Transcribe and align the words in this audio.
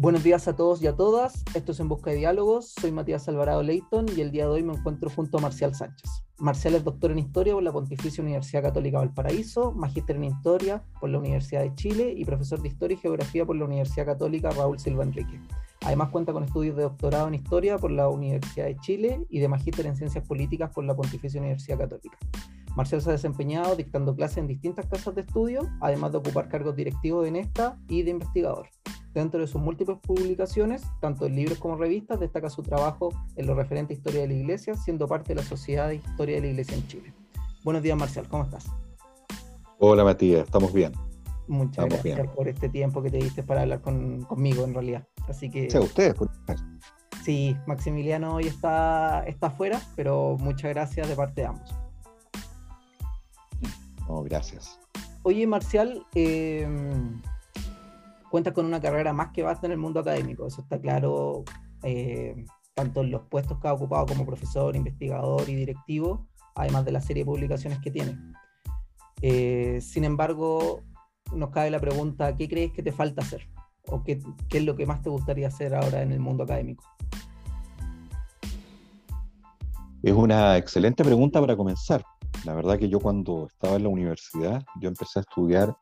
Buenos 0.00 0.22
días 0.22 0.46
a 0.46 0.54
todos 0.54 0.80
y 0.80 0.86
a 0.86 0.94
todas. 0.94 1.42
Esto 1.56 1.72
es 1.72 1.80
En 1.80 1.88
Busca 1.88 2.12
de 2.12 2.18
Diálogos. 2.18 2.72
Soy 2.80 2.92
Matías 2.92 3.28
Alvarado 3.28 3.64
Leighton 3.64 4.06
y 4.16 4.20
el 4.20 4.30
día 4.30 4.44
de 4.44 4.50
hoy 4.50 4.62
me 4.62 4.72
encuentro 4.74 5.10
junto 5.10 5.38
a 5.38 5.40
Marcial 5.40 5.74
Sánchez. 5.74 6.22
Marcial 6.36 6.76
es 6.76 6.84
doctor 6.84 7.10
en 7.10 7.18
Historia 7.18 7.52
por 7.54 7.64
la 7.64 7.72
Pontificia 7.72 8.22
Universidad 8.22 8.62
Católica 8.62 8.98
Valparaíso, 8.98 9.72
magíster 9.72 10.14
en 10.14 10.22
Historia 10.22 10.84
por 11.00 11.10
la 11.10 11.18
Universidad 11.18 11.62
de 11.62 11.74
Chile 11.74 12.14
y 12.16 12.24
profesor 12.24 12.62
de 12.62 12.68
Historia 12.68 12.94
y 12.94 13.00
Geografía 13.00 13.44
por 13.44 13.56
la 13.56 13.64
Universidad 13.64 14.06
Católica 14.06 14.50
Raúl 14.50 14.78
Silva 14.78 15.02
Enrique. 15.02 15.40
Además 15.84 16.10
cuenta 16.10 16.32
con 16.32 16.44
estudios 16.44 16.76
de 16.76 16.82
doctorado 16.82 17.26
en 17.26 17.34
Historia 17.34 17.76
por 17.76 17.90
la 17.90 18.08
Universidad 18.08 18.66
de 18.66 18.76
Chile 18.76 19.26
y 19.28 19.40
de 19.40 19.48
magíster 19.48 19.84
en 19.84 19.96
Ciencias 19.96 20.24
Políticas 20.24 20.70
por 20.72 20.84
la 20.84 20.94
Pontificia 20.94 21.40
Universidad 21.40 21.76
Católica. 21.76 22.18
Marcial 22.76 23.02
se 23.02 23.08
ha 23.08 23.14
desempeñado 23.14 23.74
dictando 23.74 24.14
clases 24.14 24.38
en 24.38 24.46
distintas 24.46 24.86
casas 24.86 25.16
de 25.16 25.22
estudio, 25.22 25.68
además 25.80 26.12
de 26.12 26.18
ocupar 26.18 26.48
cargos 26.48 26.76
directivos 26.76 27.26
en 27.26 27.34
esta 27.34 27.80
y 27.88 28.04
de 28.04 28.12
investigador. 28.12 28.68
Dentro 29.18 29.40
de 29.40 29.48
sus 29.48 29.60
múltiples 29.60 29.98
publicaciones, 29.98 30.80
tanto 31.00 31.26
en 31.26 31.34
libros 31.34 31.58
como 31.58 31.74
revistas, 31.74 32.20
destaca 32.20 32.48
su 32.48 32.62
trabajo 32.62 33.08
en 33.34 33.48
lo 33.48 33.56
referente 33.56 33.92
a 33.92 33.96
historia 33.96 34.20
de 34.20 34.28
la 34.28 34.34
Iglesia, 34.34 34.74
siendo 34.74 35.08
parte 35.08 35.34
de 35.34 35.40
la 35.40 35.42
Sociedad 35.42 35.88
de 35.88 35.96
Historia 35.96 36.36
de 36.36 36.42
la 36.42 36.46
Iglesia 36.46 36.76
en 36.76 36.86
Chile. 36.86 37.12
Buenos 37.64 37.82
días, 37.82 37.98
Marcial, 37.98 38.28
¿cómo 38.28 38.44
estás? 38.44 38.70
Hola, 39.80 40.04
Matías, 40.04 40.44
estamos 40.44 40.72
bien. 40.72 40.92
Muchas 41.48 41.86
gracias 41.86 42.28
por 42.28 42.46
este 42.46 42.68
tiempo 42.68 43.02
que 43.02 43.10
te 43.10 43.16
diste 43.16 43.42
para 43.42 43.62
hablar 43.62 43.80
conmigo, 43.80 44.62
en 44.62 44.72
realidad. 44.72 45.08
Así 45.28 45.50
que. 45.50 45.68
Sí, 45.68 45.78
ustedes. 45.78 46.14
Por... 46.14 46.30
Sí, 47.24 47.56
Maximiliano 47.66 48.36
hoy 48.36 48.46
está, 48.46 49.24
está 49.26 49.48
afuera, 49.48 49.82
pero 49.96 50.36
muchas 50.38 50.70
gracias 50.70 51.08
de 51.08 51.16
parte 51.16 51.40
de 51.40 51.46
ambos. 51.48 51.74
No, 54.06 54.22
gracias. 54.22 54.78
Oye, 55.24 55.44
Marcial, 55.44 56.06
eh, 56.14 56.68
cuentas 58.30 58.52
con 58.52 58.66
una 58.66 58.80
carrera 58.80 59.12
más 59.12 59.32
que 59.32 59.42
vasta 59.42 59.66
en 59.66 59.72
el 59.72 59.78
mundo 59.78 60.00
académico, 60.00 60.46
eso 60.46 60.62
está 60.62 60.80
claro, 60.80 61.44
eh, 61.82 62.44
tanto 62.74 63.00
en 63.00 63.10
los 63.10 63.22
puestos 63.22 63.58
que 63.58 63.68
ha 63.68 63.72
ocupado 63.72 64.06
como 64.06 64.26
profesor, 64.26 64.76
investigador 64.76 65.48
y 65.48 65.54
directivo, 65.54 66.26
además 66.54 66.84
de 66.84 66.92
la 66.92 67.00
serie 67.00 67.22
de 67.22 67.26
publicaciones 67.26 67.78
que 67.80 67.90
tiene. 67.90 68.16
Eh, 69.22 69.80
sin 69.80 70.04
embargo, 70.04 70.82
nos 71.32 71.50
cabe 71.50 71.70
la 71.70 71.80
pregunta, 71.80 72.36
¿qué 72.36 72.48
crees 72.48 72.72
que 72.72 72.82
te 72.82 72.92
falta 72.92 73.22
hacer? 73.22 73.48
¿O 73.86 74.02
qué, 74.02 74.20
qué 74.48 74.58
es 74.58 74.64
lo 74.64 74.76
que 74.76 74.86
más 74.86 75.02
te 75.02 75.10
gustaría 75.10 75.48
hacer 75.48 75.74
ahora 75.74 76.02
en 76.02 76.12
el 76.12 76.20
mundo 76.20 76.44
académico? 76.44 76.84
Es 80.02 80.12
una 80.12 80.56
excelente 80.56 81.02
pregunta 81.02 81.40
para 81.40 81.56
comenzar. 81.56 82.04
La 82.44 82.54
verdad 82.54 82.78
que 82.78 82.88
yo 82.88 83.00
cuando 83.00 83.46
estaba 83.46 83.76
en 83.76 83.82
la 83.82 83.88
universidad, 83.88 84.62
yo 84.80 84.88
empecé 84.88 85.18
a 85.18 85.22
estudiar 85.22 85.76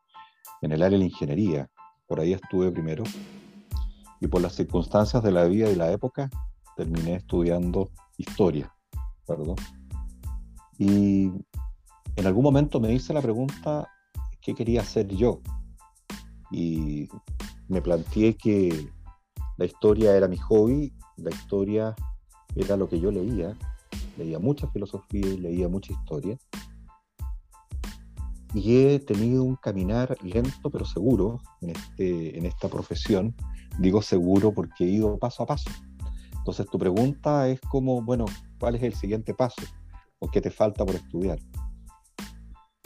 en 0.61 0.71
el 0.71 0.81
área 0.81 0.97
de 0.97 1.03
la 1.03 1.05
ingeniería 1.05 1.69
por 2.07 2.19
ahí 2.19 2.33
estuve 2.33 2.71
primero, 2.71 3.03
y 4.19 4.27
por 4.27 4.41
las 4.41 4.55
circunstancias 4.55 5.21
de 5.21 5.31
la 5.31 5.45
vida 5.45 5.69
y 5.69 5.75
la 5.75 5.91
época 5.91 6.29
terminé 6.75 7.15
estudiando 7.15 7.91
historia, 8.17 8.73
perdón. 9.25 9.55
Y 10.77 11.31
en 12.15 12.25
algún 12.25 12.43
momento 12.43 12.79
me 12.79 12.93
hice 12.93 13.13
la 13.13 13.21
pregunta, 13.21 13.87
¿qué 14.41 14.55
quería 14.55 14.81
hacer 14.81 15.07
yo? 15.07 15.41
Y 16.51 17.07
me 17.67 17.81
planteé 17.81 18.35
que 18.35 18.89
la 19.57 19.65
historia 19.65 20.15
era 20.15 20.27
mi 20.27 20.37
hobby, 20.37 20.93
la 21.17 21.31
historia 21.31 21.95
era 22.55 22.77
lo 22.77 22.87
que 22.87 22.99
yo 22.99 23.11
leía, 23.11 23.55
leía 24.17 24.39
mucha 24.39 24.67
filosofía 24.67 25.27
y 25.27 25.37
leía 25.37 25.67
mucha 25.67 25.93
historia, 25.93 26.37
y 28.53 28.85
he 28.85 28.99
tenido 28.99 29.43
un 29.43 29.55
caminar 29.55 30.17
lento 30.23 30.69
pero 30.69 30.85
seguro 30.85 31.41
en, 31.61 31.71
este, 31.71 32.37
en 32.37 32.45
esta 32.45 32.69
profesión. 32.69 33.35
Digo 33.79 34.01
seguro 34.01 34.53
porque 34.53 34.85
he 34.85 34.87
ido 34.87 35.17
paso 35.17 35.43
a 35.43 35.45
paso. 35.45 35.69
Entonces 36.37 36.65
tu 36.67 36.79
pregunta 36.79 37.49
es 37.49 37.59
como, 37.61 38.01
bueno, 38.01 38.25
¿cuál 38.59 38.75
es 38.75 38.83
el 38.83 38.93
siguiente 38.93 39.33
paso? 39.33 39.61
¿O 40.19 40.29
qué 40.29 40.41
te 40.41 40.49
falta 40.49 40.85
por 40.85 40.95
estudiar? 40.95 41.39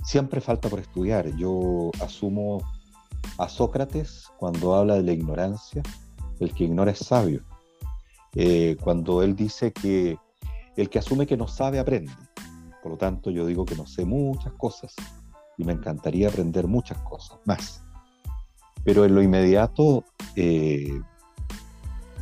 Siempre 0.03 0.41
falta 0.41 0.67
por 0.67 0.79
estudiar. 0.79 1.27
Yo 1.35 1.91
asumo 2.01 2.61
a 3.37 3.47
Sócrates 3.47 4.27
cuando 4.37 4.75
habla 4.75 4.95
de 4.95 5.03
la 5.03 5.11
ignorancia, 5.13 5.83
el 6.39 6.53
que 6.53 6.63
ignora 6.63 6.91
es 6.91 6.99
sabio. 6.99 7.43
Eh, 8.33 8.77
cuando 8.81 9.21
él 9.21 9.35
dice 9.35 9.71
que 9.71 10.17
el 10.75 10.89
que 10.89 10.99
asume 10.99 11.27
que 11.27 11.37
no 11.37 11.47
sabe 11.47 11.79
aprende. 11.79 12.11
Por 12.81 12.93
lo 12.93 12.97
tanto, 12.97 13.29
yo 13.29 13.45
digo 13.45 13.63
que 13.63 13.75
no 13.75 13.85
sé 13.85 14.05
muchas 14.05 14.53
cosas 14.53 14.95
y 15.61 15.63
me 15.63 15.73
encantaría 15.73 16.27
aprender 16.27 16.67
muchas 16.67 16.97
cosas 17.03 17.37
más. 17.45 17.83
Pero 18.83 19.05
en 19.05 19.13
lo 19.13 19.21
inmediato, 19.21 20.03
eh, 20.35 20.99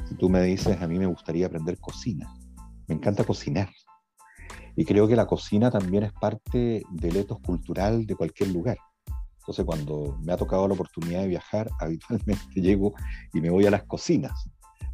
si 0.09 0.15
tú 0.15 0.27
me 0.29 0.41
dices, 0.43 0.81
a 0.81 0.87
mí 0.89 0.99
me 0.99 1.05
gustaría 1.05 1.45
aprender 1.45 1.79
cocina. 1.79 2.35
Me 2.87 2.95
encanta 2.95 3.23
cocinar. 3.23 3.69
Y 4.75 4.83
creo 4.83 5.07
que 5.07 5.15
la 5.15 5.25
cocina 5.25 5.71
también 5.71 6.03
es 6.03 6.11
parte 6.11 6.83
del 6.91 7.15
etos 7.15 7.39
cultural 7.39 8.05
de 8.05 8.15
cualquier 8.15 8.49
lugar. 8.49 8.77
Entonces, 9.39 9.63
cuando 9.63 10.17
me 10.21 10.33
ha 10.33 10.37
tocado 10.37 10.67
la 10.67 10.73
oportunidad 10.73 11.21
de 11.21 11.29
viajar, 11.29 11.69
habitualmente 11.79 12.61
llego 12.61 12.93
y 13.33 13.39
me 13.39 13.49
voy 13.49 13.65
a 13.65 13.71
las 13.71 13.83
cocinas 13.83 14.49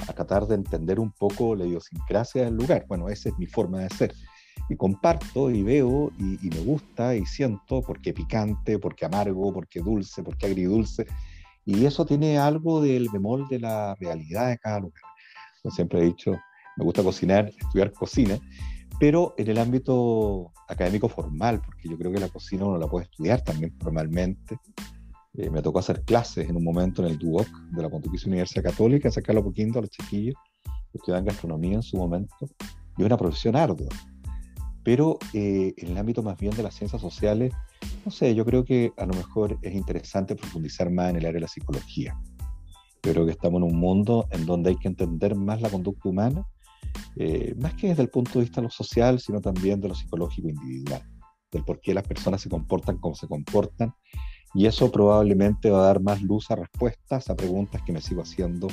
a 0.08 0.14
tratar 0.14 0.46
de 0.46 0.54
entender 0.54 1.00
un 1.00 1.12
poco 1.12 1.56
la 1.56 1.66
idiosincrasia 1.66 2.44
del 2.44 2.54
lugar. 2.54 2.86
Bueno, 2.88 3.10
esa 3.10 3.30
es 3.30 3.40
mi 3.40 3.48
forma 3.48 3.80
de 3.80 3.90
ser 3.90 4.14
y 4.70 4.76
comparto 4.76 5.52
y 5.52 5.64
veo 5.64 6.12
y, 6.18 6.50
me 6.50 6.60
gusta 6.62 7.16
y 7.16 7.26
siento 7.26 7.82
porque 7.82 8.14
picante, 8.14 8.80
porque 8.80 9.06
amargo, 9.06 9.54
porque 9.54 9.80
dulce, 9.80 10.24
porque 10.24 10.48
agridulce. 10.48 11.06
Y 11.66 11.86
eso 11.86 12.06
tiene 12.06 12.38
algo 12.38 12.82
del 12.82 13.10
bemol 13.10 13.48
de 13.48 13.60
la 13.60 13.96
realidad 13.96 14.50
de 14.50 14.58
cada 14.58 14.80
lugar. 14.80 15.02
Yo 15.64 15.72
siempre 15.72 16.00
he 16.00 16.06
dicho, 16.06 16.32
me 16.78 16.84
gusta 16.84 17.04
cocinar, 17.04 17.48
estudiar 17.48 17.92
cocina, 17.92 18.40
pero 19.00 19.34
en 19.38 19.50
el 19.50 19.58
ámbito 19.58 20.52
académico 20.68 21.10
formal, 21.10 21.62
porque 21.62 21.90
yo 21.90 21.98
creo 21.98 22.12
que 22.12 22.20
la 22.20 22.30
cocina 22.30 22.66
uno 22.66 22.78
la 22.78 22.88
puede 22.88 23.06
estudiar 23.06 23.42
también 23.42 23.76
formalmente. 23.80 24.58
Eh, 25.38 25.50
me 25.50 25.62
tocó 25.62 25.80
hacer 25.80 26.04
clases 26.04 26.50
en 26.50 26.56
un 26.56 26.64
momento 26.64 27.04
en 27.04 27.12
el 27.12 27.18
DUOC 27.18 27.48
de 27.72 27.82
la 27.82 27.90
Pontificia 27.90 28.30
Universidad 28.30 28.64
Católica, 28.64 29.12
sacarlo 29.12 29.44
poquito 29.44 29.80
a 29.80 29.82
los 29.82 29.92
chiquillos 29.92 30.36
que 30.92 30.98
estudian 30.98 31.26
gastronomía 31.26 31.76
en 31.76 31.84
su 31.84 31.98
momento, 31.98 32.36
y 32.98 33.02
es 33.02 33.06
una 33.06 33.18
profesión 33.18 33.56
ardua 33.56 33.90
pero 34.86 35.18
eh, 35.34 35.74
en 35.78 35.90
el 35.90 35.98
ámbito 35.98 36.22
más 36.22 36.38
bien 36.38 36.56
de 36.56 36.62
las 36.62 36.76
ciencias 36.76 37.02
sociales, 37.02 37.52
no 38.06 38.12
sé, 38.12 38.36
yo 38.36 38.46
creo 38.46 38.64
que 38.64 38.94
a 38.98 39.08
lo 39.08 39.16
mejor 39.16 39.58
es 39.64 39.74
interesante 39.74 40.36
profundizar 40.36 40.92
más 40.92 41.10
en 41.10 41.16
el 41.16 41.26
área 41.26 41.34
de 41.34 41.40
la 41.42 41.48
psicología. 41.48 42.16
Yo 43.02 43.12
creo 43.12 43.26
que 43.26 43.32
estamos 43.32 43.58
en 43.58 43.64
un 43.64 43.80
mundo 43.80 44.28
en 44.30 44.46
donde 44.46 44.70
hay 44.70 44.76
que 44.78 44.88
entender 44.88 45.34
más 45.34 45.60
la 45.60 45.72
conducta 45.72 46.08
humana, 46.08 46.46
eh, 47.16 47.56
más 47.58 47.74
que 47.74 47.88
desde 47.88 48.04
el 48.04 48.10
punto 48.10 48.34
de 48.34 48.42
vista 48.42 48.62
de 48.62 48.68
lo 48.68 48.70
social, 48.70 49.20
sino 49.20 49.42
también 49.42 49.82
de 49.82 49.88
lo 49.88 49.96
psicológico 49.96 50.50
individual, 50.50 51.02
del 51.52 51.66
por 51.66 51.82
qué 51.82 51.96
las 51.96 52.08
personas 52.08 52.42
se 52.42 52.50
comportan 52.50 53.00
como 53.00 53.16
se 53.16 53.28
comportan. 53.28 53.92
Y 54.54 54.68
eso 54.68 54.92
probablemente 54.92 55.72
va 55.72 55.80
a 55.80 55.88
dar 55.88 56.00
más 56.00 56.22
luz 56.22 56.52
a 56.52 56.58
respuestas 56.58 57.28
a 57.32 57.36
preguntas 57.36 57.82
que 57.82 57.92
me 57.92 58.02
sigo 58.02 58.22
haciendo 58.22 58.68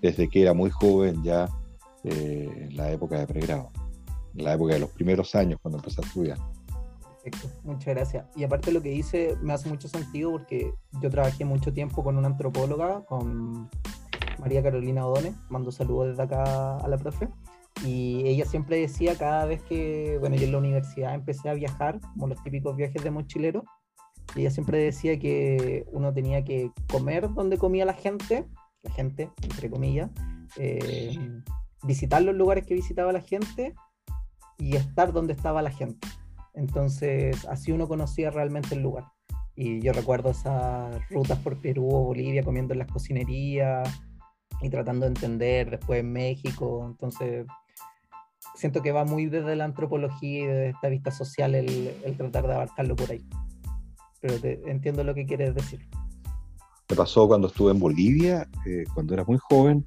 desde 0.00 0.28
que 0.28 0.42
era 0.42 0.54
muy 0.54 0.70
joven 0.70 1.24
ya 1.24 1.48
eh, 2.04 2.68
en 2.70 2.76
la 2.76 2.92
época 2.92 3.18
de 3.18 3.26
pregrado 3.26 3.72
la 4.36 4.54
época 4.54 4.74
de 4.74 4.80
los 4.80 4.90
primeros 4.90 5.34
años 5.34 5.58
cuando 5.60 5.78
empecé 5.78 6.00
a 6.02 6.06
estudiar. 6.06 6.38
Perfecto, 7.22 7.48
muchas 7.64 7.94
gracias. 7.94 8.26
Y 8.36 8.44
aparte 8.44 8.70
lo 8.72 8.82
que 8.82 8.90
dice 8.90 9.36
me 9.42 9.52
hace 9.52 9.68
mucho 9.68 9.88
sentido 9.88 10.30
porque 10.30 10.72
yo 11.02 11.10
trabajé 11.10 11.44
mucho 11.44 11.72
tiempo 11.72 12.04
con 12.04 12.16
una 12.16 12.28
antropóloga, 12.28 13.04
con 13.06 13.68
María 14.38 14.62
Carolina 14.62 15.06
Odone, 15.06 15.34
mando 15.48 15.72
saludos 15.72 16.08
desde 16.08 16.22
acá 16.22 16.76
a 16.76 16.88
la 16.88 16.98
profe, 16.98 17.28
y 17.84 18.22
ella 18.26 18.46
siempre 18.46 18.78
decía 18.78 19.16
cada 19.16 19.44
vez 19.44 19.62
que, 19.62 20.16
bueno, 20.20 20.36
yo 20.36 20.44
en 20.44 20.52
la 20.52 20.58
universidad 20.58 21.14
empecé 21.14 21.48
a 21.48 21.54
viajar, 21.54 22.00
como 22.14 22.28
los 22.28 22.42
típicos 22.42 22.76
viajes 22.76 23.02
de 23.02 23.10
mochilero, 23.10 23.64
ella 24.34 24.50
siempre 24.50 24.78
decía 24.78 25.18
que 25.18 25.86
uno 25.92 26.12
tenía 26.12 26.44
que 26.44 26.70
comer 26.90 27.32
donde 27.32 27.58
comía 27.58 27.84
la 27.84 27.94
gente, 27.94 28.46
la 28.82 28.90
gente, 28.90 29.30
entre 29.42 29.70
comillas, 29.70 30.10
eh, 30.56 31.16
visitar 31.84 32.22
los 32.22 32.34
lugares 32.34 32.66
que 32.66 32.74
visitaba 32.74 33.12
la 33.12 33.20
gente 33.20 33.74
y 34.58 34.76
estar 34.76 35.12
donde 35.12 35.32
estaba 35.32 35.62
la 35.62 35.70
gente. 35.70 36.08
Entonces, 36.54 37.44
así 37.46 37.72
uno 37.72 37.86
conocía 37.86 38.30
realmente 38.30 38.74
el 38.74 38.82
lugar. 38.82 39.04
Y 39.54 39.80
yo 39.80 39.92
recuerdo 39.92 40.30
esas 40.30 41.08
rutas 41.10 41.38
por 41.38 41.60
Perú 41.60 41.88
o 41.90 42.04
Bolivia 42.04 42.42
comiendo 42.42 42.72
en 42.74 42.80
las 42.80 42.90
cocinerías 42.90 43.88
y 44.62 44.70
tratando 44.70 45.06
de 45.06 45.12
entender 45.12 45.70
después 45.70 46.00
en 46.00 46.12
México. 46.12 46.84
Entonces, 46.86 47.46
siento 48.54 48.82
que 48.82 48.92
va 48.92 49.04
muy 49.04 49.26
desde 49.26 49.54
la 49.56 49.64
antropología 49.64 50.40
y 50.40 50.46
desde 50.46 50.68
esta 50.70 50.88
vista 50.88 51.10
social 51.10 51.54
el, 51.54 52.16
tratar 52.16 52.46
de 52.46 52.54
abarcarlo 52.54 52.96
por 52.96 53.10
ahí. 53.10 53.24
Pero 54.20 54.34
entiendo 54.66 55.04
lo 55.04 55.14
que 55.14 55.26
quieres 55.26 55.54
decir. 55.54 55.86
Me 56.88 56.96
pasó 56.96 57.26
cuando 57.26 57.48
estuve 57.48 57.72
en 57.72 57.78
Bolivia, 57.78 58.48
eh, 58.66 58.84
cuando 58.94 59.12
era 59.12 59.24
muy 59.24 59.38
joven, 59.38 59.84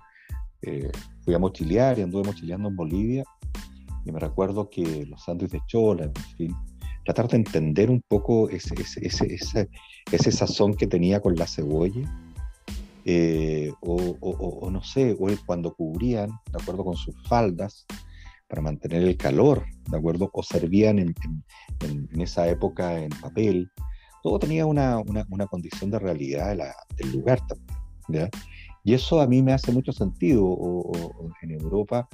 eh, 0.61 0.91
fui 1.21 1.33
a 1.33 1.39
mochilear 1.39 1.97
y 1.97 2.03
anduve 2.03 2.23
mochileando 2.23 2.69
en 2.69 2.75
Bolivia 2.75 3.23
y 4.09 4.11
me 4.11 4.19
recuerdo 4.19 4.69
que 4.69 5.05
los 5.05 5.23
sándwiches 5.23 5.61
de 5.61 5.67
chola, 5.67 6.03
en 6.05 6.13
fin, 6.35 6.55
tratar 7.05 7.27
de 7.29 7.37
entender 7.37 7.89
un 7.89 8.01
poco 8.07 8.49
ese, 8.49 8.75
ese, 8.75 9.05
ese, 9.05 9.69
ese, 10.11 10.31
sazón 10.31 10.73
que 10.73 10.87
tenía 10.87 11.21
con 11.21 11.35
la 11.35 11.47
cebolla, 11.47 12.01
eh, 13.05 13.71
o, 13.81 14.69
no 14.69 14.83
sé, 14.83 15.15
o 15.19 15.27
cuando 15.45 15.73
cubrían, 15.73 16.29
de 16.51 16.61
acuerdo 16.61 16.83
con 16.83 16.95
sus 16.95 17.15
faldas, 17.27 17.85
para 18.47 18.61
mantener 18.61 19.03
el 19.03 19.15
calor, 19.15 19.63
¿de 19.89 19.97
acuerdo? 19.97 20.29
O 20.33 20.43
servían 20.43 20.99
en, 20.99 21.13
esa 22.19 22.47
época 22.49 22.99
en 22.99 23.09
papel. 23.09 23.71
Todo 24.23 24.39
tenía 24.39 24.65
una, 24.65 25.03
condición 25.49 25.91
de 25.91 25.99
realidad 25.99 26.57
del 26.97 27.11
lugar 27.11 27.39
también, 27.47 28.29
Y 28.83 28.93
eso 28.95 29.21
a 29.21 29.27
mí 29.27 29.43
me 29.43 29.53
hace 29.53 29.71
mucho 29.71 29.93
sentido. 29.93 30.43
O, 30.45 30.91
en 31.43 31.51
Europa, 31.51 32.09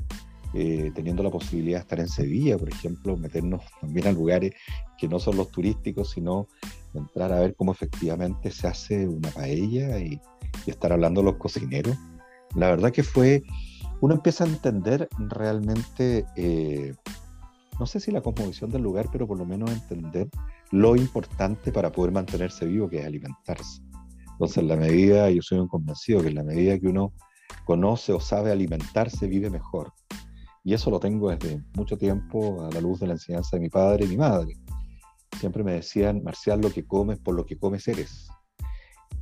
eh, 0.55 0.91
teniendo 0.95 1.21
la 1.21 1.29
posibilidad 1.29 1.79
de 1.79 1.81
estar 1.81 1.99
en 1.99 2.07
Sevilla, 2.07 2.57
por 2.57 2.69
ejemplo, 2.69 3.17
meternos 3.17 3.61
también 3.81 4.07
a 4.07 4.11
lugares 4.11 4.53
que 4.97 5.07
no 5.07 5.19
son 5.19 5.37
los 5.37 5.51
turísticos, 5.51 6.11
sino 6.11 6.47
entrar 6.93 7.33
a 7.33 7.41
ver 7.41 7.55
cómo 7.55 7.73
efectivamente 7.73 8.51
se 8.51 8.67
hace 8.67 9.07
una 9.07 9.29
paella 9.31 9.99
y, 9.99 10.19
y 10.65 10.69
estar 10.69 10.93
hablando 10.93 11.21
de 11.21 11.25
los 11.25 11.35
cocineros. 11.35 11.97
La 12.55 12.69
verdad 12.69 12.91
que 12.91 13.03
fue, 13.03 13.43
uno 14.01 14.13
empieza 14.13 14.45
a 14.45 14.47
entender 14.47 15.09
realmente, 15.17 16.25
eh, 16.35 16.93
no 17.79 17.85
sé 17.85 17.99
si 17.99 18.11
la 18.11 18.21
cosmovisión 18.21 18.71
del 18.71 18.83
lugar, 18.83 19.09
pero 19.11 19.27
por 19.27 19.37
lo 19.37 19.45
menos 19.45 19.71
entender 19.71 20.29
lo 20.71 20.95
importante 20.95 21.71
para 21.71 21.91
poder 21.91 22.13
mantenerse 22.13 22.65
vivo, 22.65 22.89
que 22.89 22.99
es 22.99 23.05
alimentarse. 23.05 23.81
Entonces, 24.31 24.57
en 24.57 24.67
la 24.67 24.75
medida, 24.75 25.29
yo 25.29 25.41
soy 25.41 25.59
un 25.59 25.67
convencido 25.67 26.21
que 26.21 26.29
en 26.29 26.35
la 26.35 26.43
medida 26.43 26.79
que 26.79 26.87
uno 26.87 27.13
conoce 27.65 28.13
o 28.13 28.19
sabe 28.19 28.51
alimentarse, 28.51 29.27
vive 29.27 29.49
mejor. 29.49 29.91
Y 30.65 30.73
eso 30.73 30.89
lo 30.89 30.99
tengo 30.99 31.29
desde 31.29 31.63
mucho 31.75 31.95
tiempo 31.95 32.65
a 32.65 32.71
la 32.71 32.81
luz 32.81 32.99
de 32.99 33.05
la 33.05 33.13
enseñanza 33.13 33.55
de 33.55 33.61
mi 33.61 33.69
padre 33.69 34.05
y 34.05 34.07
mi 34.07 34.17
madre. 34.17 34.57
Siempre 35.39 35.63
me 35.63 35.73
decían, 35.73 36.23
Marcial, 36.23 36.59
lo 36.59 36.71
que 36.71 36.83
comes 36.83 37.19
por 37.19 37.35
lo 37.35 37.45
que 37.45 37.55
comes 37.55 37.87
eres. 37.87 38.27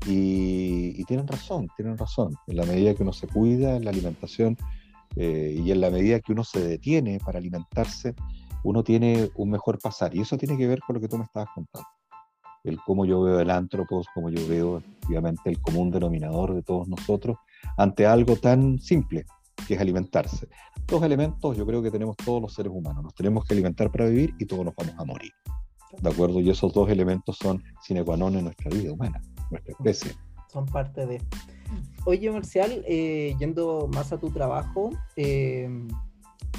Y, 0.07 1.03
tienen 1.03 1.27
razón, 1.27 1.67
tienen 1.75 1.97
razón. 1.97 2.33
En 2.47 2.55
la 2.55 2.65
medida 2.65 2.93
que 2.93 3.03
uno 3.03 3.11
se 3.11 3.27
cuida 3.27 3.75
en 3.75 3.83
la 3.83 3.91
alimentación 3.91 4.55
eh, 5.17 5.61
y 5.61 5.69
en 5.69 5.81
la 5.81 5.89
medida 5.89 6.21
que 6.21 6.31
uno 6.31 6.45
se 6.45 6.65
detiene 6.65 7.19
para 7.19 7.39
alimentarse, 7.39 8.15
uno 8.63 8.81
tiene 8.81 9.29
un 9.35 9.49
mejor 9.49 9.79
pasar. 9.79 10.15
Y 10.15 10.21
eso 10.21 10.37
tiene 10.37 10.57
que 10.57 10.65
ver 10.65 10.79
con 10.79 10.93
lo 10.93 11.01
que 11.01 11.09
tú 11.09 11.17
me 11.17 11.25
estabas 11.25 11.49
contando. 11.53 11.89
El 12.63 12.79
cómo 12.85 13.03
yo 13.05 13.21
veo 13.21 13.41
el 13.41 13.51
antropos, 13.51 14.07
cómo 14.13 14.29
yo 14.29 14.47
veo, 14.47 14.81
obviamente, 15.05 15.49
el 15.49 15.59
común 15.59 15.91
denominador 15.91 16.55
de 16.55 16.63
todos 16.63 16.87
nosotros 16.87 17.35
ante 17.75 18.05
algo 18.05 18.37
tan 18.37 18.79
simple 18.79 19.25
que 19.67 19.75
es 19.75 19.81
alimentarse. 19.81 20.47
Dos 20.87 21.03
elementos 21.03 21.57
yo 21.57 21.65
creo 21.65 21.81
que 21.81 21.91
tenemos 21.91 22.15
todos 22.17 22.41
los 22.41 22.53
seres 22.53 22.71
humanos. 22.73 23.03
Nos 23.03 23.15
tenemos 23.15 23.45
que 23.45 23.53
alimentar 23.53 23.91
para 23.91 24.05
vivir 24.05 24.33
y 24.39 24.45
todos 24.45 24.65
nos 24.65 24.75
vamos 24.75 24.95
a 24.97 25.05
morir. 25.05 25.31
¿De 26.01 26.09
acuerdo? 26.09 26.39
Y 26.39 26.49
esos 26.49 26.73
dos 26.73 26.89
elementos 26.89 27.37
son 27.37 27.63
sine 27.81 28.03
qua 28.03 28.17
non 28.17 28.35
en 28.35 28.45
nuestra 28.45 28.69
vida 28.69 28.91
humana 28.91 29.21
nuestra 29.53 29.73
especie. 29.73 30.11
Son 30.51 30.65
parte 30.65 31.05
de. 31.05 31.21
Oye, 32.05 32.29
Marcial, 32.31 32.83
eh, 32.87 33.35
yendo 33.39 33.89
más 33.93 34.11
a 34.11 34.19
tu 34.19 34.29
trabajo, 34.29 34.91
eh, 35.15 35.63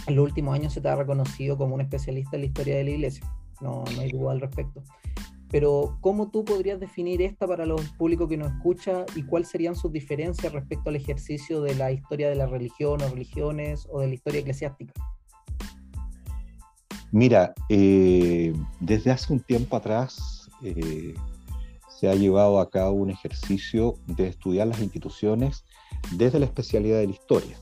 en 0.07 0.17
los 0.17 0.25
últimos 0.25 0.55
años 0.55 0.73
se 0.73 0.81
te 0.81 0.89
ha 0.89 0.97
reconocido 0.97 1.57
como 1.57 1.75
un 1.75 1.81
especialista 1.81 2.37
en 2.37 2.43
la 2.43 2.47
historia 2.47 2.77
de 2.77 2.85
la 2.85 2.91
iglesia. 2.91 3.27
No, 3.61 3.85
no 3.95 4.01
hay 4.01 4.11
duda 4.11 4.33
al 4.33 4.41
respecto. 4.41 4.83
Pero, 5.55 5.99
¿cómo 6.01 6.33
tú 6.33 6.45
podrías 6.45 6.81
definir 6.81 7.23
esta 7.23 7.47
para 7.47 7.65
los 7.65 7.81
públicos 7.91 8.29
que 8.29 8.37
nos 8.37 8.51
escucha 8.51 9.07
y 9.15 9.23
cuáles 9.23 9.51
serían 9.51 9.77
sus 9.77 9.93
diferencias 9.93 10.53
respecto 10.53 10.91
al 10.91 10.97
ejercicio 10.97 11.63
de 11.63 11.77
la 11.77 11.93
historia 11.93 12.29
de 12.29 12.35
la 12.35 12.47
religión 12.47 13.01
o 13.01 13.09
religiones 13.09 13.87
o 13.89 14.01
de 14.01 14.09
la 14.09 14.15
historia 14.15 14.41
eclesiástica? 14.41 14.93
Mira, 17.13 17.55
eh, 17.69 18.53
desde 18.81 19.13
hace 19.13 19.33
un 19.33 19.39
tiempo 19.39 19.77
atrás, 19.77 20.51
se 22.01 22.09
ha 22.09 22.17
llevado 22.17 22.59
a 22.59 22.69
cabo 22.69 22.95
un 22.95 23.11
ejercicio 23.11 23.95
de 24.09 24.27
estudiar 24.27 24.67
las 24.67 24.81
instituciones 24.81 25.65
desde 26.17 26.41
la 26.41 26.47
especialidad 26.47 26.99
de 26.99 27.07
la 27.07 27.13
historia. 27.13 27.57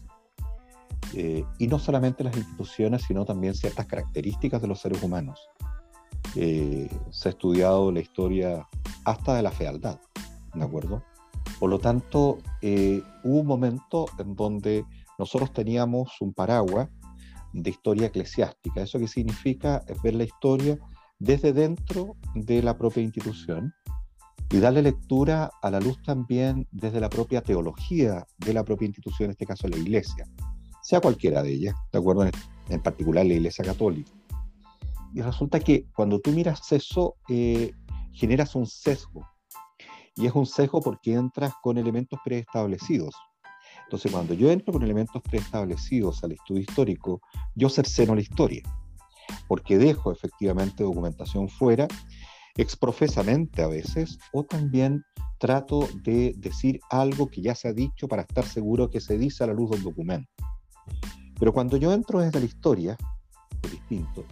Eh, 1.12 1.44
y 1.58 1.66
no 1.66 1.78
solamente 1.78 2.24
las 2.24 2.38
instituciones, 2.38 3.02
sino 3.02 3.26
también 3.26 3.54
ciertas 3.54 3.84
características 3.84 4.62
de 4.62 4.68
los 4.68 4.80
seres 4.80 5.02
humanos. 5.02 5.46
Eh, 6.34 6.88
se 7.10 7.28
ha 7.28 7.32
estudiado 7.32 7.92
la 7.92 8.00
historia 8.00 8.66
hasta 9.04 9.34
de 9.34 9.42
la 9.42 9.50
fealdad, 9.50 10.00
¿de 10.54 10.64
acuerdo? 10.64 11.02
Por 11.58 11.70
lo 11.70 11.78
tanto, 11.78 12.38
eh, 12.60 13.02
hubo 13.24 13.40
un 13.40 13.46
momento 13.46 14.06
en 14.18 14.34
donde 14.34 14.84
nosotros 15.18 15.52
teníamos 15.52 16.20
un 16.20 16.32
paraguas 16.32 16.88
de 17.52 17.70
historia 17.70 18.06
eclesiástica. 18.06 18.82
¿Eso 18.82 18.98
qué 18.98 19.08
significa? 19.08 19.82
Es 19.86 20.00
ver 20.02 20.14
la 20.14 20.24
historia 20.24 20.78
desde 21.18 21.52
dentro 21.52 22.16
de 22.34 22.62
la 22.62 22.76
propia 22.76 23.02
institución 23.02 23.72
y 24.50 24.58
darle 24.58 24.82
lectura 24.82 25.50
a 25.62 25.70
la 25.70 25.80
luz 25.80 26.02
también 26.02 26.66
desde 26.72 27.00
la 27.00 27.08
propia 27.08 27.42
teología 27.42 28.26
de 28.38 28.52
la 28.52 28.64
propia 28.64 28.86
institución, 28.86 29.26
en 29.26 29.30
este 29.30 29.46
caso 29.46 29.68
la 29.68 29.78
iglesia, 29.78 30.26
sea 30.82 31.00
cualquiera 31.00 31.42
de 31.42 31.52
ellas, 31.52 31.74
¿de 31.92 31.98
acuerdo? 31.98 32.26
En, 32.68 32.80
particular 32.80 33.24
la 33.24 33.34
iglesia 33.34 33.64
católica. 33.64 34.10
Y 35.14 35.20
resulta 35.20 35.60
que 35.60 35.86
cuando 35.94 36.20
tú 36.20 36.30
miras 36.30 36.72
eso, 36.72 37.16
eh, 37.28 37.72
generas 38.12 38.54
un 38.54 38.66
sesgo. 38.66 39.26
Y 40.16 40.26
es 40.26 40.34
un 40.34 40.46
sesgo 40.46 40.80
porque 40.80 41.14
entras 41.14 41.52
con 41.62 41.78
elementos 41.78 42.18
preestablecidos. 42.24 43.14
Entonces, 43.84 44.12
cuando 44.12 44.34
yo 44.34 44.50
entro 44.50 44.72
con 44.72 44.82
elementos 44.82 45.20
preestablecidos 45.22 46.22
al 46.24 46.32
estudio 46.32 46.62
histórico, 46.62 47.20
yo 47.54 47.68
cerceno 47.68 48.14
la 48.14 48.20
historia, 48.20 48.62
porque 49.48 49.78
dejo 49.78 50.12
efectivamente 50.12 50.82
documentación 50.82 51.48
fuera 51.48 51.88
exprofesamente 52.56 53.62
a 53.62 53.66
veces, 53.66 54.18
o 54.32 54.44
también 54.44 55.04
trato 55.38 55.88
de 56.04 56.34
decir 56.36 56.80
algo 56.90 57.28
que 57.28 57.42
ya 57.42 57.54
se 57.54 57.68
ha 57.68 57.72
dicho 57.72 58.08
para 58.08 58.22
estar 58.22 58.44
seguro 58.44 58.90
que 58.90 59.00
se 59.00 59.18
dice 59.18 59.44
a 59.44 59.48
la 59.48 59.54
luz 59.54 59.70
del 59.70 59.82
documento. 59.82 60.30
Pero 61.38 61.52
cuando 61.52 61.76
yo 61.76 61.92
entro 61.92 62.20
desde 62.20 62.40
la 62.40 62.46
historia, 62.46 62.96
es 63.62 63.70
distinto. 63.70 64.24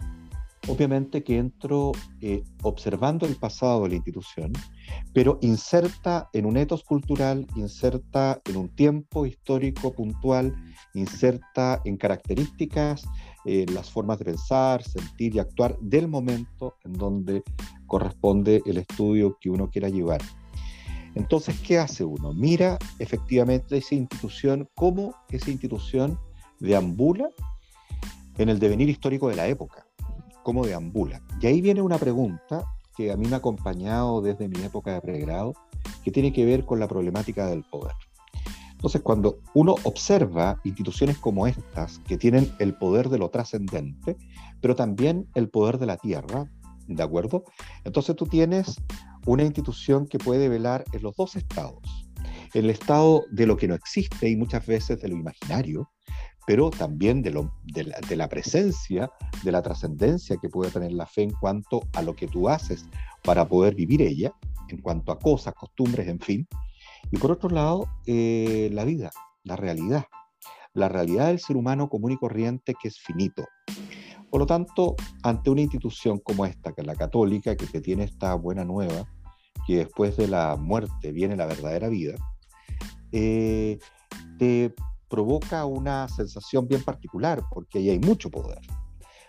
Obviamente 0.67 1.23
que 1.23 1.37
entro 1.37 1.91
eh, 2.21 2.43
observando 2.61 3.25
el 3.25 3.35
pasado 3.35 3.83
de 3.83 3.89
la 3.89 3.95
institución, 3.95 4.53
pero 5.11 5.39
inserta 5.41 6.29
en 6.33 6.45
un 6.45 6.55
etos 6.55 6.83
cultural, 6.83 7.47
inserta 7.55 8.39
en 8.45 8.57
un 8.57 8.69
tiempo 8.69 9.25
histórico 9.25 9.91
puntual, 9.91 10.55
inserta 10.93 11.81
en 11.83 11.97
características, 11.97 13.03
eh, 13.45 13.65
las 13.73 13.89
formas 13.89 14.19
de 14.19 14.25
pensar, 14.25 14.83
sentir 14.83 15.35
y 15.35 15.39
actuar 15.39 15.79
del 15.79 16.07
momento 16.07 16.75
en 16.83 16.93
donde 16.93 17.41
corresponde 17.87 18.61
el 18.67 18.77
estudio 18.77 19.37
que 19.41 19.49
uno 19.49 19.67
quiera 19.67 19.89
llevar. 19.89 20.21
Entonces, 21.15 21.59
¿qué 21.59 21.79
hace 21.79 22.03
uno? 22.03 22.33
Mira 22.33 22.77
efectivamente 22.99 23.77
esa 23.77 23.95
institución, 23.95 24.69
cómo 24.75 25.15
esa 25.29 25.49
institución 25.49 26.19
deambula 26.59 27.29
en 28.37 28.49
el 28.49 28.59
devenir 28.59 28.89
histórico 28.89 29.27
de 29.27 29.35
la 29.35 29.47
época, 29.47 29.85
cómo 30.43 30.65
deambula. 30.65 31.21
Y 31.41 31.47
ahí 31.47 31.61
viene 31.61 31.81
una 31.81 31.97
pregunta 31.97 32.65
que 32.95 33.11
a 33.11 33.17
mí 33.17 33.27
me 33.27 33.35
ha 33.35 33.37
acompañado 33.37 34.21
desde 34.21 34.47
mi 34.47 34.61
época 34.61 34.93
de 34.93 35.01
pregrado, 35.01 35.53
que 36.03 36.11
tiene 36.11 36.33
que 36.33 36.45
ver 36.45 36.65
con 36.65 36.79
la 36.79 36.87
problemática 36.87 37.47
del 37.47 37.63
poder. 37.63 37.95
Entonces, 38.71 39.01
cuando 39.01 39.39
uno 39.53 39.75
observa 39.83 40.59
instituciones 40.63 41.17
como 41.17 41.45
estas, 41.45 41.99
que 41.99 42.17
tienen 42.17 42.51
el 42.59 42.73
poder 42.73 43.09
de 43.09 43.19
lo 43.19 43.29
trascendente, 43.29 44.17
pero 44.59 44.75
también 44.75 45.27
el 45.35 45.49
poder 45.49 45.77
de 45.77 45.85
la 45.85 45.97
tierra, 45.97 46.49
¿De 46.95 47.03
acuerdo? 47.03 47.45
Entonces 47.83 48.15
tú 48.15 48.25
tienes 48.25 48.81
una 49.25 49.43
institución 49.43 50.07
que 50.07 50.17
puede 50.17 50.49
velar 50.49 50.83
en 50.91 51.03
los 51.03 51.15
dos 51.15 51.35
estados. 51.35 51.81
El 52.53 52.69
estado 52.69 53.23
de 53.31 53.45
lo 53.45 53.55
que 53.55 53.67
no 53.67 53.75
existe 53.75 54.29
y 54.29 54.35
muchas 54.35 54.65
veces 54.65 55.01
de 55.01 55.07
lo 55.07 55.15
imaginario, 55.15 55.89
pero 56.51 56.69
también 56.69 57.21
de, 57.21 57.31
lo, 57.31 57.49
de, 57.63 57.85
la, 58.17 58.27
presencia, 58.27 59.09
de 59.41 59.53
la 59.53 59.61
trascendencia 59.61 60.35
que 60.35 60.49
puede 60.49 60.69
tener 60.69 60.91
la 60.91 61.05
fe 61.05 61.21
en 61.21 61.31
cuanto 61.31 61.79
a 61.93 62.01
lo 62.01 62.13
que 62.13 62.27
tú 62.27 62.49
haces 62.49 62.83
para 63.23 63.47
poder 63.47 63.73
vivir 63.73 64.01
ella, 64.01 64.33
en 64.67 64.81
cuanto 64.81 65.13
a 65.13 65.17
cosas, 65.17 65.53
costumbres, 65.53 66.09
en 66.09 66.19
fin. 66.19 66.45
Y 67.09 67.15
por 67.19 67.31
otro 67.31 67.49
lado, 67.49 67.87
eh, 68.05 68.69
la 68.73 68.83
vida, 68.83 69.11
la 69.45 69.55
realidad. 69.55 70.07
La 70.73 70.89
realidad 70.89 71.27
del 71.27 71.39
ser 71.39 71.55
humano 71.55 71.87
común 71.87 72.11
y 72.11 72.17
corriente 72.17 72.73
que 72.81 72.89
es 72.89 72.99
finito, 72.99 73.45
por 74.29 74.41
lo 74.41 74.45
tanto, 74.45 74.97
ante 75.23 75.51
una 75.51 75.61
institución 75.61 76.19
como 76.19 76.45
esta, 76.45 76.73
que 76.73 76.81
es 76.81 76.87
la 76.87 76.95
católica, 76.95 77.55
que 77.55 77.65
te 77.65 77.79
tiene 77.79 78.03
esta 78.03 78.33
buena 78.35 78.65
nueva, 78.65 79.05
que 79.65 79.77
después 79.77 80.17
de 80.17 80.27
la 80.27 80.57
muerte 80.57 81.13
viene 81.13 81.37
la 81.37 81.45
verdadera 81.45 81.87
vida, 81.87 82.15
eh, 83.13 83.79
te 84.37 84.75
provoca 85.11 85.65
una 85.65 86.07
sensación 86.07 86.67
bien 86.67 86.83
particular, 86.83 87.43
porque 87.51 87.77
ahí 87.77 87.89
hay 87.91 87.99
mucho 87.99 88.31
poder. 88.31 88.61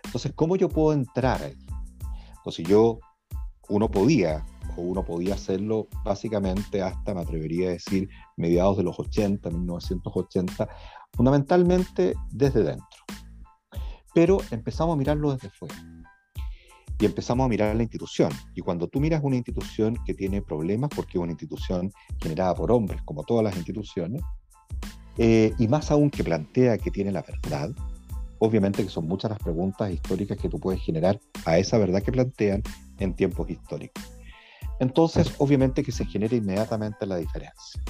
Entonces, 0.05 0.33
¿cómo 0.35 0.57
yo 0.57 0.69
puedo 0.69 0.95
entrar 0.95 1.43
ahí? 1.43 1.59
Entonces, 2.37 2.67
yo, 2.67 2.99
uno 3.69 3.91
podía, 3.91 4.47
o 4.77 4.81
uno 4.81 5.05
podía 5.05 5.35
hacerlo 5.35 5.89
básicamente 6.05 6.81
hasta, 6.81 7.13
me 7.13 7.21
atrevería 7.21 7.69
a 7.69 7.73
decir, 7.73 8.09
mediados 8.37 8.79
de 8.79 8.85
los 8.85 8.99
80, 8.99 9.51
1980, 9.51 10.69
fundamentalmente 11.13 12.15
desde 12.31 12.63
dentro 12.63 13.03
pero 14.15 14.39
empezamos 14.51 14.95
a 14.95 14.97
mirarlo 14.97 15.33
desde 15.33 15.51
fuera. 15.51 15.75
y 16.99 17.07
empezamos 17.07 17.47
a 17.47 17.49
mirar 17.49 17.75
la 17.75 17.83
institución. 17.83 18.31
Y 18.55 18.61
cuando 18.61 18.87
tú 18.87 19.01
miras 19.01 19.23
una 19.25 19.35
institución 19.35 19.99
que 20.05 20.15
tiene 20.15 20.41
problemas, 20.41 20.89
porque 20.95 21.19
es 21.19 21.23
una 21.23 21.33
institución 21.33 21.91
generada 22.21 22.55
por 22.55 22.71
hombres, 22.71 23.03
como 23.03 23.25
todas 23.25 23.43
las 23.43 23.57
instituciones, 23.57 24.23
eh, 25.19 25.53
y 25.59 25.69
más 25.69 25.91
aún 25.91 26.11
que 26.11 26.25
plantea 26.25 26.79
que 26.79 26.91
tiene 26.91 27.13
la 27.13 27.23
verdad, 27.23 27.71
obviamente 28.39 28.83
que 28.83 28.91
son 28.91 29.07
muchas 29.07 29.31
las 29.31 29.41
preguntas 29.41 29.91
históricas 29.93 30.39
que 30.39 30.49
tú 30.49 30.59
puedes 30.59 30.81
generar 30.81 31.21
a 31.45 31.59
esa 31.59 31.79
verdad 31.79 32.03
que 32.03 32.13
plantean 32.13 32.63
en 32.99 33.15
tiempos 33.15 33.49
históricos. 33.51 34.03
Entonces, 34.81 35.33
obviamente 35.39 35.83
que 35.83 35.93
se 35.93 36.05
genera 36.07 36.35
inmediatamente 36.35 37.07
la 37.07 37.17
diferencia. 37.17 37.81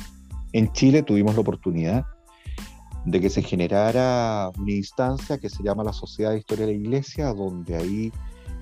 En 0.53 0.71
Chile 0.73 1.03
tuvimos 1.03 1.35
la 1.35 1.41
oportunidad 1.41 2.05
de 3.05 3.21
que 3.21 3.31
se 3.31 3.43
generara 3.43 4.51
una 4.59 4.73
instancia 4.73 5.39
que 5.39 5.49
se 5.49 5.63
llama 5.63 5.85
la 5.85 5.93
Sociedad 5.93 6.33
de 6.33 6.39
Historia 6.39 6.67
de 6.67 6.73
la 6.73 6.79
Iglesia, 6.79 7.33
donde 7.33 7.77
ahí 7.77 8.13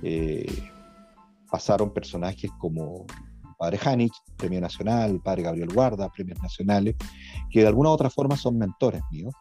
eh, 0.02 0.46
pasaron 1.50 1.92
personajes 1.92 2.50
como 2.58 3.06
Padre 3.60 3.76
Janich, 3.76 4.14
Premio 4.38 4.58
Nacional, 4.58 5.10
el 5.10 5.20
Padre 5.20 5.42
Gabriel 5.42 5.68
Guarda, 5.74 6.08
premios 6.08 6.42
nacionales, 6.42 6.96
que 7.50 7.60
de 7.60 7.66
alguna 7.66 7.90
u 7.90 7.92
otra 7.92 8.08
forma 8.08 8.34
son 8.38 8.56
mentores 8.56 9.02
míos 9.10 9.34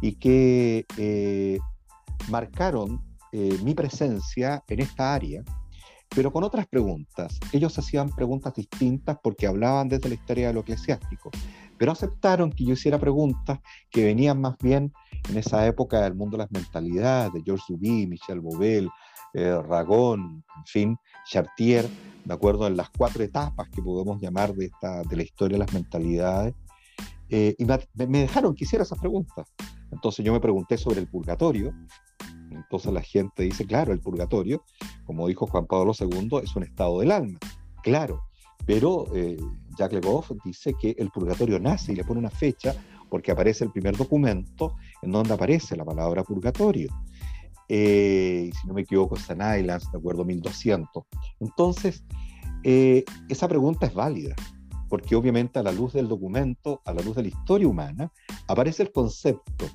y 0.00 0.12
que 0.12 0.86
eh, 0.96 1.58
marcaron 2.30 3.02
eh, 3.32 3.58
mi 3.64 3.74
presencia 3.74 4.62
en 4.68 4.80
esta 4.80 5.12
área, 5.12 5.42
pero 6.14 6.32
con 6.32 6.44
otras 6.44 6.68
preguntas. 6.68 7.40
Ellos 7.52 7.76
hacían 7.76 8.10
preguntas 8.10 8.54
distintas 8.54 9.18
porque 9.20 9.48
hablaban 9.48 9.88
desde 9.88 10.08
la 10.08 10.14
historia 10.14 10.46
de 10.46 10.54
lo 10.54 10.60
eclesiástico, 10.60 11.32
pero 11.76 11.90
aceptaron 11.90 12.52
que 12.52 12.64
yo 12.64 12.74
hiciera 12.74 13.00
preguntas 13.00 13.58
que 13.90 14.04
venían 14.04 14.40
más 14.40 14.56
bien 14.58 14.92
en 15.28 15.36
esa 15.36 15.66
época 15.66 16.02
del 16.02 16.14
mundo 16.14 16.36
de 16.36 16.44
las 16.44 16.52
mentalidades, 16.52 17.32
de 17.32 17.42
George 17.44 17.64
Duby, 17.70 18.06
Michel 18.06 18.38
Bobel, 18.38 18.88
eh, 19.38 19.62
Ragón, 19.62 20.44
en 20.56 20.66
fin, 20.66 20.96
Chartier, 21.24 21.88
de 22.24 22.34
acuerdo 22.34 22.66
en 22.66 22.76
las 22.76 22.90
cuatro 22.90 23.22
etapas 23.22 23.68
que 23.68 23.80
podemos 23.80 24.20
llamar 24.20 24.54
de, 24.54 24.66
esta, 24.66 25.02
de 25.02 25.16
la 25.16 25.22
historia 25.22 25.56
de 25.56 25.64
las 25.64 25.72
mentalidades, 25.72 26.54
eh, 27.30 27.54
y 27.58 27.64
me, 27.64 27.78
dejaron 28.20 28.54
que 28.54 28.64
hiciera 28.64 28.82
esas 28.82 28.98
preguntas. 28.98 29.54
Entonces 29.92 30.24
yo 30.24 30.32
me 30.32 30.40
pregunté 30.40 30.76
sobre 30.76 31.00
el 31.00 31.08
purgatorio, 31.08 31.72
entonces 32.50 32.92
la 32.92 33.02
gente 33.02 33.44
dice, 33.44 33.64
claro, 33.64 33.92
el 33.92 34.00
purgatorio, 34.00 34.64
como 35.04 35.28
dijo 35.28 35.46
Juan 35.46 35.66
Pablo 35.66 35.92
II, 35.98 36.40
es 36.42 36.56
un 36.56 36.64
estado 36.64 37.00
del 37.00 37.12
alma, 37.12 37.38
claro, 37.82 38.22
pero 38.66 39.06
eh, 39.14 39.36
Jacques 39.78 40.00
Le 40.02 40.06
Goff 40.06 40.32
dice 40.44 40.74
que 40.74 40.94
el 40.98 41.10
purgatorio 41.10 41.58
nace 41.58 41.92
y 41.92 41.96
le 41.96 42.04
pone 42.04 42.20
una 42.20 42.30
fecha 42.30 42.74
porque 43.08 43.32
aparece 43.32 43.64
el 43.64 43.72
primer 43.72 43.96
documento 43.96 44.76
en 45.00 45.12
donde 45.12 45.32
aparece 45.32 45.76
la 45.76 45.84
palabra 45.84 46.22
purgatorio. 46.22 46.88
Eh, 47.68 48.50
si 48.58 48.66
no 48.66 48.74
me 48.74 48.82
equivoco, 48.82 49.16
San 49.16 49.38
Islands, 49.38 49.90
de 49.92 49.98
acuerdo, 49.98 50.24
1200. 50.24 51.04
Entonces, 51.40 52.04
eh, 52.64 53.04
esa 53.28 53.48
pregunta 53.48 53.86
es 53.86 53.94
válida, 53.94 54.34
porque 54.88 55.14
obviamente 55.14 55.58
a 55.58 55.62
la 55.62 55.72
luz 55.72 55.92
del 55.92 56.08
documento, 56.08 56.80
a 56.84 56.94
la 56.94 57.02
luz 57.02 57.16
de 57.16 57.22
la 57.22 57.28
historia 57.28 57.68
humana, 57.68 58.10
aparece 58.46 58.82
el 58.82 58.92
concepto. 58.92 59.66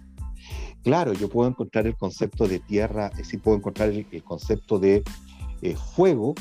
Claro, 0.83 1.13
yo 1.13 1.29
puedo 1.29 1.49
encontrar 1.49 1.87
el 1.87 1.95
concepto 1.95 2.47
de 2.47 2.59
tierra, 2.59 3.07
es 3.13 3.19
decir, 3.19 3.41
puedo 3.41 3.57
encontrar 3.57 3.89
el, 3.89 4.23
concepto 4.23 4.79
de 4.79 5.03
eh, 5.61 5.75
fuego, 5.75 6.33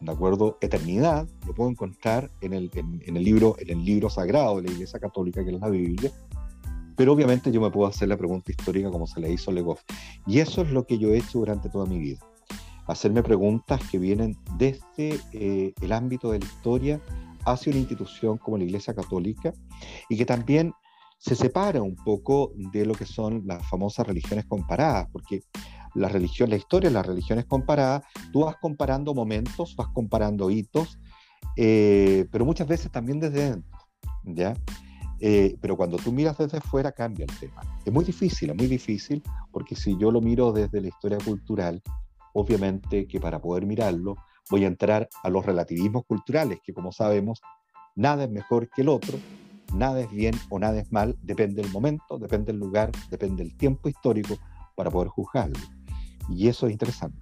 ¿de 0.00 0.10
acuerdo? 0.10 0.56
Eternidad, 0.62 1.28
lo 1.46 1.54
puedo 1.54 1.68
encontrar 1.68 2.30
en 2.40 2.54
el, 2.54 2.70
en 2.74 3.16
el, 3.16 3.22
libro, 3.22 3.56
en 3.58 3.70
el 3.70 3.84
libro 3.84 4.08
sagrado 4.08 4.56
de 4.56 4.68
la 4.68 4.72
Iglesia 4.72 4.98
Católica, 4.98 5.44
que 5.44 5.50
es 5.50 5.60
la 5.60 5.68
Biblia, 5.68 6.10
pero 7.02 7.14
obviamente 7.14 7.50
yo 7.50 7.60
me 7.60 7.68
puedo 7.68 7.88
hacer 7.88 8.06
la 8.06 8.16
pregunta 8.16 8.52
histórica 8.52 8.88
como 8.88 9.08
se 9.08 9.18
le 9.18 9.32
hizo 9.32 9.50
a 9.50 9.54
Legoff. 9.54 9.82
Y 10.24 10.38
eso 10.38 10.62
es 10.62 10.70
lo 10.70 10.86
que 10.86 10.98
yo 10.98 11.08
he 11.08 11.18
hecho 11.18 11.40
durante 11.40 11.68
toda 11.68 11.84
mi 11.84 11.98
vida. 11.98 12.20
Hacerme 12.86 13.24
preguntas 13.24 13.80
que 13.90 13.98
vienen 13.98 14.38
desde 14.56 15.18
eh, 15.32 15.74
el 15.80 15.92
ámbito 15.92 16.30
de 16.30 16.38
la 16.38 16.44
historia 16.44 17.00
hacia 17.44 17.72
una 17.72 17.80
institución 17.80 18.38
como 18.38 18.56
la 18.56 18.62
Iglesia 18.62 18.94
Católica 18.94 19.52
y 20.08 20.16
que 20.16 20.24
también 20.24 20.74
se 21.18 21.34
separa 21.34 21.82
un 21.82 21.96
poco 21.96 22.52
de 22.54 22.86
lo 22.86 22.94
que 22.94 23.04
son 23.04 23.42
las 23.46 23.68
famosas 23.68 24.06
religiones 24.06 24.44
comparadas, 24.44 25.08
porque 25.10 25.42
la 25.96 26.08
religión, 26.08 26.50
la 26.50 26.56
historia 26.56 26.88
de 26.88 26.94
las 26.94 27.06
religiones 27.06 27.46
comparadas, 27.46 28.04
tú 28.32 28.44
vas 28.44 28.54
comparando 28.62 29.12
momentos, 29.12 29.74
vas 29.74 29.88
comparando 29.88 30.52
hitos, 30.52 31.00
eh, 31.56 32.26
pero 32.30 32.44
muchas 32.44 32.68
veces 32.68 32.92
también 32.92 33.18
desde 33.18 33.50
dentro, 33.50 33.78
¿ya? 34.22 34.54
Eh, 35.24 35.56
pero 35.60 35.76
cuando 35.76 35.98
tú 35.98 36.10
miras 36.10 36.36
desde 36.36 36.60
fuera 36.60 36.90
cambia 36.90 37.24
el 37.28 37.38
tema. 37.38 37.62
Es 37.84 37.92
muy 37.92 38.04
difícil, 38.04 38.50
es 38.50 38.56
muy 38.56 38.66
difícil, 38.66 39.22
porque 39.52 39.76
si 39.76 39.96
yo 39.96 40.10
lo 40.10 40.20
miro 40.20 40.50
desde 40.50 40.80
la 40.80 40.88
historia 40.88 41.18
cultural, 41.24 41.80
obviamente 42.32 43.06
que 43.06 43.20
para 43.20 43.40
poder 43.40 43.64
mirarlo 43.64 44.16
voy 44.50 44.64
a 44.64 44.66
entrar 44.66 45.08
a 45.22 45.30
los 45.30 45.46
relativismos 45.46 46.04
culturales, 46.06 46.58
que 46.64 46.74
como 46.74 46.90
sabemos, 46.90 47.40
nada 47.94 48.24
es 48.24 48.30
mejor 48.30 48.68
que 48.68 48.82
el 48.82 48.88
otro, 48.88 49.16
nada 49.72 50.00
es 50.00 50.10
bien 50.10 50.34
o 50.50 50.58
nada 50.58 50.80
es 50.80 50.90
mal, 50.90 51.16
depende 51.22 51.62
del 51.62 51.70
momento, 51.70 52.18
depende 52.18 52.50
del 52.50 52.58
lugar, 52.58 52.90
depende 53.08 53.44
del 53.44 53.56
tiempo 53.56 53.88
histórico 53.88 54.34
para 54.74 54.90
poder 54.90 55.06
juzgarlo. 55.06 55.60
Y 56.30 56.48
eso 56.48 56.66
es 56.66 56.72
interesante. 56.72 57.20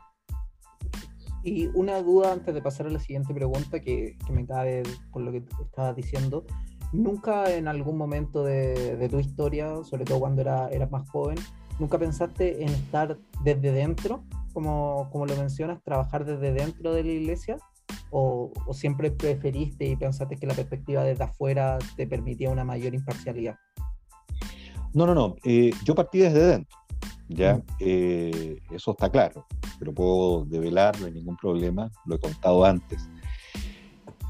Y 1.44 1.66
una 1.74 2.00
duda 2.00 2.32
antes 2.32 2.54
de 2.54 2.62
pasar 2.62 2.86
a 2.86 2.90
la 2.90 2.98
siguiente 2.98 3.34
pregunta 3.34 3.78
que, 3.80 4.16
que 4.26 4.32
me 4.32 4.46
cabe 4.46 4.84
por 5.12 5.20
lo 5.20 5.32
que 5.32 5.44
estabas 5.66 5.96
diciendo. 5.96 6.46
¿Nunca 6.92 7.54
en 7.54 7.68
algún 7.68 7.96
momento 7.96 8.44
de, 8.44 9.08
tu 9.08 9.20
historia, 9.20 9.84
sobre 9.84 10.04
todo 10.04 10.20
cuando 10.20 10.42
era, 10.42 10.68
eras 10.70 10.90
más 10.90 11.08
joven, 11.08 11.38
nunca 11.78 11.98
pensaste 11.98 12.62
en 12.62 12.68
estar 12.70 13.16
desde 13.44 13.72
dentro, 13.72 14.24
como, 14.52 15.08
como 15.10 15.26
lo 15.26 15.36
mencionas, 15.36 15.82
trabajar 15.84 16.24
desde 16.24 16.52
dentro 16.52 16.92
de 16.92 17.04
la 17.04 17.12
iglesia? 17.12 17.58
O, 18.10 18.52
siempre 18.72 19.10
preferiste 19.12 19.86
y 19.86 19.96
pensaste 19.96 20.36
que 20.36 20.46
la 20.46 20.54
perspectiva 20.54 21.04
desde 21.04 21.24
afuera 21.24 21.78
te 21.96 22.06
permitía 22.08 22.50
una 22.50 22.64
mayor 22.64 22.94
imparcialidad? 22.94 23.56
No, 24.92 25.06
no, 25.06 25.14
no. 25.14 25.36
Eh, 25.44 25.70
yo 25.84 25.94
partí 25.94 26.18
desde 26.18 26.44
dentro. 26.44 26.76
Ya, 27.28 27.54
mm. 27.54 27.62
eh, 27.78 28.58
eso 28.72 28.90
está 28.90 29.08
claro, 29.08 29.46
pero 29.78 29.94
puedo 29.94 30.44
develar, 30.44 30.98
no 30.98 31.06
hay 31.06 31.12
ningún 31.12 31.36
problema, 31.36 31.88
lo 32.04 32.16
he 32.16 32.18
contado 32.18 32.64
antes. 32.64 33.08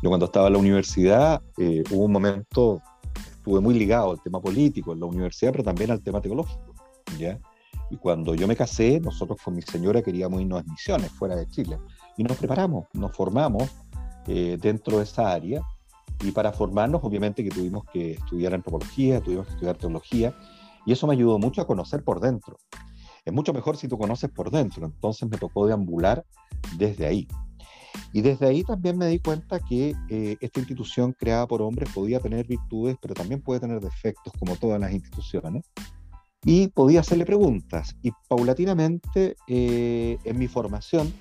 Yo 0.03 0.09
cuando 0.09 0.27
estaba 0.27 0.47
en 0.47 0.55
la 0.55 0.59
universidad 0.59 1.43
eh, 1.59 1.83
hubo 1.91 2.05
un 2.05 2.13
momento, 2.13 2.83
estuve 3.15 3.61
muy 3.61 3.75
ligado 3.75 4.13
al 4.13 4.23
tema 4.23 4.41
político 4.41 4.93
en 4.93 5.01
la 5.01 5.07
universidad, 5.07 5.53
pero 5.53 5.65
también 5.65 5.91
al 5.91 6.03
tema 6.03 6.21
teológico. 6.21 6.75
¿ya? 7.19 7.39
Y 7.91 7.97
cuando 7.97 8.35
yo 8.35 8.47
me 8.47 8.57
casé, 8.57 9.01
nosotros 9.01 9.39
con 9.45 9.55
mi 9.55 9.63
señora 9.63 10.01
queríamos 10.01 10.41
irnos 10.41 10.61
a 10.61 10.65
misiones 10.65 11.11
fuera 11.11 11.37
de 11.37 11.47
Chile. 11.49 11.79
Y 12.17 12.23
nos 12.23 12.37
preparamos, 12.37 12.87
nos 12.95 13.15
formamos 13.15 13.69
eh, 14.27 14.57
dentro 14.61 14.99
de 14.99 15.05
esa 15.05 15.33
área. 15.33 15.61
Y 16.23 16.31
para 16.31 16.53
formarnos, 16.53 17.03
obviamente 17.03 17.43
que 17.43 17.51
tuvimos 17.51 17.85
que 17.93 18.13
estudiar 18.13 18.55
antropología, 18.55 19.21
tuvimos 19.21 19.47
que 19.47 19.53
estudiar 19.55 19.77
teología. 19.77 20.35
Y 20.87 20.93
eso 20.93 21.07
me 21.07 21.15
ayudó 21.15 21.39
mucho 21.39 21.61
a 21.61 21.67
conocer 21.67 22.05
por 22.05 22.21
dentro. 22.21 22.57
Es 23.25 23.33
mucho 23.33 23.53
mejor 23.53 23.77
si 23.77 23.89
tú 23.89 23.99
conoces 23.99 24.31
por 24.31 24.51
dentro. 24.51 24.87
Entonces 24.87 25.29
me 25.29 25.37
tocó 25.37 25.67
deambular 25.67 26.25
desde 26.79 27.07
ahí. 27.07 27.29
Y 28.13 28.23
desde 28.23 28.47
ahí 28.47 28.65
también 28.65 28.99
me 28.99 29.07
di 29.07 29.21
cuenta 29.21 29.61
que 29.61 29.95
eh, 30.09 30.37
esta 30.41 30.61
institución 30.61 31.13
creada 31.13 31.47
por 31.47 31.63
hombres 31.63 31.91
podía 31.93 32.21
tener 32.21 32.47
virtudes, 32.47 32.97
pero 33.01 33.15
también 33.15 33.41
puede 33.41 33.61
tener 33.61 33.81
defectos, 33.81 34.33
como 34.39 34.57
todas 34.57 34.81
las 34.81 34.93
instituciones. 34.93 35.65
Y 36.45 36.69
podía 36.69 37.01
hacerle 37.01 37.27
preguntas. 37.27 37.97
Y 38.03 38.11
paulatinamente, 38.29 39.37
eh, 39.47 40.19
en 40.25 40.39
mi 40.39 40.49
formación, 40.49 41.13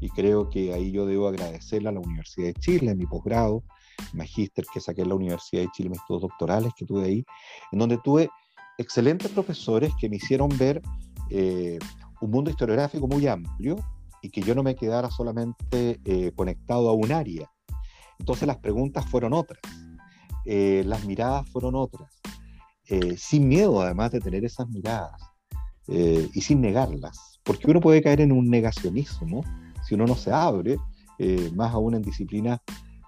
y 0.00 0.10
creo 0.10 0.50
que 0.50 0.74
ahí 0.74 0.92
yo 0.92 1.06
debo 1.06 1.28
agradecerle 1.28 1.88
a 1.88 1.92
la 1.92 2.00
Universidad 2.00 2.48
de 2.48 2.54
Chile, 2.54 2.90
en 2.90 2.98
mi 2.98 3.06
posgrado, 3.06 3.62
magíster 4.12 4.64
que 4.72 4.80
saqué 4.80 5.02
en 5.02 5.08
la 5.08 5.14
Universidad 5.14 5.62
de 5.62 5.70
Chile, 5.72 5.88
mis 5.88 5.98
estudios 5.98 6.22
doctorales 6.22 6.72
que 6.76 6.84
tuve 6.84 7.04
ahí, 7.04 7.24
en 7.72 7.78
donde 7.78 7.98
tuve 7.98 8.28
excelentes 8.76 9.30
profesores 9.30 9.92
que 10.00 10.08
me 10.08 10.16
hicieron 10.16 10.48
ver 10.56 10.80
eh, 11.30 11.78
un 12.20 12.30
mundo 12.30 12.50
historiográfico 12.50 13.06
muy 13.06 13.26
amplio, 13.26 13.76
y 14.28 14.30
que 14.30 14.42
yo 14.42 14.54
no 14.54 14.62
me 14.62 14.76
quedara 14.76 15.10
solamente 15.10 16.00
eh, 16.04 16.32
conectado 16.36 16.90
a 16.90 16.92
un 16.92 17.12
área. 17.12 17.50
Entonces 18.18 18.46
las 18.46 18.58
preguntas 18.58 19.06
fueron 19.06 19.32
otras, 19.32 19.62
eh, 20.44 20.82
las 20.84 21.06
miradas 21.06 21.48
fueron 21.48 21.74
otras, 21.74 22.20
eh, 22.84 23.16
sin 23.16 23.48
miedo 23.48 23.80
además 23.80 24.12
de 24.12 24.20
tener 24.20 24.44
esas 24.44 24.68
miradas 24.68 25.20
y 25.90 26.42
sin 26.42 26.60
negarlas, 26.60 27.40
porque 27.42 27.70
uno 27.70 27.80
puede 27.80 28.02
caer 28.02 28.20
en 28.20 28.30
un 28.30 28.50
negacionismo 28.50 29.42
si 29.82 29.94
uno 29.94 30.04
no 30.04 30.16
se 30.16 30.30
abre, 30.30 30.76
más 31.54 31.72
aún 31.72 31.94
en 31.94 32.02
disciplinas 32.02 32.60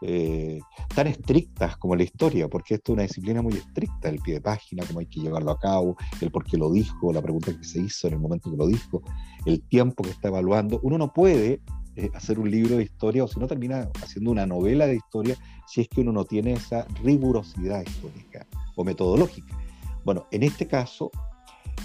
eh, 0.02 0.60
tan 0.94 1.06
estrictas 1.06 1.76
como 1.76 1.94
la 1.94 2.02
historia, 2.02 2.48
porque 2.48 2.74
esto 2.74 2.92
es 2.92 2.94
una 2.94 3.02
disciplina 3.02 3.42
muy 3.42 3.54
estricta, 3.54 4.08
el 4.08 4.18
pie 4.20 4.34
de 4.34 4.40
página, 4.40 4.84
cómo 4.86 5.00
hay 5.00 5.06
que 5.06 5.20
llevarlo 5.20 5.50
a 5.50 5.58
cabo, 5.58 5.96
el 6.20 6.30
por 6.30 6.44
qué 6.44 6.56
lo 6.56 6.70
dijo, 6.70 7.12
la 7.12 7.20
pregunta 7.20 7.56
que 7.56 7.64
se 7.64 7.80
hizo 7.80 8.08
en 8.08 8.14
el 8.14 8.20
momento 8.20 8.50
que 8.50 8.56
lo 8.56 8.66
dijo, 8.66 9.02
el 9.44 9.62
tiempo 9.62 10.02
que 10.02 10.10
está 10.10 10.28
evaluando. 10.28 10.80
Uno 10.82 10.96
no 10.96 11.12
puede 11.12 11.60
eh, 11.96 12.10
hacer 12.14 12.38
un 12.38 12.50
libro 12.50 12.76
de 12.76 12.84
historia 12.84 13.24
o 13.24 13.28
si 13.28 13.38
no 13.38 13.46
termina 13.46 13.90
haciendo 14.02 14.30
una 14.30 14.46
novela 14.46 14.86
de 14.86 14.96
historia 14.96 15.36
si 15.66 15.82
es 15.82 15.88
que 15.88 16.00
uno 16.00 16.12
no 16.12 16.24
tiene 16.24 16.52
esa 16.52 16.86
rigurosidad 17.02 17.82
histórica 17.86 18.46
o 18.76 18.84
metodológica. 18.84 19.56
Bueno, 20.04 20.26
en 20.30 20.42
este 20.42 20.66
caso, 20.66 21.10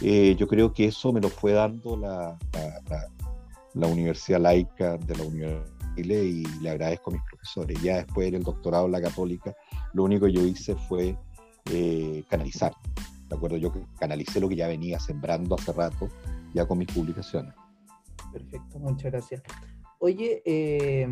eh, 0.01 0.35
yo 0.37 0.47
creo 0.47 0.73
que 0.73 0.85
eso 0.85 1.11
me 1.11 1.21
lo 1.21 1.29
fue 1.29 1.51
dando 1.51 1.97
la, 1.97 2.37
la 2.89 3.07
Universidad 3.75 4.39
Laica 4.39 4.97
de 4.97 5.15
la 5.15 5.23
Universidad 5.23 5.65
de 5.65 6.01
Chile 6.01 6.23
y 6.23 6.43
le 6.61 6.69
agradezco 6.69 7.11
a 7.11 7.13
mis 7.13 7.23
profesores. 7.23 7.81
Ya 7.81 7.97
después 7.97 8.31
del 8.31 8.43
doctorado 8.43 8.85
en 8.85 8.91
la 8.93 9.01
Católica, 9.01 9.55
lo 9.93 10.03
único 10.03 10.25
que 10.25 10.33
yo 10.33 10.45
hice 10.45 10.75
fue 10.75 11.17
eh, 11.71 12.23
canalizar. 12.29 12.73
¿De 13.29 13.35
acuerdo? 13.35 13.57
Yo 13.57 13.71
canalicé 13.99 14.39
lo 14.39 14.49
que 14.49 14.55
ya 14.55 14.67
venía 14.67 14.99
sembrando 14.99 15.55
hace 15.55 15.73
rato, 15.73 16.09
ya 16.53 16.65
con 16.67 16.77
mis 16.77 16.91
publicaciones. 16.91 17.53
Perfecto, 18.31 18.79
muchas 18.79 19.11
gracias. 19.11 19.41
Oye, 19.99 20.41
eh, 20.45 21.07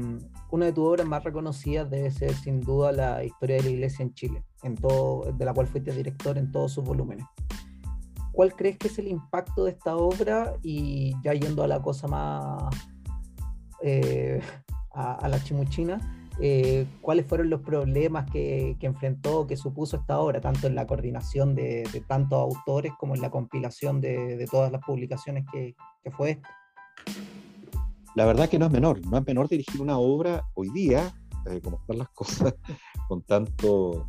una 0.51 0.65
de 0.65 0.73
tus 0.73 0.83
obras 0.83 1.07
más 1.07 1.23
reconocidas 1.23 1.89
debe 1.89 2.11
ser 2.11 2.33
sin 2.35 2.59
duda 2.59 2.91
la 2.91 3.23
historia 3.23 3.55
de 3.55 3.63
la 3.63 3.69
iglesia 3.69 4.03
en 4.03 4.13
Chile, 4.13 4.43
en 4.61 4.75
todo, 4.75 5.31
de 5.31 5.45
la 5.45 5.53
cual 5.53 5.67
fuiste 5.67 5.91
director 5.91 6.37
en 6.37 6.51
todos 6.51 6.73
sus 6.73 6.83
volúmenes. 6.83 7.25
¿Cuál 8.33 8.55
crees 8.55 8.79
que 8.79 8.87
es 8.87 8.97
el 8.97 9.07
impacto 9.07 9.65
de 9.65 9.71
esta 9.71 9.95
obra? 9.95 10.55
Y 10.63 11.13
ya 11.23 11.33
yendo 11.33 11.63
a 11.63 11.67
la 11.67 11.81
cosa 11.81 12.07
más 12.07 12.75
eh, 13.83 14.41
a, 14.91 15.27
la 15.27 15.41
chimuchina, 15.43 15.99
eh, 16.39 16.87
¿cuáles 17.01 17.27
fueron 17.27 17.51
los 17.51 17.61
problemas 17.61 18.29
que, 18.31 18.75
enfrentó, 18.81 19.45
que 19.45 19.55
supuso 19.55 19.97
esta 19.97 20.19
obra, 20.19 20.41
tanto 20.41 20.65
en 20.65 20.73
la 20.73 20.87
coordinación 20.87 21.53
de, 21.53 21.87
tantos 22.07 22.39
autores 22.39 22.93
como 22.99 23.13
en 23.13 23.21
la 23.21 23.29
compilación 23.29 24.01
de, 24.01 24.47
todas 24.49 24.71
las 24.71 24.81
publicaciones 24.83 25.45
que, 25.51 25.75
fue 26.11 26.31
esta? 26.31 26.49
La 28.15 28.25
verdad 28.25 28.49
que 28.49 28.57
no 28.57 28.65
es 28.65 28.71
menor, 28.71 29.05
no 29.05 29.17
es 29.17 29.25
menor 29.27 29.47
dirigir 29.47 29.79
una 29.79 29.99
obra 29.99 30.43
hoy 30.55 30.69
día, 30.71 31.13
eh, 31.51 31.61
como 31.61 31.77
están 31.77 31.99
las 31.99 32.09
cosas, 32.15 32.55
con 33.07 33.21
tanto 33.21 34.07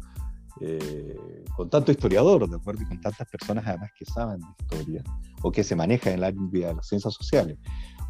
eh, 0.61 1.44
con 1.56 1.68
tanto 1.68 1.90
historiador, 1.90 2.49
¿de 2.49 2.56
acuerdo? 2.56 2.82
Y 2.82 2.87
con 2.87 3.00
tantas 3.00 3.28
personas 3.28 3.66
además 3.66 3.90
que 3.99 4.04
saben 4.04 4.38
de 4.40 4.46
historia 4.61 5.02
o 5.42 5.50
que 5.50 5.64
se 5.64 5.75
manejan 5.75 6.12
en 6.12 6.18
el 6.20 6.25
área 6.25 6.68
de 6.68 6.75
las 6.75 6.87
ciencias 6.87 7.14
sociales. 7.14 7.58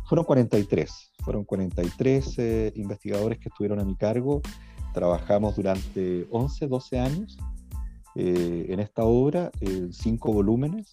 Fueron 0.06 0.26
43, 0.26 1.12
fueron 1.24 1.44
43 1.44 2.38
eh, 2.38 2.72
investigadores 2.76 3.38
que 3.38 3.48
estuvieron 3.48 3.80
a 3.80 3.84
mi 3.84 3.96
cargo. 3.96 4.42
Trabajamos 4.92 5.56
durante 5.56 6.26
11, 6.30 6.66
12 6.68 6.98
años 6.98 7.38
eh, 8.14 8.66
en 8.68 8.80
esta 8.80 9.04
obra, 9.04 9.50
en 9.60 9.92
cinco 9.92 10.32
volúmenes, 10.32 10.92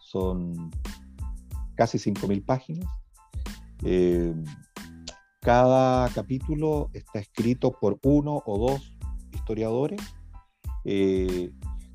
son 0.00 0.70
casi 1.74 1.98
5.000 1.98 2.44
páginas. 2.44 2.86
cada 5.40 6.08
capítulo 6.10 6.90
está 6.92 7.18
escrito 7.18 7.72
por 7.72 7.98
uno 8.04 8.40
o 8.46 8.70
dos 8.70 8.96
historiadores 9.32 10.00
eh, 10.84 11.50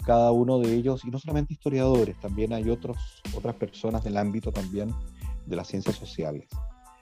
cada 0.05 0.31
uno 0.31 0.59
de 0.59 0.73
ellos, 0.73 1.03
y 1.05 1.09
no 1.09 1.19
solamente 1.19 1.53
historiadores, 1.53 2.17
también 2.19 2.53
hay 2.53 2.69
otros, 2.69 2.97
otras 3.35 3.55
personas 3.55 4.03
del 4.03 4.17
ámbito 4.17 4.51
también 4.51 4.93
de 5.45 5.55
las 5.55 5.67
ciencias 5.67 5.95
sociales. 5.95 6.47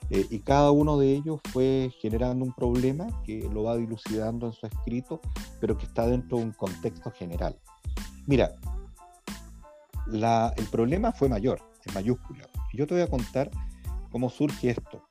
Eh, 0.09 0.25
y 0.29 0.39
cada 0.39 0.71
uno 0.71 0.97
de 0.97 1.13
ellos 1.13 1.39
fue 1.51 1.91
generando 1.99 2.45
un 2.45 2.53
problema 2.53 3.07
que 3.23 3.49
lo 3.51 3.63
va 3.63 3.77
dilucidando 3.77 4.47
en 4.47 4.53
su 4.53 4.65
escrito, 4.67 5.19
pero 5.59 5.77
que 5.77 5.85
está 5.85 6.07
dentro 6.07 6.37
de 6.37 6.45
un 6.45 6.51
contexto 6.51 7.11
general. 7.11 7.57
Mira, 8.27 8.51
el 10.11 10.65
problema 10.71 11.11
fue 11.11 11.29
mayor, 11.29 11.59
en 11.85 11.93
mayúscula. 11.93 12.47
Y 12.71 12.77
yo 12.77 12.87
te 12.87 12.93
voy 12.93 13.03
a 13.03 13.09
contar 13.09 13.49
cómo 14.11 14.29
surge 14.29 14.69
esto. 14.69 15.03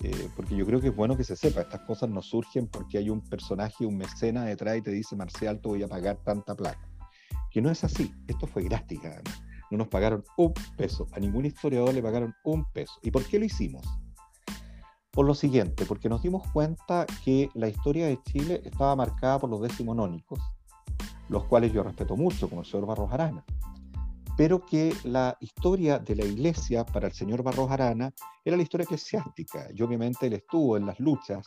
Eh, 0.00 0.28
porque 0.36 0.54
yo 0.56 0.64
creo 0.64 0.80
que 0.80 0.88
es 0.88 0.96
bueno 0.96 1.16
que 1.16 1.24
se 1.24 1.34
sepa, 1.34 1.62
estas 1.62 1.80
cosas 1.80 2.08
no 2.08 2.22
surgen 2.22 2.68
porque 2.68 2.98
hay 2.98 3.10
un 3.10 3.20
personaje, 3.20 3.84
un 3.84 3.96
mecena 3.96 4.44
detrás 4.44 4.76
y 4.76 4.82
te 4.82 4.92
dice, 4.92 5.16
Marcial, 5.16 5.60
te 5.60 5.68
voy 5.68 5.82
a 5.82 5.88
pagar 5.88 6.16
tanta 6.24 6.54
plata. 6.54 6.88
Que 7.50 7.60
no 7.60 7.70
es 7.70 7.82
así, 7.82 8.14
esto 8.28 8.46
fue 8.46 8.62
gratis 8.62 9.00
No 9.70 9.78
nos 9.78 9.88
pagaron 9.88 10.22
un 10.36 10.54
peso, 10.76 11.08
a 11.12 11.18
ningún 11.18 11.46
historiador 11.46 11.92
le 11.92 12.02
pagaron 12.02 12.34
un 12.44 12.64
peso. 12.72 12.92
¿Y 13.02 13.10
por 13.10 13.24
qué 13.24 13.38
lo 13.38 13.44
hicimos? 13.44 13.84
Por 15.10 15.26
lo 15.26 15.34
siguiente, 15.34 15.84
porque 15.84 16.08
nos 16.08 16.22
dimos 16.22 16.46
cuenta 16.52 17.04
que 17.24 17.50
la 17.54 17.68
historia 17.68 18.06
de 18.06 18.22
Chile 18.22 18.62
estaba 18.64 18.94
marcada 18.94 19.40
por 19.40 19.50
los 19.50 19.60
decimonónicos, 19.60 20.38
los 21.28 21.44
cuales 21.44 21.72
yo 21.72 21.82
respeto 21.82 22.16
mucho, 22.16 22.48
como 22.48 22.60
el 22.60 22.66
señor 22.66 22.86
Barros 22.86 23.12
Arana 23.12 23.44
pero 24.38 24.64
que 24.64 24.94
la 25.02 25.36
historia 25.40 25.98
de 25.98 26.14
la 26.14 26.24
iglesia 26.24 26.86
para 26.86 27.08
el 27.08 27.12
señor 27.12 27.42
Barros 27.42 27.72
Arana 27.72 28.14
era 28.44 28.56
la 28.56 28.62
historia 28.62 28.84
eclesiástica, 28.84 29.66
y 29.74 29.82
obviamente 29.82 30.28
él 30.28 30.34
estuvo 30.34 30.76
en 30.76 30.86
las 30.86 31.00
luchas 31.00 31.44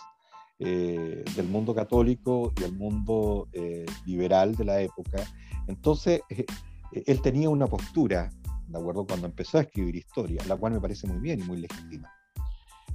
eh, 0.59 1.23
del 1.33 1.47
mundo 1.47 1.73
católico 1.73 2.51
y 2.59 2.63
el 2.63 2.73
mundo 2.73 3.47
eh, 3.53 3.85
liberal 4.05 4.55
de 4.57 4.65
la 4.65 4.81
época. 4.81 5.23
Entonces, 5.67 6.19
eh, 6.29 6.45
él 6.91 7.21
tenía 7.21 7.49
una 7.49 7.65
postura, 7.65 8.29
¿de 8.67 8.77
acuerdo?, 8.77 9.07
cuando 9.07 9.25
empezó 9.25 9.59
a 9.59 9.61
escribir 9.61 9.95
historia, 9.95 10.43
la 10.45 10.57
cual 10.57 10.73
me 10.73 10.81
parece 10.81 11.07
muy 11.07 11.21
bien 11.21 11.39
y 11.39 11.43
muy 11.43 11.61
legítima. 11.61 12.11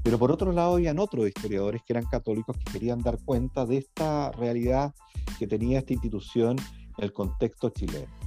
Pero 0.03 0.19
por 0.19 0.31
otro 0.31 0.53
lado, 0.53 0.75
habían 0.75 0.99
otros 0.99 1.27
historiadores 1.27 1.81
que 1.87 1.95
eran 1.95 2.05
católicos 2.05 2.55
que 2.59 2.71
querían 2.71 2.99
dar 2.99 3.17
cuenta 3.25 3.65
de 3.65 3.79
esta 3.79 4.31
realidad 4.33 4.95
que 5.39 5.47
tenía 5.47 5.79
esta 5.79 5.95
institución 5.95 6.59
en 6.99 7.05
el 7.05 7.15
contexto 7.15 7.71
chileno 7.71 8.26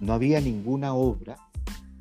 no 0.00 0.12
había 0.12 0.40
ninguna 0.40 0.94
obra, 0.94 1.36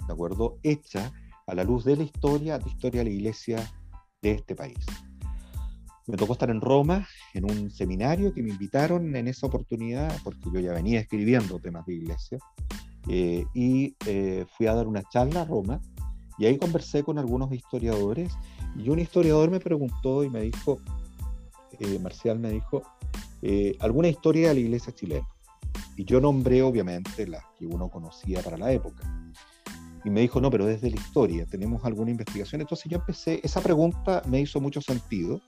¿de 0.07 0.13
acuerdo?, 0.13 0.57
hecha 0.63 1.11
a 1.47 1.55
la 1.55 1.63
luz 1.63 1.83
de 1.85 1.97
la 1.97 2.03
historia, 2.03 2.59
de 2.59 2.69
historia 2.69 2.99
de 3.01 3.09
la 3.09 3.15
iglesia 3.15 3.71
de 4.21 4.31
este 4.31 4.55
país. 4.55 4.77
Me 6.07 6.17
tocó 6.17 6.33
estar 6.33 6.49
en 6.49 6.59
Roma 6.59 7.07
en 7.33 7.49
un 7.49 7.71
seminario 7.71 8.33
que 8.33 8.43
me 8.43 8.49
invitaron 8.49 9.15
en 9.15 9.27
esa 9.27 9.47
oportunidad, 9.47 10.15
porque 10.23 10.49
yo 10.53 10.59
ya 10.59 10.73
venía 10.73 10.99
escribiendo 10.99 11.59
temas 11.59 11.85
de 11.85 11.93
iglesia, 11.93 12.39
eh, 13.07 13.45
y 13.53 13.95
eh, 14.05 14.45
fui 14.57 14.67
a 14.67 14.73
dar 14.73 14.87
una 14.87 15.03
charla 15.03 15.41
a 15.41 15.45
Roma, 15.45 15.81
y 16.37 16.45
ahí 16.45 16.57
conversé 16.57 17.03
con 17.03 17.19
algunos 17.19 17.53
historiadores, 17.53 18.33
y 18.75 18.89
un 18.89 18.99
historiador 18.99 19.49
me 19.51 19.59
preguntó 19.59 20.23
y 20.23 20.29
me 20.29 20.41
dijo, 20.41 20.79
eh, 21.79 21.99
Marcial 21.99 22.39
me 22.39 22.51
dijo, 22.51 22.83
¿alguna 23.79 24.07
historia 24.07 24.49
de 24.49 24.53
la 24.55 24.59
iglesia 24.61 24.93
chilena? 24.93 25.27
Y 25.95 26.05
yo 26.05 26.19
nombré 26.19 26.61
obviamente 26.61 27.27
las 27.27 27.43
que 27.57 27.65
uno 27.65 27.89
conocía 27.89 28.41
para 28.41 28.57
la 28.57 28.71
época. 28.71 29.03
Y 30.03 30.09
me 30.09 30.21
dijo, 30.21 30.41
no, 30.41 30.51
pero 30.51 30.65
desde 30.65 30.89
la 30.89 30.97
historia, 30.97 31.45
¿tenemos 31.45 31.85
alguna 31.85 32.11
investigación? 32.11 32.61
Entonces 32.61 32.91
yo 32.91 32.97
empecé, 32.97 33.39
esa 33.43 33.61
pregunta 33.61 34.21
me 34.27 34.41
hizo 34.41 34.59
mucho 34.59 34.81
sentido. 34.81 35.39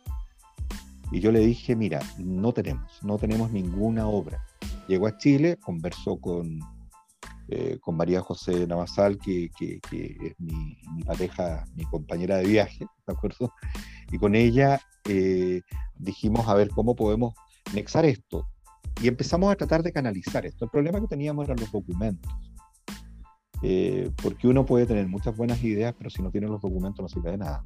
Y 1.11 1.19
yo 1.19 1.31
le 1.31 1.39
dije, 1.39 1.75
mira, 1.75 1.99
no 2.17 2.53
tenemos, 2.53 2.99
no 3.03 3.17
tenemos 3.17 3.51
ninguna 3.51 4.07
obra. 4.07 4.45
Llegó 4.87 5.07
a 5.07 5.17
Chile, 5.17 5.57
conversó 5.57 6.17
con, 6.17 6.59
eh, 7.49 7.77
con 7.81 7.97
María 7.97 8.21
José 8.21 8.65
Navasal, 8.65 9.17
que, 9.17 9.49
que, 9.57 9.79
es 9.91 10.39
mi, 10.39 10.77
mi, 10.95 11.03
pareja, 11.03 11.65
mi 11.75 11.83
compañera 11.85 12.37
de 12.37 12.45
viaje, 12.45 12.87
¿de 13.07 13.13
acuerdo? 13.13 13.51
Y 14.11 14.17
con 14.17 14.35
ella 14.35 14.79
eh, 15.09 15.61
dijimos 15.97 16.47
a 16.47 16.53
ver 16.53 16.69
cómo 16.69 16.95
podemos 16.95 17.33
nexar 17.73 18.05
esto 18.05 18.47
y 19.01 19.07
empezamos 19.07 19.51
a 19.51 19.55
tratar 19.55 19.83
de 19.83 19.91
canalizar 19.91 20.45
esto. 20.45 20.65
El 20.65 20.71
problema 20.71 20.99
que 21.01 21.07
teníamos 21.07 21.45
eran 21.45 21.59
los 21.59 21.71
documentos. 21.71 22.31
Eh, 23.61 24.11
porque 24.21 24.47
uno 24.47 24.65
puede 24.65 24.85
tener 24.85 25.07
muchas 25.07 25.35
buenas 25.35 25.63
ideas, 25.63 25.93
pero 25.97 26.09
si 26.09 26.21
no 26.21 26.29
tiene 26.29 26.47
los 26.47 26.61
documentos 26.61 27.01
no 27.01 27.07
sirve 27.07 27.31
de 27.31 27.37
nada. 27.37 27.63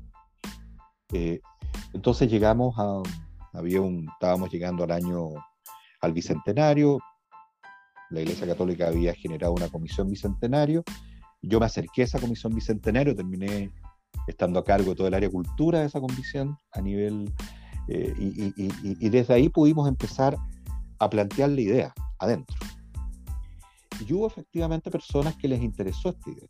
Eh, 1.14 1.42
entonces 1.94 2.30
llegamos 2.30 2.76
a, 2.78 3.02
había 3.54 3.82
un, 3.82 4.08
estábamos 4.14 4.52
llegando 4.52 4.84
al 4.84 4.92
año, 4.92 5.30
al 6.02 6.14
bicentenario, 6.14 7.00
la 8.10 8.22
Iglesia 8.22 8.48
Católica 8.48 8.88
había 8.88 9.14
generado 9.14 9.54
una 9.54 9.70
comisión 9.70 10.10
bicentenario, 10.10 10.84
yo 11.42 11.60
me 11.60 11.66
acerqué 11.66 12.02
a 12.02 12.06
esa 12.06 12.20
comisión 12.20 12.54
bicentenario, 12.54 13.16
terminé 13.16 13.72
estando 14.28 14.60
a 14.60 14.64
cargo 14.64 14.92
de 14.92 14.96
todo 14.96 15.08
el 15.08 15.14
área 15.14 15.30
cultura 15.30 15.80
de 15.80 15.86
esa 15.86 16.00
comisión 16.00 16.58
a 16.72 16.82
nivel, 16.82 17.32
eh, 17.88 18.14
y, 18.18 19.10
desde 19.10 19.34
ahí 19.34 19.50
pudimos 19.50 19.88
empezar 19.88 20.38
a 21.00 21.10
plantear 21.10 21.50
la 21.50 21.62
idea 21.62 21.94
adentro. 22.20 22.58
Y 24.08 24.14
hubo 24.14 24.28
efectivamente 24.28 24.92
personas 24.92 25.36
que 25.36 25.48
les 25.48 25.62
interesó 25.62 26.10
esta 26.10 26.30
idea. 26.30 26.48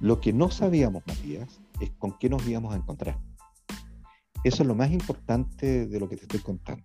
Lo 0.00 0.20
que 0.20 0.32
no 0.32 0.50
sabíamos, 0.50 1.02
Matías, 1.06 1.60
es 1.80 1.90
con 1.98 2.18
qué 2.18 2.28
nos 2.28 2.46
íbamos 2.46 2.74
a 2.74 2.76
encontrar. 2.76 3.18
Eso 4.42 4.62
es 4.62 4.66
lo 4.66 4.74
más 4.74 4.90
importante 4.90 5.86
de 5.86 6.00
lo 6.00 6.08
que 6.08 6.16
te 6.16 6.22
estoy 6.22 6.40
contando. 6.40 6.84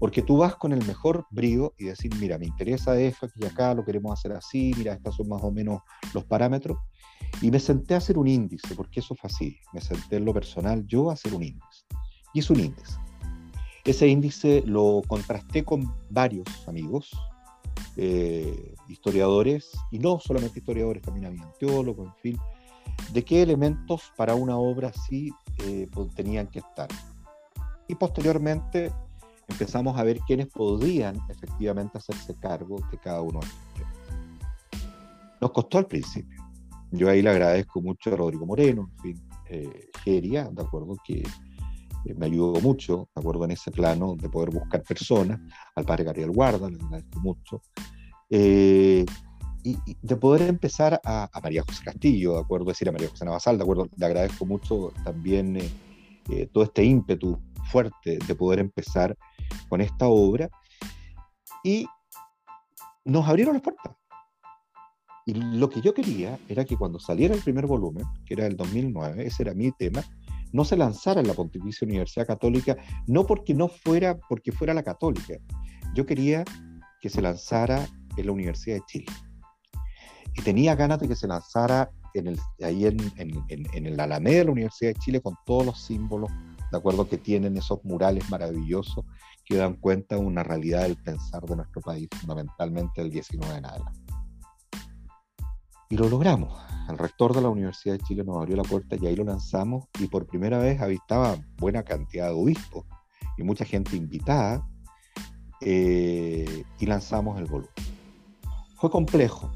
Porque 0.00 0.22
tú 0.22 0.38
vas 0.38 0.56
con 0.56 0.72
el 0.72 0.84
mejor 0.86 1.26
brío 1.30 1.72
y 1.78 1.84
decir, 1.84 2.12
mira, 2.18 2.36
me 2.36 2.46
interesa 2.46 2.98
esto, 2.98 3.26
aquí 3.26 3.38
y 3.40 3.46
acá, 3.46 3.72
lo 3.74 3.84
queremos 3.84 4.18
hacer 4.18 4.32
así, 4.32 4.72
mira, 4.76 4.94
estos 4.94 5.16
son 5.16 5.28
más 5.28 5.42
o 5.42 5.52
menos 5.52 5.80
los 6.12 6.24
parámetros. 6.24 6.78
Y 7.40 7.50
me 7.50 7.60
senté 7.60 7.94
a 7.94 7.98
hacer 7.98 8.18
un 8.18 8.26
índice, 8.26 8.74
porque 8.74 9.00
eso 9.00 9.14
fue 9.14 9.28
así. 9.28 9.56
Me 9.72 9.80
senté 9.80 10.16
en 10.16 10.24
lo 10.24 10.34
personal 10.34 10.84
yo 10.86 11.10
a 11.10 11.14
hacer 11.14 11.32
un 11.32 11.44
índice. 11.44 11.84
Y 12.32 12.40
es 12.40 12.50
un 12.50 12.60
índice. 12.60 12.96
Ese 13.84 14.08
índice 14.08 14.62
lo 14.66 15.02
contrasté 15.06 15.62
con 15.62 15.94
varios 16.08 16.46
amigos, 16.66 17.10
eh, 17.96 18.74
historiadores, 18.88 19.72
y 19.90 19.98
no 19.98 20.18
solamente 20.20 20.60
historiadores, 20.60 21.02
también 21.02 21.26
había 21.26 21.52
teólogos, 21.58 22.06
en 22.06 22.14
fin, 22.16 22.40
de 23.12 23.24
qué 23.24 23.42
elementos 23.42 24.12
para 24.16 24.34
una 24.34 24.56
obra 24.56 24.88
así 24.88 25.32
eh, 25.64 25.86
tenían 26.14 26.46
que 26.46 26.60
estar. 26.60 26.88
Y 27.86 27.94
posteriormente 27.94 28.90
empezamos 29.48 29.98
a 29.98 30.02
ver 30.02 30.18
quiénes 30.20 30.46
podían 30.46 31.18
efectivamente 31.28 31.98
hacerse 31.98 32.34
cargo 32.40 32.78
de 32.90 32.98
cada 32.98 33.20
uno 33.20 33.40
de 33.40 33.46
estos 33.46 33.74
temas. 33.74 33.94
Nos 35.40 35.50
costó 35.50 35.78
al 35.78 35.86
principio. 35.86 36.42
Yo 36.90 37.10
ahí 37.10 37.20
le 37.20 37.30
agradezco 37.30 37.82
mucho 37.82 38.14
a 38.14 38.16
Rodrigo 38.16 38.46
Moreno, 38.46 38.88
en 38.96 39.02
fin, 39.02 39.28
eh, 39.50 39.90
Geria, 40.02 40.48
¿de 40.50 40.62
acuerdo? 40.62 40.96
Que 41.04 41.22
me 42.16 42.26
ayudó 42.26 42.60
mucho, 42.60 43.08
¿de 43.14 43.20
acuerdo? 43.20 43.44
En 43.44 43.52
ese 43.52 43.70
plano 43.70 44.16
de 44.16 44.28
poder 44.28 44.50
buscar 44.50 44.82
personas, 44.82 45.40
al 45.74 45.84
padre 45.84 46.04
Gabriel 46.04 46.30
Guarda, 46.30 46.68
le 46.68 46.76
agradezco 46.76 47.20
mucho. 47.20 47.62
Eh, 48.28 49.06
y, 49.62 49.78
de 50.02 50.16
poder 50.16 50.42
empezar 50.42 51.00
a, 51.04 51.30
María 51.42 51.62
José 51.66 51.84
Castillo, 51.84 52.34
¿de 52.34 52.40
acuerdo? 52.40 52.66
Decir, 52.66 52.88
a 52.88 52.92
María 52.92 53.08
José 53.08 53.24
Navasal, 53.24 53.56
¿de 53.56 53.62
acuerdo? 53.62 53.88
Le 53.96 54.06
agradezco 54.06 54.44
mucho 54.44 54.92
también 55.04 55.58
todo 56.52 56.64
este 56.64 56.84
ímpetu 56.84 57.38
fuerte 57.70 58.18
de 58.26 58.34
poder 58.34 58.58
empezar 58.58 59.16
con 59.68 59.80
esta 59.80 60.06
obra. 60.06 60.50
Y 61.62 61.86
nos 63.04 63.26
abrieron 63.28 63.54
las 63.54 63.62
puertas. 63.62 63.92
Y 65.26 65.34
lo 65.34 65.70
que 65.70 65.80
yo 65.80 65.94
quería 65.94 66.38
era 66.48 66.64
que 66.64 66.76
cuando 66.76 66.98
saliera 66.98 67.34
el 67.34 67.40
primer 67.40 67.66
volumen, 67.66 68.04
que 68.26 68.34
era 68.34 68.46
el 68.46 68.56
2009, 68.56 69.26
ese 69.26 69.42
era 69.42 69.54
mi 69.54 69.72
tema, 69.72 70.02
no 70.54 70.64
se 70.64 70.76
lanzara 70.76 71.20
en 71.20 71.26
la 71.26 71.34
Pontificia 71.34 71.84
Universidad 71.84 72.28
Católica, 72.28 72.76
no 73.08 73.26
porque 73.26 73.52
no 73.54 73.66
fuera, 73.66 74.16
porque 74.28 74.52
fuera 74.52 74.72
la 74.72 74.84
católica. 74.84 75.34
Yo 75.96 76.06
quería 76.06 76.44
que 77.00 77.10
se 77.10 77.20
lanzara 77.20 77.88
en 78.16 78.26
la 78.26 78.30
Universidad 78.30 78.76
de 78.76 78.82
Chile. 78.86 79.12
Y 80.32 80.42
tenía 80.42 80.76
ganas 80.76 81.00
de 81.00 81.08
que 81.08 81.16
se 81.16 81.26
lanzara 81.26 81.90
en 82.14 82.28
el, 82.28 82.38
ahí 82.62 82.86
en, 82.86 83.86
el 83.86 83.98
Alameda 83.98 84.38
de 84.38 84.44
la 84.44 84.52
Universidad 84.52 84.92
de 84.92 85.00
Chile 85.00 85.20
con 85.20 85.34
todos 85.44 85.66
los 85.66 85.82
símbolos, 85.82 86.30
de 86.70 86.78
acuerdo, 86.78 87.08
que 87.08 87.18
tienen 87.18 87.56
esos 87.56 87.84
murales 87.84 88.30
maravillosos 88.30 89.04
que 89.44 89.56
dan 89.56 89.74
cuenta 89.74 90.14
de 90.14 90.22
una 90.22 90.44
realidad 90.44 90.82
del 90.82 90.96
pensar 90.96 91.42
de 91.42 91.56
nuestro 91.56 91.82
país, 91.82 92.08
fundamentalmente 92.20 93.02
el 93.02 93.10
19 93.10 93.56
en 93.56 93.66
adelante. 93.66 94.03
Y 95.94 95.96
lo 95.96 96.08
logramos. 96.08 96.52
El 96.88 96.98
rector 96.98 97.32
de 97.32 97.40
la 97.40 97.48
Universidad 97.48 97.94
de 97.94 98.00
Chile 98.00 98.24
nos 98.24 98.38
abrió 98.38 98.56
la 98.56 98.64
puerta 98.64 98.96
y 99.00 99.06
ahí 99.06 99.14
lo 99.14 99.22
lanzamos 99.22 99.84
y 100.00 100.08
por 100.08 100.26
primera 100.26 100.58
vez 100.58 100.80
avistaba 100.80 101.36
buena 101.56 101.84
cantidad 101.84 102.26
de 102.26 102.34
obispos 102.34 102.84
y 103.38 103.44
mucha 103.44 103.64
gente 103.64 103.94
invitada 103.94 104.66
eh, 105.60 106.64
y 106.80 106.86
lanzamos 106.86 107.38
el 107.38 107.44
volumen. 107.44 107.72
Fue 108.74 108.90
complejo. 108.90 109.52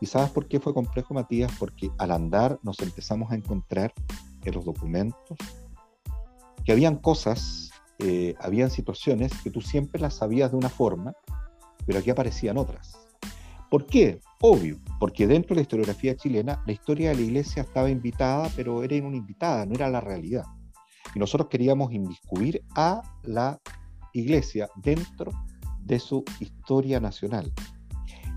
¿Y 0.00 0.06
sabes 0.06 0.30
por 0.30 0.46
qué 0.46 0.60
fue 0.60 0.72
complejo, 0.72 1.12
Matías? 1.12 1.50
Porque 1.58 1.90
al 1.98 2.12
andar 2.12 2.60
nos 2.62 2.78
empezamos 2.78 3.32
a 3.32 3.34
encontrar 3.34 3.92
en 4.44 4.54
los 4.54 4.64
documentos 4.64 5.36
que 6.64 6.70
habían 6.70 6.98
cosas, 6.98 7.72
eh, 7.98 8.36
habían 8.38 8.70
situaciones 8.70 9.32
que 9.42 9.50
tú 9.50 9.60
siempre 9.60 10.00
las 10.00 10.14
sabías 10.14 10.52
de 10.52 10.56
una 10.56 10.68
forma, 10.68 11.14
pero 11.84 11.98
aquí 11.98 12.10
aparecían 12.10 12.58
otras. 12.58 12.96
¿Por 13.68 13.86
qué? 13.86 14.20
Obvio, 14.46 14.78
porque 15.00 15.26
dentro 15.26 15.54
de 15.54 15.54
la 15.54 15.62
historiografía 15.62 16.16
chilena 16.16 16.62
la 16.66 16.72
historia 16.72 17.08
de 17.08 17.14
la 17.14 17.22
iglesia 17.22 17.62
estaba 17.62 17.88
invitada, 17.88 18.50
pero 18.54 18.82
era 18.82 18.94
una 19.06 19.16
invitada, 19.16 19.64
no 19.64 19.74
era 19.74 19.88
la 19.88 20.02
realidad. 20.02 20.44
Y 21.14 21.18
nosotros 21.18 21.48
queríamos 21.48 21.94
inmiscuir 21.94 22.62
a 22.76 23.00
la 23.22 23.58
iglesia 24.12 24.68
dentro 24.76 25.32
de 25.80 25.98
su 25.98 26.22
historia 26.40 27.00
nacional. 27.00 27.50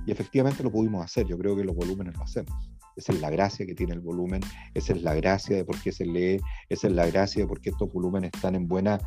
Y 0.06 0.12
efectivamente 0.14 0.64
lo 0.64 0.72
pudimos 0.72 1.04
hacer, 1.04 1.28
yo 1.28 1.38
creo 1.38 1.58
que 1.58 1.66
los 1.66 1.76
volúmenes 1.76 2.16
lo 2.16 2.24
hacemos. 2.24 2.56
Esa 2.96 3.12
es 3.12 3.20
la 3.20 3.30
gracia 3.30 3.66
que 3.66 3.76
tiene 3.76 3.92
el 3.92 4.00
volumen, 4.00 4.40
esa 4.76 4.94
es 4.94 5.04
la 5.04 5.14
gracia 5.14 5.58
de 5.58 5.66
por 5.66 5.78
qué 5.82 5.92
se 5.92 6.06
lee, 6.06 6.40
esa 6.70 6.88
es 6.88 6.94
la 6.94 7.06
gracia 7.06 7.42
de 7.42 7.50
por 7.50 7.60
qué 7.60 7.72
estos 7.72 7.92
volúmenes 7.92 8.32
están 8.34 8.56
en 8.56 8.66
buena, 8.66 8.98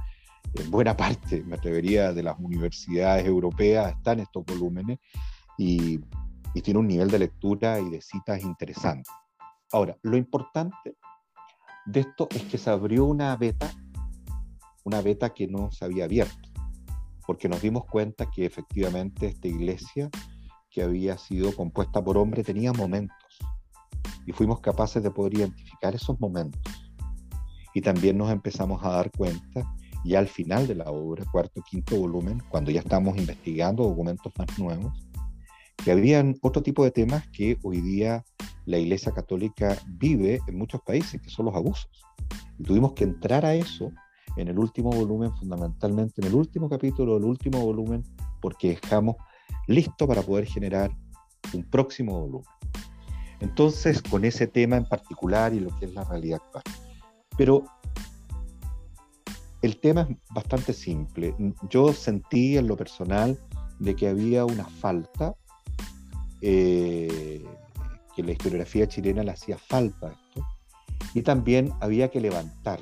en 0.52 0.70
buena 0.70 0.94
parte, 0.98 1.42
me 1.44 1.54
atrevería, 1.54 2.12
de 2.12 2.24
las 2.24 2.38
universidades 2.38 3.24
europeas, 3.24 3.96
están 3.96 4.20
estos 4.20 4.44
volúmenes, 4.44 4.98
y, 5.56 5.98
tiene 6.62 6.80
un 6.80 6.88
nivel 6.88 7.10
de 7.10 7.20
lectura 7.20 7.80
y 7.80 7.90
de 7.90 8.00
citas 8.00 8.42
interesante. 8.42 9.08
Ahora, 9.72 9.96
lo 10.02 10.16
importante 10.16 10.96
de 11.86 12.00
esto 12.00 12.28
es 12.30 12.42
que 12.44 12.58
se 12.58 12.70
abrió 12.70 13.04
una 13.04 13.36
beta, 13.36 13.70
una 14.84 15.00
beta 15.00 15.30
que 15.32 15.46
no 15.46 15.70
se 15.70 15.84
había 15.84 16.04
abierto, 16.04 16.48
porque 17.26 17.48
nos 17.48 17.62
dimos 17.62 17.84
cuenta 17.86 18.30
que 18.30 18.44
efectivamente 18.44 19.26
esta 19.26 19.48
iglesia 19.48 20.10
que 20.70 20.82
había 20.82 21.18
sido 21.18 21.54
compuesta 21.54 22.02
por 22.02 22.16
hombres 22.16 22.46
tenía 22.46 22.72
momentos 22.72 23.16
y 24.26 24.32
fuimos 24.32 24.60
capaces 24.60 25.02
de 25.02 25.10
poder 25.10 25.34
identificar 25.34 25.94
esos 25.94 26.20
momentos. 26.20 26.60
Y 27.74 27.80
también 27.80 28.18
nos 28.18 28.30
empezamos 28.30 28.84
a 28.84 28.90
dar 28.90 29.10
cuenta, 29.12 29.62
ya 30.04 30.18
al 30.18 30.28
final 30.28 30.66
de 30.66 30.74
la 30.74 30.90
obra, 30.90 31.24
cuarto, 31.30 31.62
quinto 31.62 31.96
volumen, 31.96 32.42
cuando 32.48 32.70
ya 32.70 32.80
estamos 32.80 33.16
investigando 33.16 33.84
documentos 33.84 34.32
más 34.36 34.58
nuevos, 34.58 35.09
que 35.84 35.92
habían 35.92 36.36
otro 36.42 36.62
tipo 36.62 36.84
de 36.84 36.90
temas 36.90 37.26
que 37.28 37.58
hoy 37.62 37.80
día 37.80 38.24
la 38.66 38.78
Iglesia 38.78 39.12
Católica 39.12 39.76
vive 39.86 40.40
en 40.46 40.58
muchos 40.58 40.80
países, 40.82 41.20
que 41.20 41.30
son 41.30 41.46
los 41.46 41.54
abusos. 41.54 41.90
Y 42.58 42.64
tuvimos 42.64 42.92
que 42.92 43.04
entrar 43.04 43.44
a 43.44 43.54
eso 43.54 43.90
en 44.36 44.48
el 44.48 44.58
último 44.58 44.90
volumen, 44.90 45.34
fundamentalmente 45.36 46.20
en 46.20 46.28
el 46.28 46.34
último 46.34 46.68
capítulo 46.68 47.14
del 47.14 47.24
último 47.24 47.60
volumen, 47.60 48.04
porque 48.40 48.78
dejamos 48.80 49.16
listo 49.66 50.06
para 50.06 50.22
poder 50.22 50.46
generar 50.46 50.90
un 51.52 51.64
próximo 51.64 52.20
volumen. 52.20 52.46
Entonces, 53.40 54.02
con 54.02 54.24
ese 54.24 54.46
tema 54.46 54.76
en 54.76 54.84
particular 54.84 55.54
y 55.54 55.60
lo 55.60 55.76
que 55.78 55.86
es 55.86 55.94
la 55.94 56.04
realidad 56.04 56.40
actual. 56.44 56.64
Pero 57.38 57.64
el 59.62 59.78
tema 59.78 60.02
es 60.02 60.16
bastante 60.34 60.74
simple. 60.74 61.34
Yo 61.70 61.92
sentí 61.92 62.58
en 62.58 62.68
lo 62.68 62.76
personal 62.76 63.38
de 63.78 63.96
que 63.96 64.08
había 64.08 64.44
una 64.44 64.64
falta 64.64 65.34
eh, 66.40 67.44
que 68.14 68.22
la 68.22 68.32
historiografía 68.32 68.88
chilena 68.88 69.22
le 69.22 69.32
hacía 69.32 69.58
falta 69.58 70.12
esto, 70.12 70.46
y 71.14 71.22
también 71.22 71.72
había 71.80 72.08
que 72.08 72.20
levantar 72.20 72.80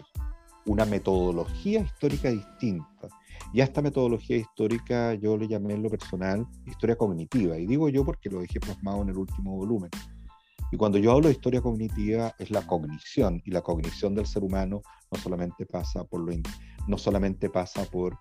una 0.67 0.85
metodología 0.85 1.81
histórica 1.81 2.31
distinta. 2.31 3.09
Y 3.55 3.63
a 3.63 3.65
esta 3.65 3.81
metodología 3.81 4.37
histórica 4.37 5.15
yo 5.15 5.37
le 5.39 5.49
llamé 5.49 5.75
en 5.75 5.83
lo 5.83 5.89
personal 5.89 6.47
historia 6.67 6.97
cognitiva, 6.97 7.57
y 7.57 7.67
digo 7.67 7.89
yo 7.89 8.05
porque 8.05 8.29
lo 8.29 8.41
dejé 8.41 8.61
plasmado 8.61 9.03
en 9.03 9.09
el 9.09 9.17
último 9.17 9.57
volumen. 9.57 9.91
Y 10.71 10.77
cuando 10.77 10.99
yo 10.99 11.13
hablo 11.13 11.29
de 11.29 11.33
historia 11.33 11.63
cognitiva 11.63 12.35
es 12.39 12.51
la 12.51 12.67
cognición, 12.67 13.41
y 13.45 13.51
la 13.51 13.63
cognición 13.63 14.15
del 14.15 14.27
ser 14.27 14.45
humano 14.45 14.83
no 15.11 15.19
solamente 15.19 15.65
pasa 15.65 16.05
por, 16.05 16.21
lo, 16.21 16.33
no 16.87 16.99
solamente 16.99 17.49
pasa 17.49 17.85
por 17.85 18.19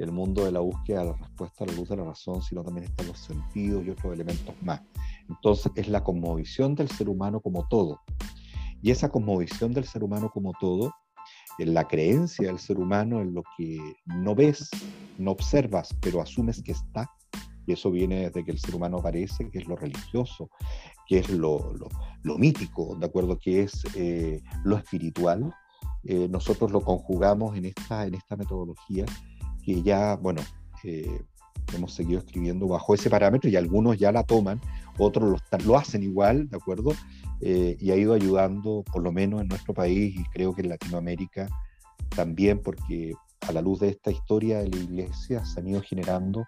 el 0.00 0.12
mundo 0.12 0.44
de 0.44 0.52
la 0.52 0.60
búsqueda 0.60 1.00
de 1.00 1.06
la 1.06 1.12
respuesta 1.12 1.64
a 1.64 1.66
la 1.66 1.74
luz 1.74 1.88
de 1.88 1.96
la 1.96 2.04
razón, 2.04 2.42
sino 2.42 2.64
también 2.64 2.86
están 2.86 3.06
los 3.06 3.18
sentidos 3.18 3.84
y 3.86 3.90
otros 3.90 4.14
elementos 4.14 4.54
más. 4.62 4.80
Entonces 5.28 5.70
es 5.76 5.88
la 5.88 6.02
conmovisión 6.02 6.74
del 6.74 6.88
ser 6.88 7.08
humano 7.08 7.40
como 7.40 7.68
todo. 7.68 8.00
Y 8.82 8.90
esa 8.90 9.10
conmovisión 9.10 9.72
del 9.72 9.84
ser 9.84 10.02
humano 10.02 10.30
como 10.32 10.52
todo, 10.58 10.94
en 11.58 11.74
la 11.74 11.86
creencia 11.86 12.48
del 12.48 12.58
ser 12.58 12.78
humano 12.78 13.20
en 13.20 13.34
lo 13.34 13.42
que 13.58 13.78
no 14.06 14.34
ves, 14.34 14.70
no 15.18 15.32
observas, 15.32 15.94
pero 16.00 16.22
asumes 16.22 16.62
que 16.62 16.72
está, 16.72 17.10
y 17.66 17.72
eso 17.72 17.90
viene 17.90 18.22
desde 18.22 18.42
que 18.42 18.52
el 18.52 18.58
ser 18.58 18.74
humano 18.74 18.98
aparece, 18.98 19.50
que 19.50 19.58
es 19.58 19.68
lo 19.68 19.76
religioso, 19.76 20.48
que 21.06 21.18
es 21.18 21.28
lo, 21.28 21.74
lo, 22.22 22.38
mítico, 22.38 22.96
¿de 22.98 23.04
acuerdo? 23.04 23.38
Que 23.38 23.64
es 23.64 23.84
eh, 23.94 24.40
lo 24.64 24.78
espiritual, 24.78 25.52
eh, 26.04 26.26
nosotros 26.30 26.70
lo 26.70 26.80
conjugamos 26.80 27.56
en 27.58 27.66
esta, 27.66 28.06
en 28.06 28.14
esta 28.14 28.36
metodología 28.36 29.04
que 29.74 29.82
ya, 29.82 30.16
bueno, 30.16 30.42
hemos 31.74 31.94
seguido 31.94 32.18
escribiendo 32.20 32.66
bajo 32.66 32.94
ese 32.94 33.10
parámetro 33.10 33.48
y 33.50 33.56
algunos 33.56 33.98
ya 33.98 34.12
la 34.12 34.24
toman, 34.24 34.60
otros 34.98 35.30
lo, 35.30 35.58
lo 35.64 35.76
hacen 35.76 36.02
igual, 36.02 36.48
¿de 36.48 36.56
acuerdo? 36.56 36.92
Eh, 37.40 37.76
y 37.80 37.90
ha 37.90 37.96
ido 37.96 38.12
ayudando, 38.12 38.84
por 38.92 39.02
lo 39.02 39.12
menos 39.12 39.40
en 39.40 39.48
nuestro 39.48 39.72
país 39.72 40.14
y 40.18 40.24
creo 40.24 40.54
que 40.54 40.62
en 40.62 40.70
Latinoamérica 40.70 41.48
también, 42.10 42.60
porque 42.60 43.14
a 43.46 43.52
la 43.52 43.62
luz 43.62 43.80
de 43.80 43.88
esta 43.88 44.10
historia 44.10 44.58
de 44.58 44.68
la 44.68 44.76
iglesia 44.76 45.44
se 45.44 45.60
han 45.60 45.68
ido 45.68 45.80
generando 45.80 46.44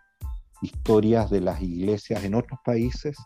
historias 0.60 1.30
de 1.30 1.40
las 1.40 1.62
iglesias 1.62 2.22
en 2.24 2.34
otros 2.34 2.58
países 2.64 3.16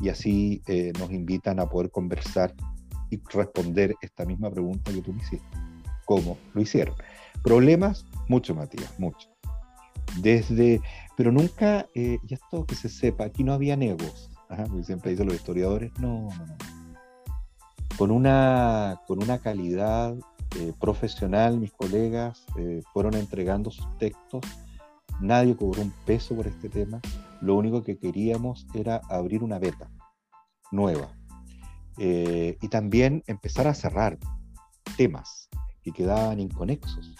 y 0.00 0.08
así 0.08 0.62
eh, 0.66 0.92
nos 0.98 1.10
invitan 1.10 1.60
a 1.60 1.68
poder 1.68 1.90
conversar 1.90 2.54
y 3.10 3.20
responder 3.32 3.94
esta 4.00 4.24
misma 4.24 4.50
pregunta 4.50 4.92
que 4.92 5.02
tú 5.02 5.12
me 5.12 5.20
hiciste. 5.20 5.46
¿Cómo 6.04 6.38
lo 6.54 6.62
hicieron? 6.62 6.94
Problemas, 7.42 8.06
mucho, 8.28 8.54
Matías, 8.54 8.98
mucho. 8.98 9.29
Desde, 10.18 10.80
pero 11.16 11.32
nunca, 11.32 11.86
eh, 11.94 12.18
y 12.26 12.34
esto 12.34 12.66
que 12.66 12.74
se 12.74 12.88
sepa, 12.88 13.24
aquí 13.24 13.44
no 13.44 13.52
había 13.52 13.76
negos. 13.76 14.30
siempre 14.84 15.12
dicen 15.12 15.26
los 15.26 15.36
historiadores, 15.36 15.92
no, 15.98 16.28
no, 16.36 16.46
no. 16.46 16.56
Con 17.96 18.10
una, 18.10 19.00
con 19.06 19.22
una 19.22 19.38
calidad 19.38 20.16
eh, 20.56 20.72
profesional, 20.80 21.58
mis 21.58 21.72
colegas 21.72 22.44
eh, 22.56 22.82
fueron 22.92 23.14
entregando 23.14 23.70
sus 23.70 23.86
textos. 23.98 24.40
Nadie 25.20 25.54
cobró 25.54 25.82
un 25.82 25.92
peso 26.06 26.34
por 26.34 26.46
este 26.46 26.68
tema. 26.68 27.00
Lo 27.42 27.56
único 27.56 27.82
que 27.82 27.98
queríamos 27.98 28.66
era 28.74 29.00
abrir 29.10 29.42
una 29.42 29.58
beta 29.58 29.90
nueva 30.70 31.14
y 31.98 32.68
también 32.68 33.22
empezar 33.26 33.66
a 33.66 33.74
cerrar 33.74 34.16
temas 34.96 35.50
que 35.82 35.92
quedaban 35.92 36.40
inconexos. 36.40 37.14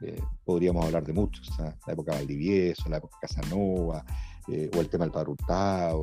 Eh, 0.00 0.20
podríamos 0.44 0.84
hablar 0.84 1.04
de 1.04 1.12
muchos, 1.12 1.48
la 1.58 1.92
época 1.92 2.12
Valdivieso, 2.12 2.88
la 2.88 2.98
época 2.98 3.16
Casanova, 3.20 4.04
eh, 4.48 4.70
o 4.76 4.80
el 4.80 4.88
tema 4.88 5.04
del 5.04 5.12
padre 5.12 5.32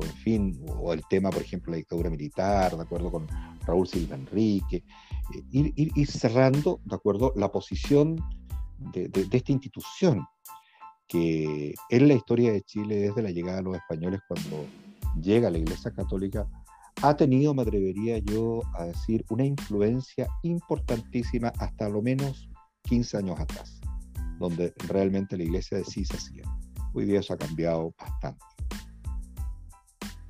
en 0.02 0.16
fin, 0.16 0.64
o 0.78 0.92
el 0.92 1.02
tema, 1.08 1.30
por 1.30 1.42
ejemplo, 1.42 1.70
la 1.70 1.76
dictadura 1.76 2.10
militar, 2.10 2.76
de 2.76 2.82
acuerdo 2.82 3.10
con 3.10 3.26
Raúl 3.66 3.86
Silva 3.86 4.16
Enrique, 4.16 4.82
eh, 5.34 5.42
ir, 5.52 5.72
ir, 5.76 6.06
cerrando, 6.08 6.80
de 6.84 6.96
acuerdo, 6.96 7.32
la 7.36 7.52
posición 7.52 8.16
de, 8.78 9.08
de, 9.08 9.28
esta 9.30 9.52
institución, 9.52 10.26
que 11.06 11.74
en 11.90 12.08
la 12.08 12.14
historia 12.14 12.52
de 12.52 12.62
Chile, 12.62 12.96
desde 12.96 13.22
la 13.22 13.30
llegada 13.30 13.58
de 13.58 13.62
los 13.62 13.76
españoles, 13.76 14.20
cuando 14.26 14.64
llega 15.20 15.50
la 15.50 15.58
Iglesia 15.58 15.92
Católica, 15.92 16.48
ha 17.02 17.16
tenido, 17.16 17.54
me 17.54 17.62
atrevería 17.62 18.18
yo 18.18 18.60
a 18.74 18.86
decir, 18.86 19.24
una 19.30 19.44
influencia 19.44 20.26
importantísima 20.42 21.52
hasta 21.58 21.88
lo 21.88 22.02
menos 22.02 22.48
15 22.84 23.18
años 23.18 23.40
atrás, 23.40 23.80
donde 24.38 24.72
realmente 24.88 25.36
la 25.36 25.44
iglesia 25.44 25.82
sí 25.84 26.04
se 26.04 26.16
hacía. 26.16 26.44
Hoy 26.94 27.06
día 27.06 27.20
eso 27.20 27.34
ha 27.34 27.38
cambiado 27.38 27.94
bastante. 27.98 28.44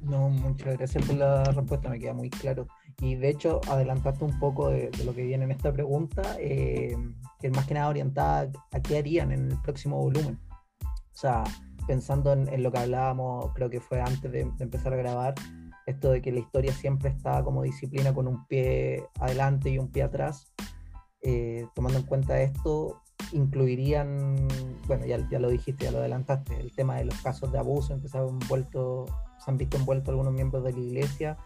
No, 0.02 0.28
muchas 0.30 0.76
gracias 0.76 1.04
por 1.06 1.16
la 1.16 1.44
respuesta, 1.44 1.88
me 1.88 1.98
queda 1.98 2.12
muy 2.12 2.28
claro. 2.28 2.66
Y 3.00 3.14
de 3.14 3.30
hecho, 3.30 3.60
adelantaste 3.68 4.24
un 4.24 4.38
poco 4.38 4.68
de, 4.68 4.90
lo 5.04 5.14
que 5.14 5.24
viene 5.24 5.44
en 5.44 5.52
esta 5.52 5.72
pregunta, 5.72 6.22
eh, 6.38 6.96
que 7.40 7.46
es 7.46 7.52
más 7.54 7.66
que 7.66 7.74
nada 7.74 7.88
orientada 7.88 8.50
a 8.72 8.80
qué 8.80 8.98
harían 8.98 9.32
en 9.32 9.52
el 9.52 9.60
próximo 9.62 9.98
volumen. 9.98 10.38
O 10.82 11.16
sea, 11.16 11.44
pensando 11.86 12.32
en, 12.32 12.62
lo 12.62 12.72
que 12.72 12.78
hablábamos, 12.78 13.52
creo 13.54 13.70
que 13.70 13.80
fue 13.80 14.00
antes 14.00 14.30
de, 14.30 14.40
empezar 14.40 14.92
a 14.92 14.96
grabar, 14.96 15.34
esto 15.86 16.10
de 16.10 16.22
que 16.22 16.32
la 16.32 16.40
historia 16.40 16.72
siempre 16.72 17.10
está 17.10 17.42
como 17.42 17.62
disciplina 17.62 18.14
con 18.14 18.28
un 18.28 18.46
pie 18.46 19.04
adelante 19.20 19.70
y 19.70 19.78
un 19.78 19.90
pie 19.90 20.02
atrás. 20.02 20.52
Eh, 21.22 21.66
tomando 21.74 21.98
en 21.98 22.06
cuenta 22.06 22.40
esto, 22.40 23.01
incluirían, 23.32 24.48
bueno, 24.86 25.06
ya, 25.06 25.38
lo 25.38 25.50
dijiste, 25.50 25.84
ya 25.84 25.92
lo 25.92 25.98
adelantaste, 25.98 26.58
el 26.58 26.72
tema 26.72 26.96
de 26.96 27.04
los 27.04 27.20
casos 27.22 27.52
de 27.52 27.58
abuso 27.58 27.94
en 27.94 28.00
que 28.00 28.08
se 28.08 28.18
han, 28.18 28.38
vuelto, 28.48 29.06
se 29.38 29.50
han 29.50 29.58
visto 29.58 29.76
envueltos 29.76 30.08
algunos 30.10 30.32
miembros 30.32 30.64
de 30.64 30.72
la 30.72 30.78
iglesia, 30.78 31.36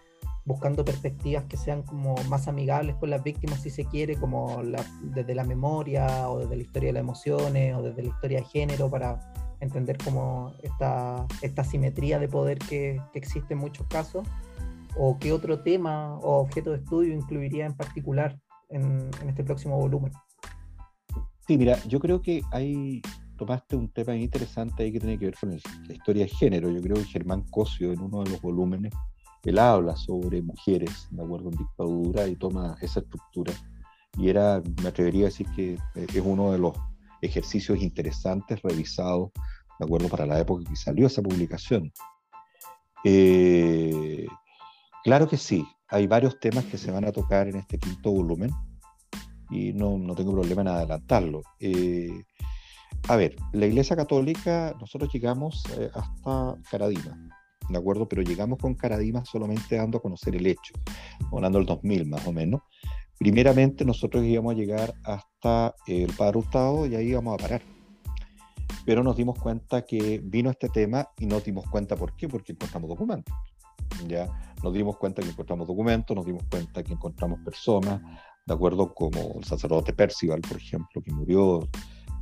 buscando 0.45 0.85
perspectivas 0.85 1.45
que 1.45 1.57
sean 1.57 1.83
como 1.83 2.15
más 2.29 2.49
amigables 2.49 2.97
con 2.97 3.11
las 3.11 3.23
víctimas, 3.23 3.61
si 3.63 3.71
se 3.71 3.85
quiere, 3.85 4.17
como 4.17 4.63
desde 5.03 5.35
la 5.35 5.45
memoria 5.45 6.29
o 6.29 6.39
desde 6.39 6.57
la 6.57 6.63
historia 6.63 6.89
de 6.89 6.93
las 6.95 7.01
emociones 7.01 7.75
o 7.77 7.83
desde 7.83 8.03
la 8.03 8.09
historia 8.09 8.39
de 8.39 8.45
género, 8.45 8.89
para 8.89 9.33
entender 9.61 9.99
como 9.99 10.53
esta, 10.63 11.27
esta 11.43 11.65
simetría 11.65 12.19
de 12.19 12.29
poder 12.29 12.59
que, 12.59 13.01
existe 13.15 13.55
en 13.55 13.61
muchos 13.61 13.87
casos, 13.89 14.27
o 14.97 15.19
qué 15.19 15.33
otro 15.33 15.63
tema 15.63 16.19
o 16.19 16.41
objeto 16.41 16.71
de 16.71 16.79
estudio 16.79 17.13
incluiría 17.13 17.67
en 17.67 17.75
particular 17.75 18.39
en 18.71 19.11
este 19.29 19.45
próximo 19.45 19.77
volumen. 19.77 20.13
Sí, 21.47 21.57
mira, 21.57 21.81
yo 21.85 22.01
creo 22.01 22.21
que 22.21 22.43
hay, 22.51 23.01
tomaste 23.37 23.77
un 23.77 23.89
tema 23.89 24.17
interesante 24.17 24.83
ahí 24.83 24.93
que 24.93 24.99
tiene 24.99 25.17
que 25.17 25.27
ver 25.27 25.37
con 25.41 25.51
la 25.51 25.95
historia 25.95 26.25
de 26.25 26.29
género. 26.29 26.71
Yo 26.71 26.81
creo 26.83 26.97
que 26.97 27.05
Germán 27.05 27.43
Cosio, 27.51 27.93
en 27.93 28.01
uno 28.01 28.25
de 28.25 28.31
los 28.31 28.43
volúmenes, 28.43 28.93
él 29.45 29.61
habla 29.61 29.95
sobre 29.95 30.43
mujeres, 30.43 31.07
de 31.13 31.23
acuerdo 31.23 31.51
en 31.51 31.59
dictadura, 31.59 32.27
y 32.27 32.35
toma 32.35 32.77
esa 32.81 32.99
estructura. 32.99 33.53
Y 34.19 34.29
era, 34.29 34.61
me 34.83 34.89
atrevería 34.89 35.27
a 35.27 35.29
decir 35.29 35.47
que 35.55 35.75
eh, 35.75 36.07
es 36.13 36.23
uno 36.25 36.51
de 36.51 36.59
los 36.59 36.77
ejercicios 37.23 37.81
interesantes 37.81 38.61
revisados, 38.63 39.31
de 39.79 39.85
acuerdo 39.85 40.09
para 40.09 40.27
la 40.27 40.41
época 40.41 40.69
que 40.69 40.75
salió 40.75 41.07
esa 41.07 41.23
publicación. 41.23 41.93
Eh, 43.05 44.27
claro 45.05 45.29
que 45.29 45.37
sí, 45.37 45.65
hay 45.87 46.09
varios 46.09 46.41
temas 46.41 46.65
que 46.65 46.77
se 46.77 46.91
van 46.91 47.05
a 47.05 47.13
tocar 47.13 47.47
en 47.47 47.55
este 47.55 47.79
quinto 47.79 48.11
volumen 48.11 48.51
y 49.51 49.73
no, 49.73 49.99
no 49.99 50.15
tengo 50.15 50.33
problema 50.33 50.63
en 50.63 50.69
adelantarlo. 50.69 51.43
Eh, 51.61 52.25
a 53.09 53.17
ver, 53.17 53.37
la 53.53 53.67
Iglesia 53.67 53.95
Católica, 53.95 54.75
nosotros 54.81 55.13
llegamos 55.13 55.63
eh, 55.79 55.91
hasta 55.95 56.57
Caradima, 56.71 57.17
¿de 57.69 57.79
acuerdo? 57.79 58.09
Pero 58.09 58.23
llegamos 58.23 58.59
con 58.59 58.75
Caradima 58.75 59.25
solamente 59.25 59.77
dando 59.77 59.99
a 59.99 60.03
conocer 60.03 60.35
el 60.35 60.47
hecho, 60.47 60.75
hablando 61.33 61.59
del 61.59 61.67
2000 61.67 62.07
más 62.07 62.27
o 62.27 62.33
menos. 62.33 62.63
Primeramente 63.19 63.85
nosotros 63.85 64.25
íbamos 64.25 64.55
a 64.55 64.57
llegar 64.57 64.95
hasta 65.05 65.75
el 65.87 66.13
Padre 66.13 66.39
Hurtado 66.39 66.87
y 66.87 66.97
ahí 66.97 67.09
íbamos 67.09 67.35
a 67.35 67.43
parar. 67.43 67.63
Pero 68.85 69.03
nos 69.03 69.17
dimos 69.17 69.39
cuenta 69.39 69.83
que 69.83 70.21
vino 70.23 70.51
este 70.51 70.69
tema 70.69 71.09
y 71.19 71.27
nos 71.27 71.45
dimos 71.45 71.67
cuenta 71.71 71.97
por 71.97 72.15
qué, 72.15 72.29
porque 72.29 72.53
encontramos 72.53 72.91
documentos. 72.91 73.35
Ya 74.07 74.29
nos 74.63 74.73
dimos 74.75 74.97
cuenta 74.97 75.23
que 75.23 75.29
encontramos 75.29 75.67
documentos, 75.67 76.15
nos 76.17 76.27
dimos 76.27 76.43
cuenta 76.51 76.83
que 76.83 76.93
encontramos 76.93 77.41
personas, 77.41 78.01
de 78.47 78.55
acuerdo 78.55 78.95
como 78.95 79.39
el 79.39 79.45
sacerdote 79.45 79.93
Percival, 79.93 80.41
por 80.41 80.57
ejemplo, 80.57 81.03
que 81.03 81.13
murió, 81.13 81.69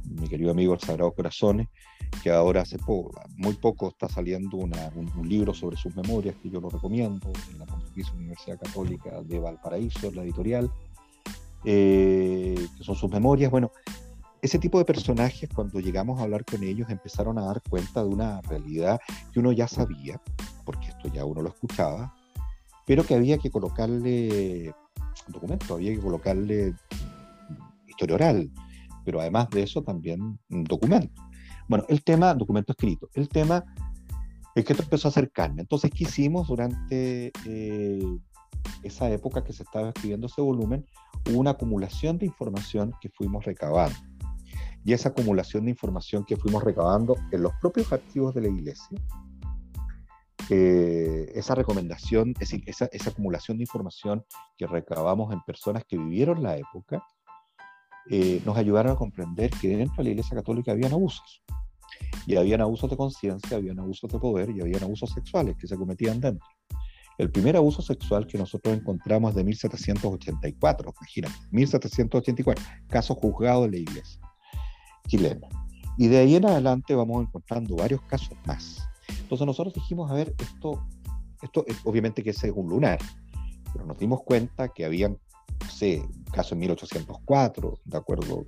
mi 0.04 0.26
querido 0.26 0.50
amigo 0.50 0.72
el 0.72 0.80
Sagrado 0.80 1.12
Corazones, 1.12 1.68
que 2.22 2.30
ahora 2.30 2.62
hace 2.62 2.78
poco, 2.78 3.12
muy 3.36 3.54
poco 3.54 3.88
está 3.88 4.08
saliendo 4.08 4.56
un, 4.56 4.72
libro 5.28 5.52
sobre 5.52 5.76
sus 5.76 5.94
memorias, 5.94 6.34
que 6.42 6.48
yo 6.48 6.60
lo 6.60 6.70
recomiendo, 6.70 7.30
en 7.50 7.58
la 7.58 7.66
Pontificia 7.66 8.14
Universidad 8.14 8.58
Católica 8.58 9.22
de 9.22 9.38
Valparaíso, 9.38 10.10
la 10.12 10.22
editorial, 10.22 10.70
eh, 11.64 12.68
que 12.76 12.84
son 12.84 12.94
sus 12.94 13.10
memorias. 13.10 13.50
Bueno, 13.50 13.70
ese 14.40 14.58
tipo 14.58 14.78
de 14.78 14.86
personajes, 14.86 15.50
cuando 15.54 15.78
llegamos 15.78 16.20
a 16.20 16.22
hablar 16.22 16.44
con 16.46 16.62
ellos, 16.62 16.88
empezaron 16.88 17.38
a 17.38 17.44
dar 17.44 17.60
cuenta 17.68 18.02
de 18.02 18.08
una 18.08 18.40
realidad 18.42 18.98
que 19.32 19.40
uno 19.40 19.52
ya 19.52 19.68
sabía, 19.68 20.22
porque 20.64 20.88
esto 20.88 21.08
ya 21.08 21.26
uno 21.26 21.42
lo 21.42 21.50
escuchaba, 21.50 22.14
pero 22.86 23.04
que 23.04 23.14
había 23.14 23.36
que 23.36 23.50
colocarle 23.50 24.74
documento, 25.28 25.74
había 25.74 25.94
que 25.94 26.00
colocarle 26.00 26.74
historia 27.86 28.16
oral, 28.16 28.50
pero 29.04 29.20
además 29.20 29.48
de 29.50 29.62
eso 29.62 29.82
también 29.82 30.38
documento. 30.48 31.22
Bueno, 31.68 31.84
el 31.88 32.02
tema, 32.02 32.34
documento 32.34 32.72
escrito, 32.72 33.08
el 33.14 33.28
tema 33.28 33.64
es 34.54 34.64
que 34.64 34.72
esto 34.72 34.82
empezó 34.82 35.08
a 35.08 35.10
hacer 35.10 35.30
carne. 35.32 35.62
Entonces, 35.62 35.90
¿qué 35.90 36.04
hicimos 36.04 36.48
durante 36.48 37.32
eh, 37.46 38.18
esa 38.82 39.10
época 39.10 39.42
que 39.42 39.52
se 39.52 39.62
estaba 39.62 39.88
escribiendo 39.88 40.26
ese 40.26 40.40
volumen? 40.40 40.84
Una 41.32 41.50
acumulación 41.50 42.18
de 42.18 42.26
información 42.26 42.92
que 43.00 43.08
fuimos 43.08 43.44
recabando. 43.44 43.96
Y 44.84 44.92
esa 44.92 45.08
acumulación 45.08 45.64
de 45.64 45.70
información 45.70 46.24
que 46.24 46.36
fuimos 46.36 46.62
recabando 46.62 47.16
en 47.32 47.42
los 47.42 47.52
propios 47.60 47.92
archivos 47.92 48.34
de 48.34 48.42
la 48.42 48.48
iglesia, 48.48 48.98
eh, 50.50 51.32
esa 51.34 51.54
recomendación, 51.54 52.30
es 52.30 52.50
decir, 52.50 52.62
esa, 52.66 52.86
esa, 52.92 53.10
acumulación 53.10 53.56
de 53.56 53.64
información 53.64 54.24
que 54.56 54.66
recabamos 54.66 55.32
en 55.32 55.40
personas 55.42 55.84
que 55.84 55.96
vivieron 55.96 56.42
la 56.42 56.56
época, 56.56 57.02
eh, 58.10 58.42
nos 58.44 58.56
ayudaron 58.56 58.92
a 58.92 58.96
comprender 58.96 59.50
que 59.50 59.76
dentro 59.76 59.96
de 59.98 60.04
la 60.04 60.10
Iglesia 60.10 60.36
Católica 60.36 60.72
habían 60.72 60.92
abusos. 60.92 61.42
Y 62.26 62.36
habían 62.36 62.60
abusos 62.60 62.90
de 62.90 62.96
conciencia, 62.96 63.56
habían 63.56 63.78
abusos 63.78 64.10
de 64.10 64.18
poder 64.18 64.50
y 64.50 64.60
habían 64.60 64.82
abusos 64.82 65.10
sexuales 65.10 65.56
que 65.58 65.66
se 65.66 65.76
cometían 65.76 66.20
dentro. 66.20 66.46
El 67.16 67.30
primer 67.30 67.56
abuso 67.56 67.80
sexual 67.80 68.26
que 68.26 68.36
nosotros 68.36 68.76
encontramos 68.76 69.30
es 69.30 69.36
de 69.36 69.44
1784, 69.44 70.92
imagínate, 71.00 71.34
1784, 71.52 72.64
caso 72.88 73.14
juzgado 73.14 73.62
de 73.62 73.70
la 73.70 73.76
Iglesia 73.76 74.20
chilena. 75.06 75.48
Y 75.96 76.08
de 76.08 76.18
ahí 76.18 76.34
en 76.36 76.46
adelante 76.46 76.94
vamos 76.94 77.22
encontrando 77.22 77.76
varios 77.76 78.02
casos 78.02 78.36
más 78.46 78.82
entonces 79.34 79.46
nosotros 79.46 79.74
dijimos, 79.74 80.10
a 80.10 80.14
ver, 80.14 80.34
esto, 80.38 80.86
esto 81.42 81.64
obviamente 81.84 82.22
que 82.22 82.30
es 82.30 82.42
un 82.54 82.68
lunar, 82.68 82.98
pero 83.72 83.84
nos 83.84 83.98
dimos 83.98 84.22
cuenta 84.22 84.68
que 84.68 84.84
había, 84.84 85.08
no 85.08 85.18
sé, 85.68 86.06
caso 86.32 86.54
en 86.54 86.60
1804, 86.60 87.80
de 87.84 87.98
acuerdo, 87.98 88.46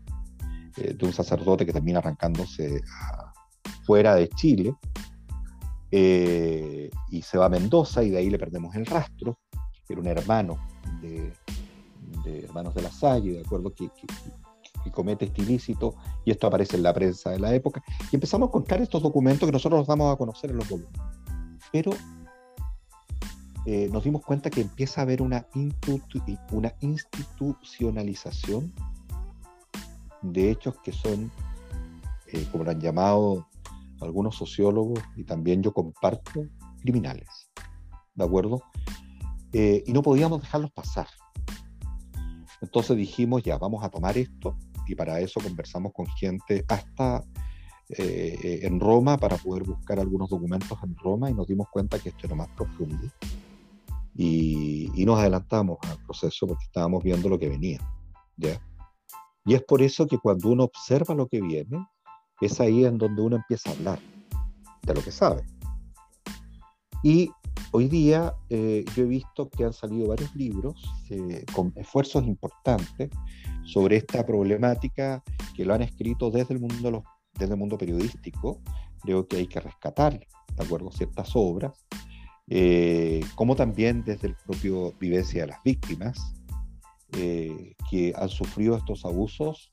eh, 0.77 0.94
de 0.94 1.07
un 1.07 1.12
sacerdote 1.12 1.66
que 1.66 1.72
termina 1.72 1.99
arrancándose 1.99 2.83
fuera 3.85 4.14
de 4.14 4.29
Chile, 4.29 4.75
eh, 5.90 6.90
y 7.11 7.22
se 7.22 7.38
va 7.38 7.46
a 7.46 7.49
Mendoza 7.49 8.03
y 8.03 8.11
de 8.11 8.18
ahí 8.18 8.31
le 8.31 8.38
perdemos 8.38 8.75
el 8.77 8.87
rastro, 8.87 9.38
era 9.88 10.01
un 10.01 10.07
hermano 10.07 10.59
de, 11.01 11.33
Hermanos 12.25 12.75
de 12.75 12.83
la 12.83 12.90
Salle, 12.90 13.33
de 13.33 13.40
acuerdo, 13.40 13.72
que 13.72 13.88
comete 14.90 15.27
este 15.27 15.42
ilícito, 15.42 15.94
y 16.25 16.31
esto 16.31 16.46
aparece 16.46 16.77
en 16.77 16.83
la 16.83 16.92
prensa 16.92 17.31
de 17.31 17.38
la 17.38 17.55
época, 17.55 17.83
y 18.11 18.16
empezamos 18.16 18.46
a 18.46 18.51
encontrar 18.51 18.81
estos 18.81 19.03
documentos 19.03 19.46
que 19.46 19.53
nosotros 19.53 19.81
nos 19.81 19.88
damos 19.88 20.12
a 20.12 20.16
conocer 20.16 20.51
en 20.51 20.57
los 20.57 20.68
volúmenes. 20.68 21.01
Pero 21.72 21.92
eh, 23.66 23.88
nos 23.92 24.05
dimos 24.05 24.22
cuenta 24.22 24.49
que 24.51 24.61
empieza 24.61 25.01
a 25.01 25.05
haber 25.05 25.22
una, 25.22 25.46
una 26.53 26.75
institucionalización 26.81 28.72
de 30.22 30.51
hechos 30.51 30.77
que 30.83 30.92
son, 30.92 31.31
eh, 32.29 32.46
como 32.53 32.64
lo 32.64 32.70
han 32.70 32.81
llamado 32.81 33.49
algunos 34.01 34.37
sociólogos, 34.37 35.01
y 35.16 35.25
también 35.25 35.62
yo 35.62 35.72
comparto, 35.72 36.46
criminales. 36.81 37.51
¿De 38.14 38.25
acuerdo? 38.25 38.62
Eh, 39.53 39.83
y 39.87 39.92
no 39.92 40.03
podíamos 40.03 40.40
dejarlos 40.42 40.70
pasar. 40.70 41.09
Entonces 42.61 42.96
dijimos, 42.96 43.42
ya, 43.42 43.59
vamos 43.59 43.83
a 43.85 43.88
tomar 43.88 44.16
esto 44.16 44.57
y 44.87 44.94
para 44.94 45.20
eso 45.20 45.40
conversamos 45.40 45.92
con 45.92 46.07
gente 46.07 46.64
hasta 46.68 47.22
eh, 47.88 48.61
en 48.62 48.81
Roma 48.81 49.16
para 49.16 49.37
poder 49.37 49.64
buscar 49.64 50.01
algunos 50.01 50.29
documentos 50.29 50.79
en 50.83 50.96
Roma 50.96 51.31
y 51.31 51.35
nos 51.35 51.46
dimos 51.46 51.68
cuenta 51.70 51.99
que 51.99 52.09
esto 52.09 52.27
era 52.27 52.35
más 52.35 52.49
profundo 52.49 53.09
y, 54.14 54.90
y 54.94 55.05
nos 55.05 55.18
adelantamos 55.18 55.79
al 55.83 55.99
proceso 56.05 56.46
porque 56.46 56.64
estábamos 56.64 57.05
viendo 57.05 57.29
lo 57.29 57.38
que 57.38 57.49
venía. 57.49 57.79
¿ya? 58.37 58.61
Y 59.44 59.55
es 59.55 59.62
por 59.62 59.83
eso 59.83 60.07
que 60.07 60.18
cuando 60.18 60.49
uno 60.49 60.64
observa 60.64 61.14
lo 61.14 61.29
que 61.29 61.40
viene, 61.40 61.87
es 62.40 62.61
ahí 62.61 62.85
en 62.85 62.99
donde 62.99 63.22
uno 63.22 63.37
empieza 63.37 63.70
a 63.70 63.75
hablar 63.75 64.01
de 64.83 64.94
lo 64.94 65.03
que 65.03 65.12
sabe. 65.12 65.44
Y 67.03 67.31
hoy 67.76 67.88
día 67.88 68.34
eh, 68.48 68.86
yo 68.94 69.02
he 69.02 69.06
visto 69.06 69.50
que 69.50 69.64
han 69.64 69.74
salido 69.74 70.08
varios 70.08 70.34
libros 70.34 70.82
eh, 71.10 71.44
con 71.52 71.74
esfuerzos 71.76 72.24
importantes 72.24 73.10
sobre 73.64 73.96
esta 73.96 74.24
problemática 74.24 75.22
que 75.54 75.66
lo 75.66 75.74
han 75.74 75.82
escrito 75.82 76.30
desde 76.30 76.54
el 76.54 76.60
mundo, 76.60 77.04
mundo 77.54 77.76
periodístico. 77.76 78.62
Creo 79.02 79.28
que 79.28 79.36
hay 79.36 79.46
que 79.46 79.60
rescatar, 79.60 80.18
de 80.18 80.64
acuerdo, 80.64 80.90
ciertas 80.90 81.32
obras, 81.34 81.84
eh, 82.48 83.20
como 83.34 83.54
también 83.56 84.02
desde 84.04 84.28
el 84.28 84.36
propio 84.36 84.92
vivencia 84.98 85.42
de 85.42 85.48
las 85.48 85.62
víctimas 85.62 86.32
que 87.12 88.12
han 88.14 88.28
sufrido 88.28 88.76
estos 88.76 89.04
abusos, 89.04 89.70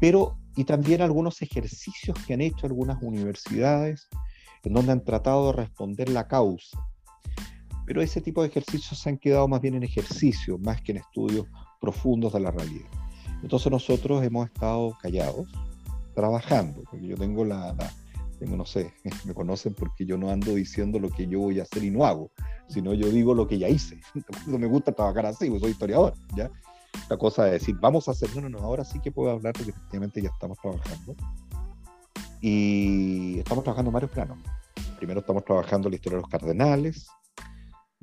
pero 0.00 0.38
y 0.54 0.64
también 0.64 1.02
algunos 1.02 1.42
ejercicios 1.42 2.16
que 2.24 2.34
han 2.34 2.40
hecho 2.40 2.66
algunas 2.66 3.02
universidades 3.02 4.08
en 4.66 4.72
donde 4.72 4.90
han 4.90 5.04
tratado 5.04 5.46
de 5.46 5.52
responder 5.52 6.08
la 6.08 6.26
causa. 6.26 6.76
Pero 7.86 8.02
ese 8.02 8.20
tipo 8.20 8.42
de 8.42 8.48
ejercicios 8.48 8.98
se 8.98 9.08
han 9.08 9.16
quedado 9.16 9.46
más 9.46 9.60
bien 9.60 9.74
en 9.74 9.84
ejercicios, 9.84 10.58
más 10.58 10.82
que 10.82 10.90
en 10.90 10.98
estudios 10.98 11.46
profundos 11.80 12.32
de 12.32 12.40
la 12.40 12.50
realidad. 12.50 12.88
Entonces 13.42 13.70
nosotros 13.70 14.24
hemos 14.24 14.46
estado 14.48 14.92
callados, 15.00 15.46
trabajando, 16.16 16.82
porque 16.90 17.06
yo 17.06 17.16
tengo 17.16 17.44
la, 17.44 17.76
tengo, 18.40 18.56
no 18.56 18.66
sé, 18.66 18.92
me 19.24 19.34
conocen 19.34 19.72
porque 19.72 20.04
yo 20.04 20.18
no 20.18 20.30
ando 20.30 20.52
diciendo 20.56 20.98
lo 20.98 21.10
que 21.10 21.28
yo 21.28 21.38
voy 21.38 21.60
a 21.60 21.62
hacer 21.62 21.84
y 21.84 21.92
no 21.92 22.04
hago, 22.04 22.32
sino 22.66 22.92
yo 22.92 23.08
digo 23.08 23.34
lo 23.34 23.46
que 23.46 23.58
ya 23.58 23.68
hice. 23.68 24.00
No 24.48 24.58
me 24.58 24.66
gusta 24.66 24.90
trabajar 24.90 25.26
así, 25.26 25.46
porque 25.46 25.60
soy 25.60 25.70
historiador, 25.70 26.14
¿ya? 26.36 26.50
La 27.08 27.16
cosa 27.16 27.44
de 27.44 27.52
decir, 27.52 27.76
vamos 27.80 28.08
a 28.08 28.10
hacer, 28.10 28.34
no, 28.34 28.42
no, 28.42 28.48
no, 28.48 28.58
ahora 28.58 28.84
sí 28.84 28.98
que 28.98 29.12
puedo 29.12 29.30
hablar 29.30 29.52
porque 29.52 29.70
efectivamente 29.70 30.20
ya 30.20 30.30
estamos 30.30 30.58
trabajando. 30.58 31.14
Y 32.40 33.38
estamos 33.38 33.62
trabajando 33.62 33.90
en 33.90 33.94
varios 33.94 34.10
planos. 34.10 34.38
Primero 34.98 35.20
estamos 35.20 35.44
trabajando 35.44 35.88
la 35.88 35.96
historia 35.96 36.16
de 36.16 36.22
los 36.22 36.30
cardenales, 36.30 37.06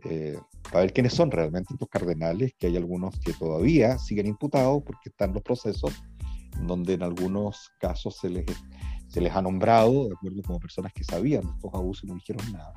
eh, 0.04 0.38
para 0.64 0.82
ver 0.82 0.94
quiénes 0.94 1.14
son 1.14 1.32
realmente 1.32 1.74
estos 1.74 1.90
cardenales, 1.90 2.54
que 2.58 2.68
hay 2.68 2.78
algunos 2.78 3.20
que 3.20 3.34
todavía 3.34 3.98
siguen 3.98 4.28
imputados 4.28 4.84
porque 4.86 5.10
están 5.10 5.34
los 5.34 5.44
procesos, 5.44 5.94
donde 6.62 6.94
en 6.94 7.04
algunos 7.04 7.72
casos 7.80 8.18
se 8.18 8.30
les, 8.30 8.46
se 9.08 9.22
les 9.22 9.34
ha 9.34 9.42
nombrado, 9.42 10.08
de 10.08 10.14
acuerdo, 10.14 10.42
como 10.44 10.60
personas 10.60 10.94
que 10.94 11.04
sabían 11.04 11.44
de 11.44 11.52
estos 11.52 11.74
abusos 11.74 12.04
y 12.04 12.08
no 12.08 12.16
dijeron 12.16 12.52
nada. 12.52 12.74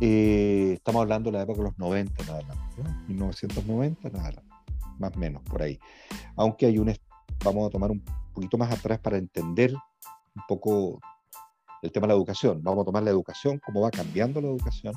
Eh, 0.00 0.72
estamos 0.74 1.02
hablando 1.02 1.30
de 1.30 1.36
la 1.36 1.44
época 1.44 1.58
de 1.58 1.64
los 1.64 1.78
90 1.78 2.24
nada 2.24 2.42
más, 2.42 2.58
1990 3.06 4.10
nada 4.10 4.42
más 4.98 5.14
o 5.14 5.18
menos 5.18 5.42
por 5.42 5.62
ahí. 5.62 5.78
Aunque 6.36 6.66
hay 6.66 6.78
un, 6.78 6.92
vamos 7.44 7.68
a 7.68 7.70
tomar 7.70 7.90
un 7.90 8.02
poquito 8.32 8.58
más 8.58 8.72
atrás 8.72 8.98
para 8.98 9.18
entender 9.18 9.74
un 9.74 10.42
poco 10.48 11.00
el 11.82 11.92
tema 11.92 12.06
de 12.06 12.12
la 12.12 12.16
educación. 12.16 12.62
Vamos 12.62 12.82
a 12.82 12.86
tomar 12.86 13.02
la 13.02 13.10
educación, 13.10 13.60
cómo 13.64 13.80
va 13.82 13.90
cambiando 13.90 14.40
la 14.40 14.48
educación 14.48 14.94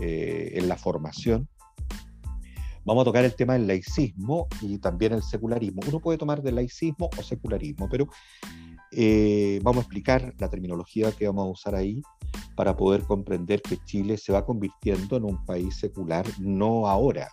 eh, 0.00 0.52
en 0.54 0.68
la 0.68 0.76
formación. 0.76 1.48
Vamos 2.84 3.02
a 3.02 3.04
tocar 3.06 3.24
el 3.24 3.34
tema 3.34 3.54
del 3.54 3.66
laicismo 3.66 4.46
y 4.60 4.78
también 4.78 5.12
el 5.12 5.22
secularismo. 5.22 5.82
Uno 5.86 6.00
puede 6.00 6.16
tomar 6.16 6.42
de 6.42 6.52
laicismo 6.52 7.10
o 7.18 7.22
secularismo, 7.22 7.88
pero 7.90 8.08
eh, 8.92 9.60
vamos 9.62 9.78
a 9.78 9.82
explicar 9.82 10.34
la 10.38 10.48
terminología 10.48 11.12
que 11.12 11.26
vamos 11.26 11.46
a 11.46 11.50
usar 11.50 11.74
ahí 11.74 12.00
para 12.54 12.76
poder 12.76 13.02
comprender 13.02 13.60
que 13.60 13.78
Chile 13.84 14.16
se 14.16 14.32
va 14.32 14.44
convirtiendo 14.44 15.16
en 15.16 15.24
un 15.24 15.44
país 15.44 15.76
secular, 15.76 16.26
no 16.38 16.86
ahora, 16.86 17.28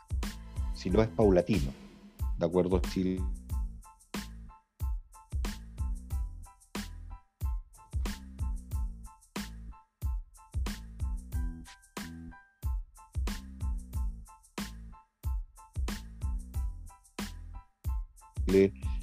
sino 0.74 1.02
es 1.02 1.08
paulatino. 1.10 1.72
¿De 2.38 2.46
acuerdo? 2.46 2.80
Chile 2.80 3.22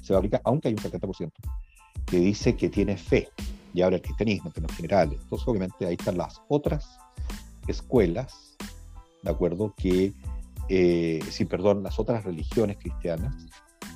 se 0.01 0.13
va 0.13 0.17
a 0.17 0.19
aplicar, 0.19 0.41
aunque 0.43 0.67
hay 0.67 0.73
un 0.73 0.79
70% 0.79 1.31
que 2.05 2.17
dice 2.17 2.55
que 2.55 2.69
tiene 2.69 2.97
fe, 2.97 3.29
y 3.73 3.81
ahora 3.81 3.95
el 3.95 4.01
cristianismo 4.01 4.47
en 4.47 4.53
términos 4.53 4.77
generales. 4.77 5.19
Entonces, 5.23 5.47
obviamente, 5.47 5.85
ahí 5.85 5.95
están 5.97 6.17
las 6.17 6.41
otras 6.47 6.97
escuelas, 7.67 8.55
¿de 9.23 9.31
acuerdo? 9.31 9.73
Que, 9.75 10.13
eh, 10.69 11.19
sí, 11.29 11.45
perdón, 11.45 11.83
las 11.83 11.99
otras 11.99 12.23
religiones 12.23 12.77
cristianas, 12.77 13.33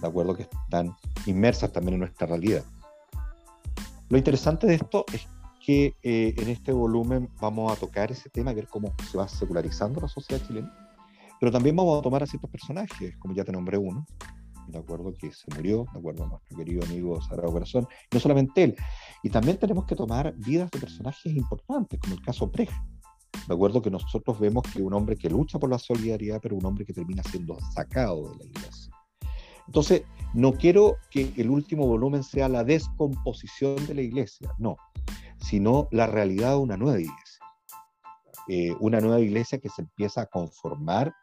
¿de 0.02 0.08
acuerdo? 0.08 0.36
Que 0.36 0.44
están 0.44 0.96
inmersas 1.26 1.72
también 1.72 1.96
en 1.96 2.00
nuestra 2.02 2.28
realidad. 2.28 2.64
Lo 4.10 4.18
interesante 4.18 4.68
de 4.68 4.76
esto 4.76 5.06
es 5.14 5.28
que 5.64 5.96
eh, 6.02 6.34
en 6.38 6.48
este 6.50 6.72
volumen 6.72 7.30
vamos 7.42 7.72
a 7.72 7.76
tocar 7.76 8.12
ese 8.12 8.30
tema, 8.30 8.52
a 8.52 8.54
ver 8.54 8.68
cómo 8.68 8.94
se 9.12 9.18
va 9.18 9.28
secularizando 9.28 10.00
la 10.00 10.08
sociedad 10.08 10.42
chilena, 10.48 10.74
pero 11.40 11.52
también 11.52 11.76
vamos 11.76 12.00
a 12.00 12.02
tomar 12.02 12.24
a 12.24 12.26
ciertos 12.26 12.50
personajes, 12.50 13.18
como 13.18 13.34
ya 13.34 13.44
te 13.44 13.52
nombré 13.52 13.78
uno, 13.78 14.06
de 14.68 14.80
acuerdo 14.80 15.14
que 15.14 15.32
se 15.32 15.54
murió, 15.56 15.86
de 15.94 16.00
acuerdo 16.00 16.26
a 16.26 16.28
nuestro 16.28 16.58
querido 16.58 16.84
amigo 16.84 17.22
Sagrado 17.22 17.52
Corazón, 17.52 17.88
no 18.12 18.20
solamente 18.20 18.64
él, 18.64 18.76
y 19.24 19.30
también 19.30 19.58
tenemos 19.58 19.86
que 19.86 19.96
tomar 19.96 20.34
vidas 20.36 20.70
de 20.72 20.80
personajes 20.80 21.34
importantes, 21.34 22.00
como 22.00 22.16
el 22.16 22.22
caso 22.22 22.52
Preja, 22.52 22.86
de 23.48 23.54
acuerdo 23.54 23.82
que 23.82 23.90
nosotros 23.90 24.40
vemos 24.40 24.64
que 24.64 24.82
un 24.82 24.94
hombre 24.94 25.16
que 25.16 25.30
lucha 25.30 25.60
por 25.60 25.70
la 25.70 25.80
solidaridad, 25.80 26.40
pero 26.42 26.56
un 26.56 26.66
hombre 26.66 26.86
que 26.86 26.94
termina 26.94 27.24
siendo 27.24 27.58
sacado 27.74 28.32
de 28.32 28.38
la 28.38 28.46
iglesia. 28.46 28.94
Entonces, 29.68 30.04
no 30.34 30.54
quiero 30.54 30.98
que 31.12 31.34
el 31.38 31.50
último 31.50 31.86
volumen 31.88 32.24
sea 32.24 32.48
la 32.48 32.64
descomposición 32.64 33.86
de 33.88 33.96
la 33.96 34.02
iglesia, 34.02 34.54
no, 34.58 34.78
sino 35.40 35.88
la 35.92 36.08
realidad 36.08 36.52
de 36.52 36.58
una 36.58 36.78
nueva 36.78 37.00
iglesia. 37.00 37.24
Eh, 38.50 38.74
una 38.80 39.02
nueva 39.02 39.20
iglesia 39.20 39.60
que 39.60 39.68
se 39.68 39.82
empieza 39.82 40.22
a 40.22 40.26
conformar, 40.28 41.14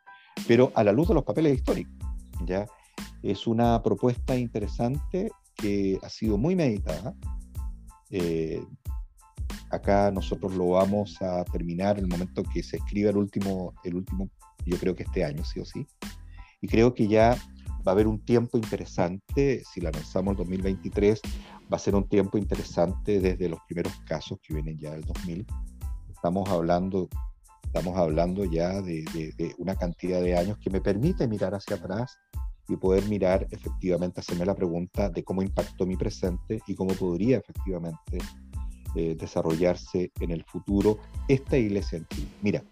pero 0.46 0.72
a 0.74 0.84
la 0.84 0.92
luz 0.92 1.08
de 1.08 1.14
los 1.14 1.24
papeles 1.24 1.54
históricos. 1.54 1.94
¿ya? 2.44 2.66
Es 3.24 3.46
una 3.46 3.82
propuesta 3.82 4.36
interesante 4.36 5.30
que 5.56 5.98
ha 6.02 6.10
sido 6.10 6.36
muy 6.36 6.54
meditada. 6.54 7.14
Eh, 8.10 8.62
acá 9.70 10.10
nosotros 10.10 10.52
lo 10.52 10.68
vamos 10.68 11.22
a 11.22 11.42
terminar 11.46 11.98
el 11.98 12.06
momento 12.06 12.42
que 12.42 12.62
se 12.62 12.76
escriba 12.76 13.08
el 13.08 13.16
último, 13.16 13.72
el 13.82 13.94
último, 13.94 14.28
yo 14.66 14.76
creo 14.76 14.94
que 14.94 15.04
este 15.04 15.24
año, 15.24 15.42
sí 15.42 15.58
o 15.58 15.64
sí. 15.64 15.86
Y 16.60 16.68
creo 16.68 16.92
que 16.92 17.08
ya 17.08 17.30
va 17.76 17.86
a 17.86 17.90
haber 17.92 18.08
un 18.08 18.22
tiempo 18.22 18.58
interesante, 18.58 19.62
si 19.72 19.80
la 19.80 19.90
lanzamos 19.90 20.32
en 20.32 20.36
2023, 20.36 21.22
va 21.72 21.76
a 21.78 21.80
ser 21.80 21.94
un 21.94 22.06
tiempo 22.06 22.36
interesante 22.36 23.20
desde 23.20 23.48
los 23.48 23.60
primeros 23.66 23.94
casos 24.06 24.38
que 24.42 24.52
vienen 24.52 24.76
ya 24.76 24.90
del 24.90 25.04
2000. 25.06 25.46
Estamos 26.10 26.46
hablando, 26.50 27.08
estamos 27.62 27.96
hablando 27.96 28.44
ya 28.44 28.82
de, 28.82 29.02
de 29.14 29.54
una 29.56 29.76
cantidad 29.76 30.20
de 30.20 30.36
años 30.36 30.58
que 30.58 30.68
me 30.68 30.82
permite 30.82 31.26
mirar 31.26 31.54
hacia 31.54 31.76
atrás 31.76 32.18
y 32.68 32.76
poder 32.76 33.04
mirar 33.08 33.46
efectivamente, 33.50 34.20
hacerme 34.20 34.46
la 34.46 34.54
pregunta 34.54 35.10
de 35.10 35.22
cómo 35.22 35.42
impactó 35.42 35.86
mi 35.86 35.96
presente 35.96 36.62
y 36.66 36.74
cómo 36.74 36.94
podría 36.94 37.38
efectivamente 37.38 38.18
eh, 38.94 39.16
desarrollarse 39.18 40.12
en 40.20 40.30
el 40.30 40.44
futuro 40.44 40.98
esta 41.28 41.56
iglesia 41.56 41.98
en 41.98 42.06
Chile. 42.06 42.28
Mira, 42.42 42.62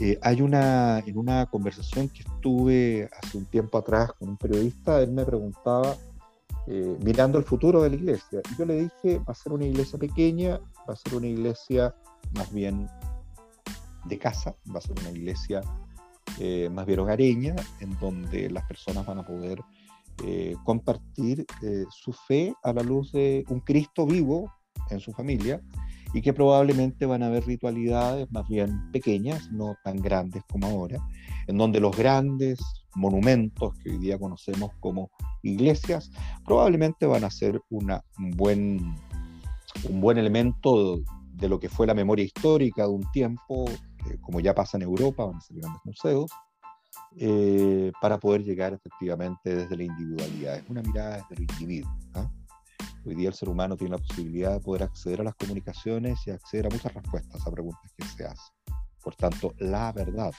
eh, 0.00 0.18
hay 0.22 0.42
una, 0.42 0.98
en 0.98 1.16
una 1.16 1.46
conversación 1.46 2.08
que 2.08 2.22
estuve 2.22 3.08
hace 3.22 3.38
un 3.38 3.46
tiempo 3.46 3.78
atrás 3.78 4.12
con 4.18 4.28
un 4.28 4.36
periodista, 4.36 5.00
él 5.00 5.12
me 5.12 5.24
preguntaba, 5.24 5.96
eh, 6.66 6.96
mirando 7.02 7.38
el 7.38 7.44
futuro 7.44 7.82
de 7.82 7.90
la 7.90 7.96
iglesia, 7.96 8.40
y 8.52 8.58
yo 8.58 8.66
le 8.66 8.74
dije, 8.82 9.18
va 9.18 9.32
a 9.32 9.34
ser 9.34 9.52
una 9.52 9.64
iglesia 9.64 9.98
pequeña, 9.98 10.58
va 10.88 10.94
a 10.94 10.96
ser 10.96 11.14
una 11.14 11.28
iglesia 11.28 11.94
más 12.34 12.52
bien 12.52 12.88
de 14.04 14.18
casa, 14.18 14.56
va 14.74 14.78
a 14.78 14.82
ser 14.82 14.98
una 15.00 15.10
iglesia 15.10 15.60
eh, 16.38 16.68
más 16.72 16.86
bien 16.86 17.00
hogareña, 17.00 17.54
en 17.80 17.98
donde 17.98 18.50
las 18.50 18.64
personas 18.66 19.06
van 19.06 19.18
a 19.18 19.26
poder 19.26 19.60
eh, 20.24 20.54
compartir 20.64 21.44
eh, 21.62 21.84
su 21.90 22.12
fe 22.12 22.54
a 22.62 22.72
la 22.72 22.82
luz 22.82 23.12
de 23.12 23.44
un 23.48 23.60
Cristo 23.60 24.06
vivo 24.06 24.52
en 24.90 25.00
su 25.00 25.12
familia 25.12 25.60
y 26.12 26.22
que 26.22 26.32
probablemente 26.32 27.06
van 27.06 27.24
a 27.24 27.26
haber 27.26 27.44
ritualidades 27.44 28.30
más 28.30 28.48
bien 28.48 28.90
pequeñas, 28.92 29.50
no 29.50 29.74
tan 29.82 29.96
grandes 29.96 30.44
como 30.48 30.68
ahora, 30.68 30.98
en 31.48 31.58
donde 31.58 31.80
los 31.80 31.96
grandes 31.96 32.60
monumentos 32.94 33.74
que 33.78 33.90
hoy 33.90 33.98
día 33.98 34.18
conocemos 34.18 34.70
como 34.78 35.10
iglesias 35.42 36.12
probablemente 36.46 37.06
van 37.06 37.24
a 37.24 37.30
ser 37.30 37.60
una, 37.68 38.00
un, 38.18 38.30
buen, 38.30 38.94
un 39.88 40.00
buen 40.00 40.18
elemento 40.18 41.00
de 41.44 41.50
lo 41.50 41.60
que 41.60 41.68
fue 41.68 41.86
la 41.86 41.92
memoria 41.92 42.24
histórica 42.24 42.84
de 42.84 42.88
un 42.88 43.10
tiempo 43.12 43.66
como 44.22 44.40
ya 44.40 44.54
pasa 44.54 44.78
en 44.78 44.82
Europa, 44.82 45.26
van 45.26 45.36
a 45.36 45.40
ser 45.42 45.58
grandes 45.58 45.82
museos, 45.84 46.30
eh, 47.16 47.92
para 48.00 48.18
poder 48.18 48.42
llegar 48.42 48.72
efectivamente 48.72 49.54
desde 49.54 49.76
la 49.76 49.84
individualidad. 49.84 50.56
Es 50.56 50.70
una 50.70 50.82
mirada 50.82 51.16
desde 51.16 51.34
el 51.34 51.50
individuo. 51.50 51.90
¿ah? 52.14 52.30
Hoy 53.04 53.14
día 53.14 53.28
el 53.28 53.34
ser 53.34 53.50
humano 53.50 53.76
tiene 53.76 53.96
la 53.96 54.02
posibilidad 54.02 54.52
de 54.54 54.60
poder 54.60 54.84
acceder 54.84 55.20
a 55.20 55.24
las 55.24 55.34
comunicaciones 55.34 56.26
y 56.26 56.30
acceder 56.30 56.66
a 56.66 56.70
muchas 56.70 56.94
respuestas 56.94 57.46
a 57.46 57.50
preguntas 57.50 57.92
que 57.94 58.04
se 58.06 58.24
hacen. 58.24 58.54
Por 59.02 59.14
tanto, 59.16 59.54
la 59.58 59.92
verdad, 59.92 60.32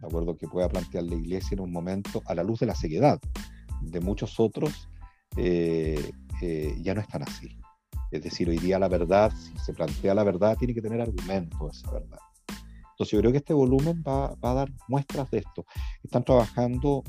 de 0.00 0.06
acuerdo 0.06 0.36
que 0.36 0.48
pueda 0.48 0.68
plantear 0.68 1.04
la 1.04 1.14
iglesia 1.14 1.54
en 1.54 1.60
un 1.60 1.70
momento 1.70 2.20
a 2.26 2.34
la 2.34 2.42
luz 2.42 2.58
de 2.58 2.66
la 2.66 2.74
ceguedad 2.74 3.20
de 3.80 4.00
muchos 4.00 4.40
otros, 4.40 4.88
eh, 5.36 6.10
eh, 6.42 6.76
ya 6.80 6.94
no 6.94 7.00
es 7.00 7.06
tan 7.06 7.22
así. 7.22 7.56
Es 8.16 8.24
decir, 8.24 8.48
hoy 8.48 8.58
día 8.58 8.78
la 8.78 8.88
verdad, 8.88 9.32
si 9.32 9.56
se 9.58 9.72
plantea 9.72 10.14
la 10.14 10.24
verdad, 10.24 10.56
tiene 10.56 10.74
que 10.74 10.82
tener 10.82 11.00
argumento 11.00 11.70
esa 11.70 11.90
verdad. 11.90 12.18
Entonces 12.96 13.12
yo 13.12 13.20
creo 13.20 13.32
que 13.32 13.38
este 13.38 13.52
volumen 13.52 14.02
va, 14.06 14.34
va 14.36 14.52
a 14.52 14.54
dar 14.54 14.72
muestras 14.88 15.30
de 15.30 15.38
esto. 15.38 15.66
Están 16.02 16.24
trabajando, 16.24 17.04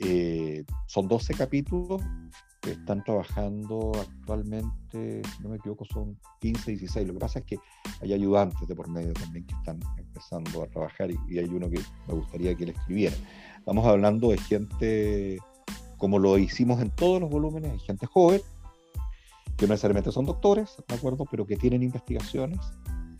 eh, 0.00 0.64
son 0.86 1.06
12 1.06 1.34
capítulos, 1.34 2.00
están 2.66 3.04
trabajando 3.04 3.92
actualmente, 3.94 5.22
si 5.22 5.42
no 5.42 5.50
me 5.50 5.56
equivoco, 5.56 5.84
son 5.84 6.18
15, 6.40 6.70
16. 6.72 7.06
Lo 7.06 7.12
que 7.14 7.18
pasa 7.20 7.38
es 7.40 7.44
que 7.44 7.58
hay 8.00 8.14
ayudantes 8.14 8.66
de 8.66 8.74
por 8.74 8.88
medio 8.88 9.12
también 9.12 9.46
que 9.46 9.54
están 9.54 9.78
empezando 9.98 10.62
a 10.62 10.66
trabajar 10.66 11.10
y, 11.10 11.18
y 11.28 11.38
hay 11.38 11.46
uno 11.46 11.68
que 11.68 11.80
me 12.06 12.14
gustaría 12.14 12.54
que 12.54 12.66
le 12.66 12.72
escribiera. 12.72 13.16
Estamos 13.58 13.84
hablando 13.86 14.30
de 14.30 14.38
gente, 14.38 15.38
como 15.98 16.18
lo 16.18 16.38
hicimos 16.38 16.80
en 16.80 16.90
todos 16.90 17.20
los 17.20 17.28
volúmenes, 17.28 17.72
hay 17.72 17.78
gente 17.80 18.06
joven, 18.06 18.40
que 19.58 19.66
no 19.66 19.72
necesariamente 19.72 20.12
son 20.12 20.24
doctores, 20.24 20.76
¿de 20.86 20.94
acuerdo? 20.94 21.26
Pero 21.28 21.44
que 21.44 21.56
tienen 21.56 21.82
investigaciones 21.82 22.60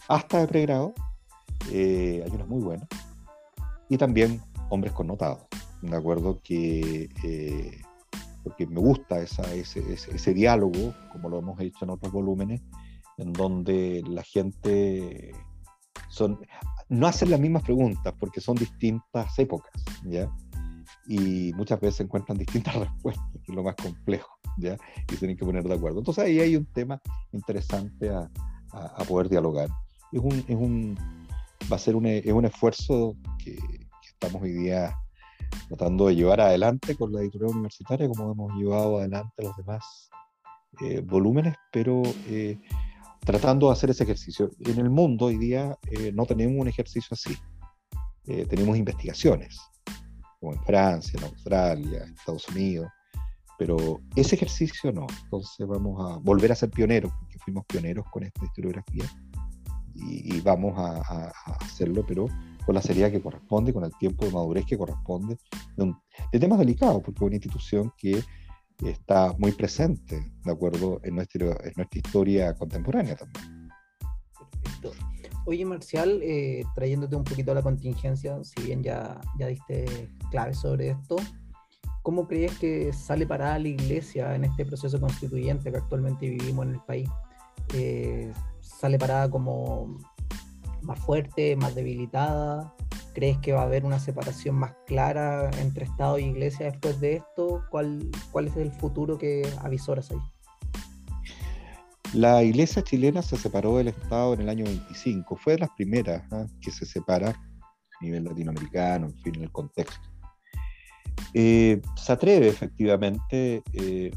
hasta 0.09 0.39
de 0.39 0.47
pregrado. 0.47 0.95
Eh, 1.72 2.22
hay 2.24 2.30
unas 2.30 2.49
muy 2.49 2.62
buenas. 2.62 2.89
Y 3.89 3.99
también 3.99 4.41
hombres 4.70 4.93
connotados, 4.93 5.41
¿de 5.82 5.97
acuerdo? 5.97 6.41
Que, 6.43 7.09
eh, 7.24 7.82
porque 8.45 8.66
me 8.68 8.80
gusta 8.80 9.20
esa, 9.20 9.43
ese, 9.53 9.80
ese, 9.93 10.14
ese, 10.14 10.32
diálogo, 10.32 10.95
como 11.11 11.28
lo 11.28 11.41
hemos 11.41 11.61
hecho 11.61 11.84
en 11.84 11.91
otros 11.91 12.12
volúmenes, 12.12 12.62
en 13.16 13.32
donde 13.32 14.05
la 14.07 14.22
gente 14.22 15.32
son, 16.09 16.39
no 16.89 17.09
hacen 17.09 17.30
las 17.30 17.41
mismas 17.41 17.64
preguntas 17.64 18.14
porque 18.20 18.41
son 18.41 18.55
distintas 18.55 19.36
épocas, 19.41 19.72
¿ya? 20.05 20.30
Y 21.09 21.52
muchas 21.54 21.80
veces 21.80 22.00
encuentran 22.00 22.38
distintas 22.38 22.74
respuestas, 22.76 23.26
que 23.32 23.50
es 23.52 23.54
lo 23.54 23.62
más 23.62 23.74
complejo. 23.76 24.38
¿ya? 24.59 24.76
y 25.12 25.16
tienen 25.16 25.36
que 25.36 25.44
poner 25.44 25.64
de 25.64 25.74
acuerdo. 25.74 25.98
Entonces 25.98 26.24
ahí 26.24 26.40
hay 26.40 26.56
un 26.56 26.66
tema 26.66 27.00
interesante 27.32 28.11
a, 28.11 28.28
a, 28.72 28.86
a 28.86 29.04
poder 29.04 29.28
dialogar. 29.28 29.68
Es 30.12 30.20
un, 30.20 30.32
es 30.32 30.56
un, 30.56 30.98
va 31.70 31.76
a 31.76 31.78
ser 31.78 31.96
un, 31.96 32.06
es 32.06 32.32
un 32.32 32.44
esfuerzo 32.44 33.16
que, 33.42 33.56
que, 33.56 34.09
estamos 34.11 34.42
hoy 34.42 34.52
día 34.52 34.94
tratando 35.68 36.09
de 36.09 36.16
llevar 36.16 36.40
adelante 36.40 36.96
con 36.96 37.12
la 37.12 37.20
editorial 37.20 37.52
universitaria, 37.52 38.09
como 38.09 38.32
hemos 38.32 38.52
llevado 38.54 38.98
adelante 38.98 39.42
los 39.42 39.56
demás 39.56 40.11
eh, 40.80 41.00
volúmenes, 41.00 41.54
pero 41.72 42.02
eh, 42.26 42.59
tratando 43.20 43.66
de 43.66 43.72
hacer 43.72 43.90
ese 43.90 44.04
ejercicio. 44.04 44.50
En 44.61 44.78
el 44.78 44.90
mundo 44.90 45.26
hoy 45.26 45.38
día 45.38 45.76
eh, 45.90 46.12
no 46.12 46.26
tenemos 46.26 46.61
un 46.61 46.68
ejercicio 46.68 47.11
así. 47.12 47.36
Eh, 48.26 48.44
tenemos 48.46 48.76
investigaciones, 48.76 49.59
como 50.39 50.53
en 50.53 50.62
Francia, 50.64 51.18
en 51.18 51.24
Australia, 51.24 52.05
en 52.05 52.14
Estados 52.14 52.49
Unidos, 52.49 52.89
pero 53.59 54.01
ese 54.14 54.36
ejercicio 54.36 54.93
no. 54.93 55.07
Entonces 55.24 55.66
vamos 55.66 56.01
a 56.01 56.18
volver 56.18 56.53
a 56.53 56.55
ser 56.55 56.70
pioneros, 56.70 57.12
porque 57.18 57.39
fuimos 57.39 57.64
pioneros 57.66 58.07
con 58.11 58.22
esta 58.22 58.45
historiografía 58.45 59.05
y, 59.95 60.36
y 60.36 60.41
vamos 60.41 60.78
a, 60.78 60.99
a, 60.99 61.32
a, 61.47 61.53
hacerlo, 61.61 62.05
pero 62.07 62.26
con 62.64 62.74
la 62.74 62.82
seriedad 62.82 63.11
que 63.11 63.20
corresponde, 63.20 63.72
con 63.72 63.84
el 63.84 63.93
tiempo 63.99 64.24
de 64.24 64.32
madurez 64.32 64.64
que 64.64 64.78
corresponde, 64.78 65.39
de, 65.76 65.82
un, 65.82 65.99
de 66.32 66.39
temas 66.39 66.59
delicados, 66.59 67.03
porque 67.03 67.18
es 67.18 67.26
una 67.26 67.36
institución 67.36 67.93
que 67.97 68.22
está 68.84 69.34
muy 69.39 69.53
presente, 69.53 70.32
¿de 70.45 70.53
acuerdo?, 70.53 71.01
en 71.03 71.16
nuestra, 71.16 71.47
en 71.47 71.72
nuestra 71.76 71.99
historia 71.99 72.55
contemporánea 72.55 73.16
también. 73.16 73.68
Perfecto. 74.62 75.18
Oye, 75.49 75.64
Marcial, 75.64 76.20
eh, 76.22 76.62
trayéndote 76.74 77.16
un 77.16 77.24
poquito 77.24 77.53
a 77.53 77.55
la 77.55 77.62
contingencia, 77.62 78.38
si 78.44 78.66
bien 78.66 78.82
ya, 78.82 79.18
ya 79.38 79.46
diste 79.46 79.86
claves 80.30 80.59
sobre 80.59 80.90
esto, 80.90 81.16
¿cómo 82.03 82.28
crees 82.28 82.59
que 82.59 82.92
sale 82.92 83.26
parada 83.26 83.59
la 83.59 83.68
iglesia 83.68 84.34
en 84.34 84.44
este 84.44 84.66
proceso 84.66 85.01
constituyente 85.01 85.70
que 85.72 85.78
actualmente 85.78 86.28
vivimos 86.28 86.66
en 86.66 86.74
el 86.74 86.80
país? 86.80 87.09
Eh, 87.72 88.30
¿Sale 88.61 88.99
parada 88.99 89.30
como 89.30 89.96
más 90.82 90.99
fuerte, 90.99 91.57
más 91.57 91.74
debilitada? 91.74 92.74
¿Crees 93.14 93.38
que 93.38 93.55
va 93.55 93.62
a 93.62 93.64
haber 93.64 93.86
una 93.86 93.99
separación 93.99 94.55
más 94.55 94.74
clara 94.86 95.51
entre 95.62 95.86
Estado 95.86 96.18
y 96.18 96.24
iglesia 96.24 96.66
después 96.66 97.01
de 97.01 97.14
esto? 97.14 97.64
¿Cuál, 97.70 98.11
cuál 98.32 98.49
es 98.49 98.57
el 98.59 98.70
futuro 98.70 99.16
que 99.16 99.51
avisoras 99.62 100.11
ahí? 100.11 100.20
La 102.14 102.42
iglesia 102.42 102.82
chilena 102.82 103.20
se 103.20 103.36
separó 103.36 103.76
del 103.76 103.88
Estado 103.88 104.32
en 104.32 104.40
el 104.40 104.48
año 104.48 104.64
25. 104.64 105.36
Fue 105.36 105.54
de 105.54 105.59
las 105.59 105.70
primeras 105.76 106.22
¿eh? 106.32 106.46
que 106.61 106.70
se 106.70 106.86
separa 106.86 107.30
a 107.30 108.04
nivel 108.04 108.24
latinoamericano, 108.24 109.06
en 109.06 109.16
fin, 109.18 109.34
en 109.36 109.42
el 109.42 109.52
contexto. 109.52 110.09
Eh, 111.34 111.82
se 111.96 112.12
atreve 112.12 112.48
efectivamente 112.48 113.62
eh, 113.74 114.11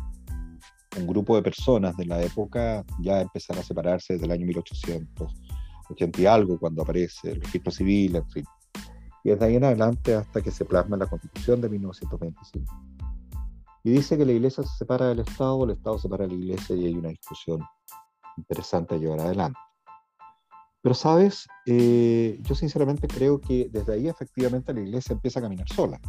un 0.97 1.07
grupo 1.07 1.35
de 1.35 1.41
personas 1.41 1.97
de 1.97 2.05
la 2.05 2.21
época 2.23 2.85
ya 3.01 3.17
a 3.17 3.21
empezar 3.21 3.57
a 3.59 3.63
separarse 3.63 4.13
desde 4.13 4.25
el 4.25 4.31
año 4.31 4.45
1880 4.45 6.21
y 6.21 6.25
algo, 6.25 6.57
cuando 6.57 6.83
aparece 6.83 7.31
el 7.31 7.41
registro 7.41 7.71
civil, 7.71 8.15
en 8.15 8.29
fin. 8.29 8.45
Y 9.25 9.31
desde 9.31 9.45
ahí 9.45 9.55
en 9.57 9.65
adelante 9.65 10.15
hasta 10.15 10.41
que 10.41 10.51
se 10.51 10.63
plasma 10.63 10.95
la 10.95 11.07
Constitución 11.07 11.59
de 11.59 11.67
1925. 11.67 12.73
Y 13.83 13.91
dice 13.91 14.17
que 14.17 14.25
la 14.25 14.31
iglesia 14.31 14.63
se 14.63 14.77
separa 14.77 15.07
del 15.07 15.19
Estado, 15.19 15.65
el 15.65 15.71
Estado 15.71 15.97
se 15.97 16.03
separa 16.03 16.25
de 16.25 16.29
la 16.29 16.39
iglesia 16.39 16.75
y 16.75 16.85
hay 16.85 16.93
una 16.93 17.09
discusión 17.09 17.61
interesante 18.37 18.95
a 18.95 18.97
llevar 18.97 19.19
adelante. 19.21 19.59
Pero, 20.81 20.95
¿sabes? 20.95 21.47
Eh, 21.65 22.39
yo 22.41 22.55
sinceramente 22.55 23.07
creo 23.07 23.39
que 23.39 23.69
desde 23.71 23.93
ahí 23.93 24.07
efectivamente 24.07 24.73
la 24.73 24.81
iglesia 24.81 25.13
empieza 25.13 25.39
a 25.39 25.43
caminar 25.43 25.67
sola. 25.69 25.99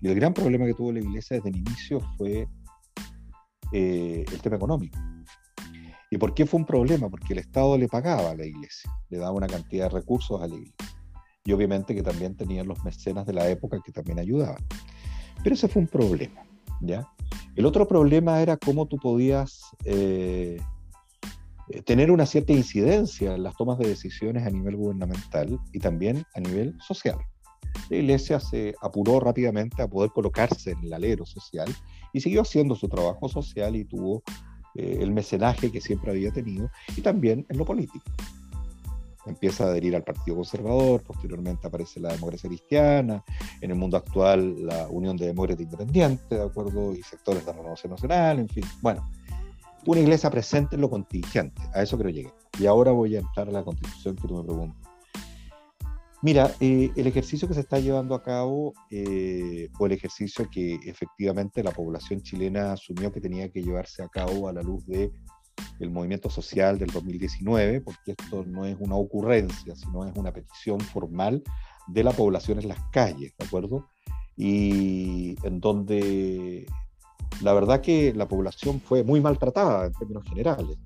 Y 0.00 0.08
el 0.08 0.14
gran 0.14 0.32
problema 0.32 0.64
que 0.64 0.74
tuvo 0.74 0.92
la 0.92 1.00
iglesia 1.00 1.36
desde 1.36 1.50
el 1.50 1.56
inicio 1.56 2.00
fue 2.16 2.48
eh, 3.72 4.24
el 4.30 4.40
tema 4.40 4.56
económico. 4.56 4.98
¿Y 6.10 6.18
por 6.18 6.34
qué 6.34 6.46
fue 6.46 6.60
un 6.60 6.66
problema? 6.66 7.10
Porque 7.10 7.32
el 7.32 7.40
Estado 7.40 7.76
le 7.76 7.88
pagaba 7.88 8.30
a 8.30 8.34
la 8.34 8.46
iglesia, 8.46 8.90
le 9.10 9.18
daba 9.18 9.32
una 9.32 9.48
cantidad 9.48 9.90
de 9.90 9.98
recursos 9.98 10.40
a 10.40 10.46
la 10.46 10.54
iglesia. 10.54 10.96
Y 11.44 11.52
obviamente 11.52 11.94
que 11.94 12.02
también 12.02 12.36
tenían 12.36 12.68
los 12.68 12.82
mecenas 12.84 13.26
de 13.26 13.32
la 13.32 13.48
época 13.48 13.80
que 13.84 13.92
también 13.92 14.18
ayudaban. 14.18 14.64
Pero 15.42 15.54
ese 15.54 15.68
fue 15.68 15.82
un 15.82 15.88
problema, 15.88 16.42
¿ya? 16.80 17.06
El 17.54 17.66
otro 17.66 17.86
problema 17.86 18.40
era 18.40 18.56
cómo 18.56 18.86
tú 18.86 18.96
podías 18.98 19.62
eh, 19.84 20.60
tener 21.84 22.10
una 22.10 22.26
cierta 22.26 22.52
incidencia 22.52 23.34
en 23.34 23.42
las 23.42 23.56
tomas 23.56 23.78
de 23.78 23.88
decisiones 23.88 24.46
a 24.46 24.50
nivel 24.50 24.76
gubernamental 24.76 25.58
y 25.72 25.78
también 25.78 26.24
a 26.34 26.40
nivel 26.40 26.76
social. 26.86 27.18
La 27.90 27.96
iglesia 27.96 28.40
se 28.40 28.74
apuró 28.80 29.20
rápidamente 29.20 29.82
a 29.82 29.88
poder 29.88 30.10
colocarse 30.10 30.72
en 30.72 30.84
el 30.84 30.92
alero 30.92 31.26
social 31.26 31.68
y 32.12 32.20
siguió 32.20 32.42
haciendo 32.42 32.74
su 32.74 32.88
trabajo 32.88 33.28
social 33.28 33.76
y 33.76 33.84
tuvo 33.84 34.22
eh, 34.74 34.98
el 35.00 35.12
mecenaje 35.12 35.70
que 35.70 35.80
siempre 35.80 36.10
había 36.10 36.32
tenido 36.32 36.70
y 36.96 37.00
también 37.00 37.46
en 37.48 37.58
lo 37.58 37.64
político. 37.64 38.04
Empieza 39.26 39.64
a 39.64 39.68
adherir 39.68 39.96
al 39.96 40.04
Partido 40.04 40.36
Conservador, 40.36 41.02
posteriormente 41.02 41.66
aparece 41.66 41.98
la 41.98 42.12
democracia 42.12 42.48
cristiana, 42.48 43.24
en 43.60 43.72
el 43.72 43.76
mundo 43.76 43.96
actual 43.96 44.64
la 44.64 44.86
Unión 44.88 45.16
de 45.16 45.26
Demócratas 45.26 45.64
Independientes, 45.64 46.28
¿de 46.28 46.42
acuerdo? 46.42 46.94
Y 46.94 47.02
sectores 47.02 47.44
de 47.44 47.50
la 47.50 47.58
Renovación 47.58 47.90
Nacional, 47.90 48.38
en 48.38 48.48
fin. 48.48 48.64
Bueno, 48.80 49.10
una 49.86 50.00
iglesia 50.00 50.30
presente 50.30 50.74
en 50.74 50.82
lo 50.82 50.90
contingente, 50.90 51.62
a 51.74 51.82
eso 51.82 51.96
creo 51.96 52.10
llegué. 52.10 52.32
Y 52.58 52.66
ahora 52.66 52.92
voy 52.92 53.16
a 53.16 53.20
entrar 53.20 53.48
a 53.48 53.52
la 53.52 53.64
constitución 53.64 54.16
que 54.16 54.28
tú 54.28 54.36
me 54.36 54.44
preguntas. 54.44 54.82
Mira, 56.22 56.50
eh, 56.60 56.90
el 56.96 57.06
ejercicio 57.06 57.46
que 57.46 57.54
se 57.54 57.60
está 57.60 57.78
llevando 57.78 58.14
a 58.14 58.22
cabo 58.22 58.72
eh, 58.90 59.68
o 59.78 59.86
el 59.86 59.92
ejercicio 59.92 60.48
que 60.50 60.74
efectivamente 60.84 61.62
la 61.62 61.70
población 61.70 62.22
chilena 62.22 62.72
asumió 62.72 63.12
que 63.12 63.20
tenía 63.20 63.50
que 63.50 63.62
llevarse 63.62 64.02
a 64.02 64.08
cabo 64.08 64.48
a 64.48 64.52
la 64.52 64.62
luz 64.62 64.84
de 64.86 65.12
movimiento 65.78 66.30
social 66.30 66.78
del 66.78 66.90
2019, 66.90 67.80
porque 67.80 68.14
esto 68.18 68.44
no 68.44 68.64
es 68.64 68.76
una 68.80 68.96
ocurrencia, 68.96 69.76
sino 69.76 70.06
es 70.06 70.16
una 70.16 70.32
petición 70.32 70.80
formal 70.80 71.42
de 71.86 72.02
la 72.02 72.12
población 72.12 72.58
en 72.60 72.68
las 72.68 72.82
calles, 72.90 73.34
¿de 73.38 73.46
acuerdo? 73.46 73.88
Y 74.36 75.36
en 75.46 75.60
donde 75.60 76.66
la 77.42 77.52
verdad 77.52 77.80
que 77.80 78.12
la 78.14 78.28
población 78.28 78.80
fue 78.80 79.04
muy 79.04 79.20
maltratada 79.20 79.86
en 79.86 79.92
términos 79.92 80.24
generales, 80.24 80.78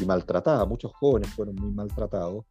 y 0.00 0.04
maltratada, 0.04 0.64
muchos 0.66 0.92
jóvenes 0.94 1.30
fueron 1.30 1.56
muy 1.56 1.72
maltratados, 1.72 2.44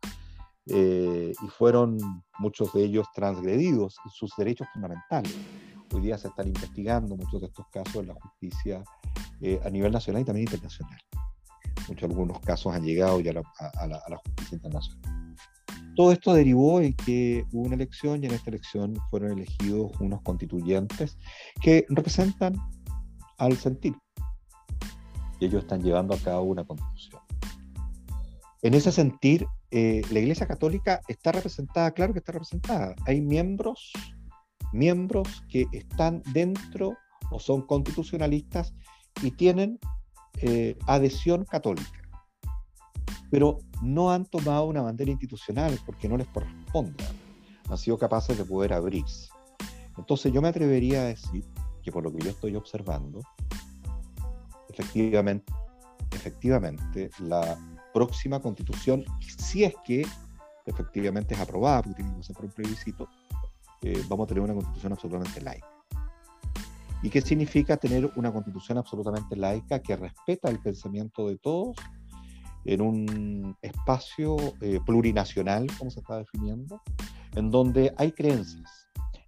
eh, 0.67 1.31
y 1.39 1.47
fueron 1.47 1.97
muchos 2.39 2.73
de 2.73 2.83
ellos 2.83 3.07
transgredidos 3.13 3.97
en 4.03 4.11
sus 4.11 4.31
derechos 4.35 4.67
fundamentales. 4.73 5.35
Hoy 5.93 6.01
día 6.01 6.17
se 6.17 6.27
están 6.27 6.47
investigando 6.47 7.15
muchos 7.15 7.39
de 7.39 7.47
estos 7.47 7.67
casos 7.71 7.97
en 7.97 8.07
la 8.07 8.15
justicia 8.15 8.83
eh, 9.41 9.59
a 9.63 9.69
nivel 9.69 9.91
nacional 9.91 10.23
y 10.23 10.25
también 10.25 10.47
internacional. 10.47 10.99
Muchos 11.87 12.09
algunos 12.09 12.39
casos 12.39 12.73
han 12.73 12.83
llegado 12.83 13.19
ya 13.19 13.29
a 13.29 13.33
la, 13.35 13.43
a, 13.59 13.87
la, 13.87 13.97
a 13.97 14.09
la, 14.09 14.17
justicia 14.17 14.55
internacional. 14.55 15.35
Todo 15.95 16.11
esto 16.11 16.33
derivó 16.33 16.81
en 16.81 16.95
que 16.95 17.45
hubo 17.51 17.67
una 17.67 17.75
elección 17.75 18.23
y 18.23 18.25
en 18.25 18.33
esta 18.33 18.49
elección 18.49 18.97
fueron 19.11 19.33
elegidos 19.33 19.91
unos 19.99 20.21
constituyentes 20.23 21.17
que 21.61 21.85
representan 21.89 22.55
al 23.37 23.57
sentir. 23.57 23.95
Y 25.39 25.45
ellos 25.45 25.63
están 25.63 25.83
llevando 25.83 26.13
a 26.13 26.17
cabo 26.17 26.43
una 26.43 26.63
constitución. 26.63 27.21
En 28.61 28.73
ese 28.73 28.91
sentir, 28.91 29.45
eh, 29.71 30.01
la 30.09 30.19
Iglesia 30.19 30.47
Católica 30.47 31.01
está 31.07 31.31
representada, 31.31 31.91
claro 31.91 32.13
que 32.13 32.19
está 32.19 32.31
representada. 32.31 32.95
Hay 33.05 33.21
miembros, 33.21 33.91
miembros 34.71 35.43
que 35.49 35.67
están 35.71 36.23
dentro 36.33 36.97
o 37.29 37.39
son 37.39 37.61
constitucionalistas 37.61 38.73
y 39.21 39.31
tienen 39.31 39.79
eh, 40.41 40.77
adhesión 40.87 41.45
católica. 41.45 42.01
pero 43.31 43.59
no 43.81 44.11
han 44.11 44.25
tomado 44.25 44.65
una 44.65 44.81
bandera 44.81 45.11
institucional 45.11 45.77
porque 45.85 46.07
no 46.07 46.15
les 46.15 46.27
corresponde. 46.27 47.03
Han 47.69 47.77
sido 47.77 47.97
capaces 47.97 48.37
de 48.37 48.45
poder 48.45 48.71
abrirse. 48.71 49.29
Entonces 49.97 50.31
yo 50.31 50.41
me 50.41 50.47
atrevería 50.47 51.01
a 51.01 51.05
decir 51.05 51.43
que 51.85 51.91
por 51.91 52.03
lo 52.03 52.11
que 52.11 52.23
yo 52.23 52.31
estoy 52.31 52.55
observando, 52.55 53.21
efectivamente, 54.67 55.53
efectivamente 56.11 57.11
la 57.19 57.57
próxima 57.93 58.41
constitución, 58.41 59.05
si 59.37 59.63
es 59.63 59.75
que 59.85 60.03
efectivamente 60.65 61.35
es 61.35 61.39
aprobada, 61.39 61.83
porque 61.83 62.01
tiene 62.01 62.17
que 62.17 62.23
ser 62.23 62.35
por 62.35 62.45
un 62.45 62.51
plebiscito, 62.51 63.07
eh, 63.83 64.03
vamos 64.09 64.25
a 64.25 64.29
tener 64.29 64.43
una 64.43 64.55
constitución 64.55 64.93
absolutamente 64.93 65.41
laica. 65.41 65.67
¿Y 67.03 67.09
qué 67.11 67.21
significa 67.21 67.77
tener 67.77 68.11
una 68.15 68.33
constitución 68.33 68.79
absolutamente 68.79 69.35
laica 69.35 69.79
que 69.79 69.95
respeta 69.95 70.49
el 70.49 70.59
pensamiento 70.59 71.27
de 71.27 71.37
todos 71.37 71.75
en 72.63 72.81
un 72.81 73.55
espacio 73.61 74.37
eh, 74.59 74.79
plurinacional, 74.83 75.67
como 75.77 75.91
se 75.91 75.99
está 75.99 76.17
definiendo, 76.17 76.81
en 77.35 77.51
donde 77.51 77.93
hay 77.95 78.11
creencias? 78.11 78.84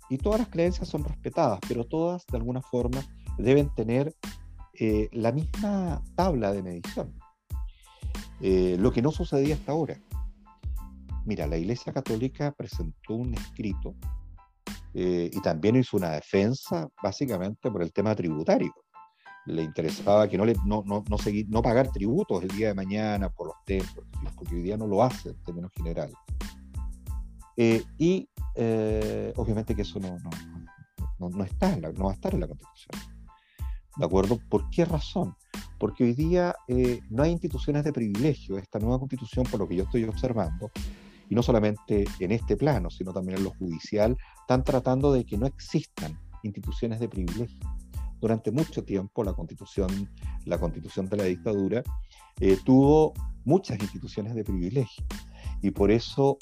Y 0.10 0.18
todas 0.18 0.40
las 0.40 0.50
creencias 0.50 0.88
son 0.88 1.04
respetadas, 1.04 1.60
pero 1.68 1.84
todas 1.86 2.26
de 2.28 2.38
alguna 2.38 2.62
forma 2.62 3.02
deben 3.38 3.74
tener 3.76 4.14
eh, 4.74 5.10
la 5.12 5.32
misma 5.32 6.02
tabla 6.16 6.52
de 6.52 6.64
medición. 6.64 7.14
lo 8.40 8.92
que 8.92 9.02
no 9.02 9.12
sucedía 9.12 9.56
hasta 9.56 9.72
ahora. 9.72 10.00
Mira, 11.26 11.46
la 11.46 11.58
Iglesia 11.58 11.92
Católica 11.92 12.54
presentó 12.54 13.16
un 13.16 13.34
escrito 13.34 13.96
eh, 14.94 15.30
y 15.32 15.42
también 15.42 15.76
hizo 15.76 15.98
una 15.98 16.12
defensa 16.12 16.88
básicamente 17.04 17.70
por 17.70 17.84
el 17.84 17.92
tema 17.92 18.16
tributario. 18.16 18.74
Le 19.46 19.62
interesaba 19.62 20.28
que 20.28 20.38
no, 20.38 20.46
le, 20.46 20.56
no, 20.66 20.84
no, 20.86 21.04
no, 21.08 21.18
seguir, 21.18 21.46
no 21.50 21.62
pagar 21.62 21.92
tributos 21.92 22.42
el 22.44 22.50
día 22.50 22.70
de 22.70 22.74
mañana 22.74 23.30
por 23.30 23.48
los 23.48 23.58
templos, 23.66 24.06
porque 24.36 24.56
hoy 24.56 24.62
día 24.62 24.78
no 24.78 24.88
lo 24.88 25.04
hace 25.04 25.30
en 25.30 25.44
términos 25.44 25.72
generales. 25.76 26.16
Eh, 27.58 27.84
y 27.98 28.30
eh, 28.56 29.34
obviamente 29.36 29.76
que 29.76 29.82
eso 29.82 30.00
no, 30.00 30.18
no, 31.20 31.30
no, 31.30 31.44
está 31.44 31.76
no 31.76 32.06
va 32.06 32.12
a 32.12 32.14
estar 32.14 32.34
en 32.34 32.42
la 32.42 32.48
Constitución. 32.48 33.02
¿De 33.98 34.06
acuerdo? 34.06 34.40
¿Por 34.50 34.70
qué 34.70 34.86
razón? 34.86 35.36
Porque 35.80 36.04
hoy 36.04 36.14
día 36.14 36.56
no 37.10 37.24
hay 37.24 37.32
instituciones 37.32 37.84
de 37.84 37.92
privilegio. 37.92 38.58
Esta 38.58 38.78
nueva 38.78 39.00
Constitución, 39.00 39.46
por 39.50 39.60
lo 39.60 39.68
que 39.68 39.76
yo 39.76 39.84
estoy 39.84 40.04
observando, 40.04 40.72
y 41.30 41.36
no 41.36 41.44
solamente 41.44 42.06
en 42.20 42.32
este 42.32 42.56
plano, 42.56 42.90
sino 42.90 43.12
también 43.12 43.40
en 43.40 43.44
lo 43.44 43.52
judicial, 43.52 44.18
están 44.42 44.64
tratando 44.64 45.12
de 45.12 45.26
que 45.26 45.38
no 45.38 45.46
existan 45.46 46.18
instituciones 46.44 47.00
de 47.00 47.10
privilegio. 47.10 47.60
Durante 48.20 48.52
mucho 48.52 48.84
tiempo 48.84 49.24
la 49.24 49.34
constitución, 49.34 50.10
la 50.46 50.58
constitución 50.58 51.08
de 51.10 51.18
la 51.18 51.24
dictadura 51.26 51.84
eh, 52.40 52.58
tuvo 52.64 53.14
muchas 53.46 53.80
instituciones 53.80 54.36
de 54.36 54.44
privilegio 54.44 55.06
y 55.62 55.72
por 55.72 55.92
eso 55.92 56.38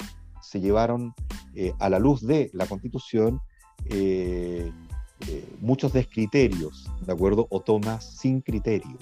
se 0.46 0.60
llevaron 0.60 1.14
eh, 1.54 1.72
a 1.78 1.88
la 1.88 1.98
luz 1.98 2.20
de 2.26 2.50
la 2.52 2.66
constitución 2.66 3.40
eh, 3.88 4.70
muchos 5.60 5.92
descriterios, 5.92 6.90
¿de 7.00 7.12
acuerdo? 7.12 7.46
O 7.50 7.60
tomas 7.60 8.04
sin 8.04 8.40
criterio. 8.40 8.98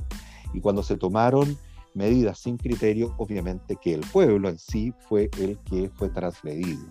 Y 0.53 0.61
cuando 0.61 0.83
se 0.83 0.97
tomaron 0.97 1.59
medidas 1.95 2.39
sin 2.39 2.57
criterio, 2.57 3.15
obviamente 3.19 3.77
que 3.77 3.95
el 3.95 4.01
pueblo 4.01 4.49
en 4.49 4.59
sí 4.59 4.93
fue 5.09 5.31
el 5.39 5.59
que 5.61 5.91
fue 5.95 6.09
transgredido. 6.11 6.85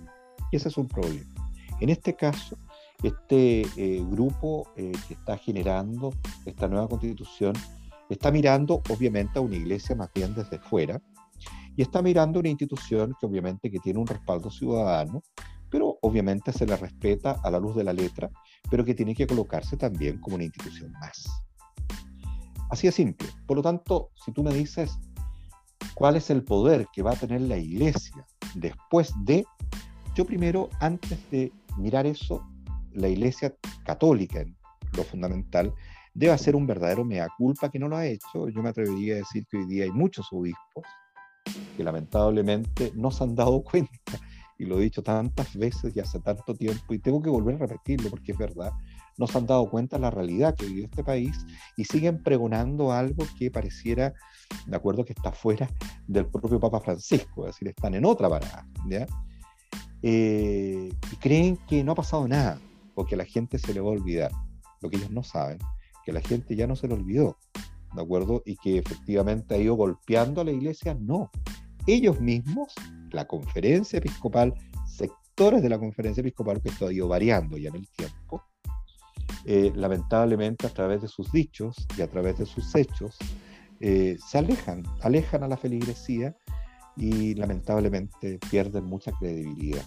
Ese 0.51 0.69
es 0.69 0.77
un 0.77 0.87
problema. 0.87 1.33
En 1.79 1.89
este 1.89 2.15
caso, 2.15 2.57
este 3.03 3.61
eh, 3.75 4.03
grupo 4.09 4.67
eh, 4.75 4.91
que 5.07 5.13
está 5.13 5.37
generando 5.37 6.13
esta 6.45 6.67
nueva 6.67 6.87
constitución 6.87 7.53
está 8.09 8.31
mirando 8.31 8.81
obviamente 8.89 9.39
a 9.39 9.41
una 9.41 9.55
iglesia 9.55 9.95
más 9.95 10.09
bien 10.13 10.33
desde 10.35 10.59
fuera 10.59 11.01
y 11.75 11.81
está 11.81 12.01
mirando 12.01 12.39
una 12.39 12.49
institución 12.49 13.15
que 13.19 13.25
obviamente 13.25 13.71
que 13.71 13.79
tiene 13.79 13.99
un 13.99 14.07
respaldo 14.07 14.49
ciudadano, 14.49 15.23
pero 15.69 15.97
obviamente 16.01 16.51
se 16.51 16.65
le 16.65 16.77
respeta 16.77 17.39
a 17.43 17.49
la 17.49 17.59
luz 17.59 17.75
de 17.75 17.83
la 17.83 17.93
letra, 17.93 18.29
pero 18.69 18.85
que 18.85 18.93
tiene 18.93 19.15
que 19.15 19.25
colocarse 19.25 19.75
también 19.75 20.19
como 20.19 20.35
una 20.35 20.43
institución 20.43 20.91
más. 20.93 21.25
Así 22.69 22.87
de 22.87 22.91
simple. 22.91 23.27
Por 23.47 23.57
lo 23.57 23.63
tanto, 23.63 24.11
si 24.23 24.31
tú 24.31 24.43
me 24.43 24.53
dices 24.53 24.99
cuál 25.95 26.15
es 26.15 26.29
el 26.29 26.43
poder 26.43 26.87
que 26.93 27.01
va 27.01 27.11
a 27.11 27.15
tener 27.15 27.41
la 27.41 27.57
iglesia 27.57 28.25
después 28.55 29.13
de, 29.25 29.45
yo 30.15 30.25
primero, 30.25 30.69
antes 30.79 31.19
de 31.31 31.51
mirar 31.77 32.05
eso, 32.05 32.47
la 32.91 33.07
iglesia 33.07 33.55
católica, 33.83 34.45
lo 34.95 35.03
fundamental, 35.03 35.73
debe 36.13 36.33
hacer 36.33 36.55
un 36.55 36.67
verdadero 36.67 37.03
mea 37.03 37.27
culpa 37.35 37.69
que 37.69 37.79
no 37.79 37.87
lo 37.87 37.97
ha 37.97 38.05
hecho. 38.05 38.47
Yo 38.49 38.61
me 38.61 38.69
atrevería 38.69 39.15
a 39.15 39.17
decir 39.17 39.45
que 39.49 39.57
hoy 39.57 39.65
día 39.65 39.85
hay 39.85 39.91
muchos 39.91 40.27
obispos 40.31 40.83
que 41.75 41.83
lamentablemente 41.83 42.91
no 42.95 43.11
se 43.11 43.23
han 43.23 43.35
dado 43.35 43.61
cuenta, 43.63 44.19
y 44.57 44.65
lo 44.65 44.79
he 44.79 44.83
dicho 44.83 45.03
tantas 45.03 45.55
veces 45.55 45.95
y 45.95 45.99
hace 45.99 46.19
tanto 46.19 46.53
tiempo, 46.53 46.93
y 46.93 46.99
tengo 46.99 47.21
que 47.21 47.29
volver 47.29 47.55
a 47.55 47.59
repetirlo 47.59 48.09
porque 48.09 48.31
es 48.31 48.37
verdad, 48.37 48.71
no 49.17 49.27
se 49.27 49.37
han 49.37 49.45
dado 49.45 49.69
cuenta 49.69 49.97
de 49.97 50.01
la 50.01 50.11
realidad 50.11 50.55
que 50.55 50.65
vive 50.65 50.85
este 50.85 51.03
país 51.03 51.45
y 51.77 51.85
siguen 51.85 52.23
pregonando 52.23 52.91
algo 52.91 53.25
que 53.37 53.51
pareciera, 53.51 54.13
de 54.65 54.75
acuerdo, 54.75 55.05
que 55.05 55.13
está 55.13 55.31
fuera 55.31 55.69
del 56.07 56.25
propio 56.25 56.59
Papa 56.59 56.79
Francisco, 56.79 57.47
es 57.47 57.55
decir, 57.55 57.67
están 57.67 57.93
en 57.93 58.05
otra 58.05 58.29
parada, 58.29 58.65
¿ya? 58.87 59.05
Eh, 60.01 60.89
y 61.11 61.15
creen 61.17 61.57
que 61.67 61.83
no 61.83 61.93
ha 61.93 61.95
pasado 61.95 62.27
nada 62.27 62.59
o 62.95 63.05
que 63.05 63.15
a 63.15 63.17
la 63.17 63.25
gente 63.25 63.57
se 63.57 63.73
le 63.73 63.79
va 63.79 63.87
a 63.89 63.93
olvidar. 63.93 64.31
Lo 64.81 64.89
que 64.89 64.97
ellos 64.97 65.11
no 65.11 65.23
saben, 65.23 65.59
que 66.03 66.11
la 66.11 66.19
gente 66.19 66.55
ya 66.55 66.67
no 66.67 66.75
se 66.75 66.87
le 66.87 66.93
olvidó, 66.95 67.37
¿de 67.95 68.01
acuerdo? 68.01 68.41
Y 68.45 68.55
que 68.57 68.77
efectivamente 68.77 69.55
ha 69.55 69.57
ido 69.57 69.75
golpeando 69.75 70.41
a 70.41 70.43
la 70.43 70.51
iglesia, 70.51 70.95
no. 70.99 71.29
Ellos 71.87 72.19
mismos, 72.19 72.73
la 73.11 73.25
conferencia 73.27 73.99
episcopal, 73.99 74.53
sectores 74.87 75.61
de 75.61 75.69
la 75.69 75.79
conferencia 75.79 76.21
episcopal, 76.21 76.61
que 76.61 76.69
esto 76.69 76.87
ha 76.87 76.93
ido 76.93 77.07
variando 77.07 77.57
ya 77.57 77.69
en 77.69 77.75
el 77.75 77.87
tiempo, 77.89 78.43
eh, 79.45 79.71
lamentablemente 79.75 80.67
a 80.67 80.69
través 80.69 81.01
de 81.01 81.07
sus 81.07 81.31
dichos 81.31 81.75
y 81.97 82.01
a 82.01 82.09
través 82.09 82.37
de 82.37 82.45
sus 82.45 82.73
hechos, 82.75 83.17
eh, 83.79 84.17
se 84.25 84.37
alejan, 84.37 84.83
alejan 85.01 85.43
a 85.43 85.47
la 85.47 85.57
feligresía 85.57 86.35
y 86.95 87.35
lamentablemente 87.35 88.39
pierden 88.49 88.85
mucha 88.85 89.11
credibilidad. 89.19 89.83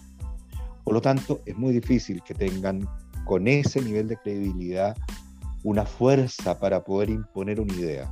Por 0.83 0.93
lo 0.93 1.01
tanto, 1.01 1.41
es 1.45 1.57
muy 1.57 1.73
difícil 1.73 2.21
que 2.23 2.33
tengan 2.33 2.87
con 3.25 3.47
ese 3.47 3.81
nivel 3.81 4.07
de 4.07 4.17
credibilidad 4.17 4.95
una 5.67 5.85
fuerza 5.85 6.57
para 6.57 6.81
poder 6.85 7.09
imponer 7.09 7.59
una 7.59 7.73
idea. 7.73 8.09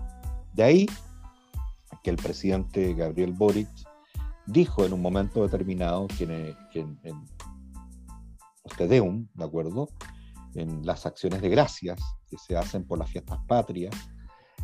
De 0.53 0.61
ahí 0.61 0.85
que 2.03 2.09
el 2.09 2.17
presidente 2.17 2.93
Gabriel 2.93 3.31
Boric 3.31 3.69
dijo 4.45 4.85
en 4.85 4.91
un 4.91 5.01
momento 5.01 5.41
determinado 5.41 6.05
que 6.09 6.25
en, 6.25 6.57
que 6.73 6.81
en, 6.81 6.99
en 7.03 7.23
¿de 9.33 9.43
acuerdo? 9.43 9.87
en 10.55 10.85
las 10.85 11.05
acciones 11.05 11.41
de 11.41 11.47
gracias 11.47 11.97
que 12.29 12.37
se 12.37 12.57
hacen 12.57 12.85
por 12.85 12.99
las 12.99 13.09
fiestas 13.09 13.39
patrias, 13.47 13.95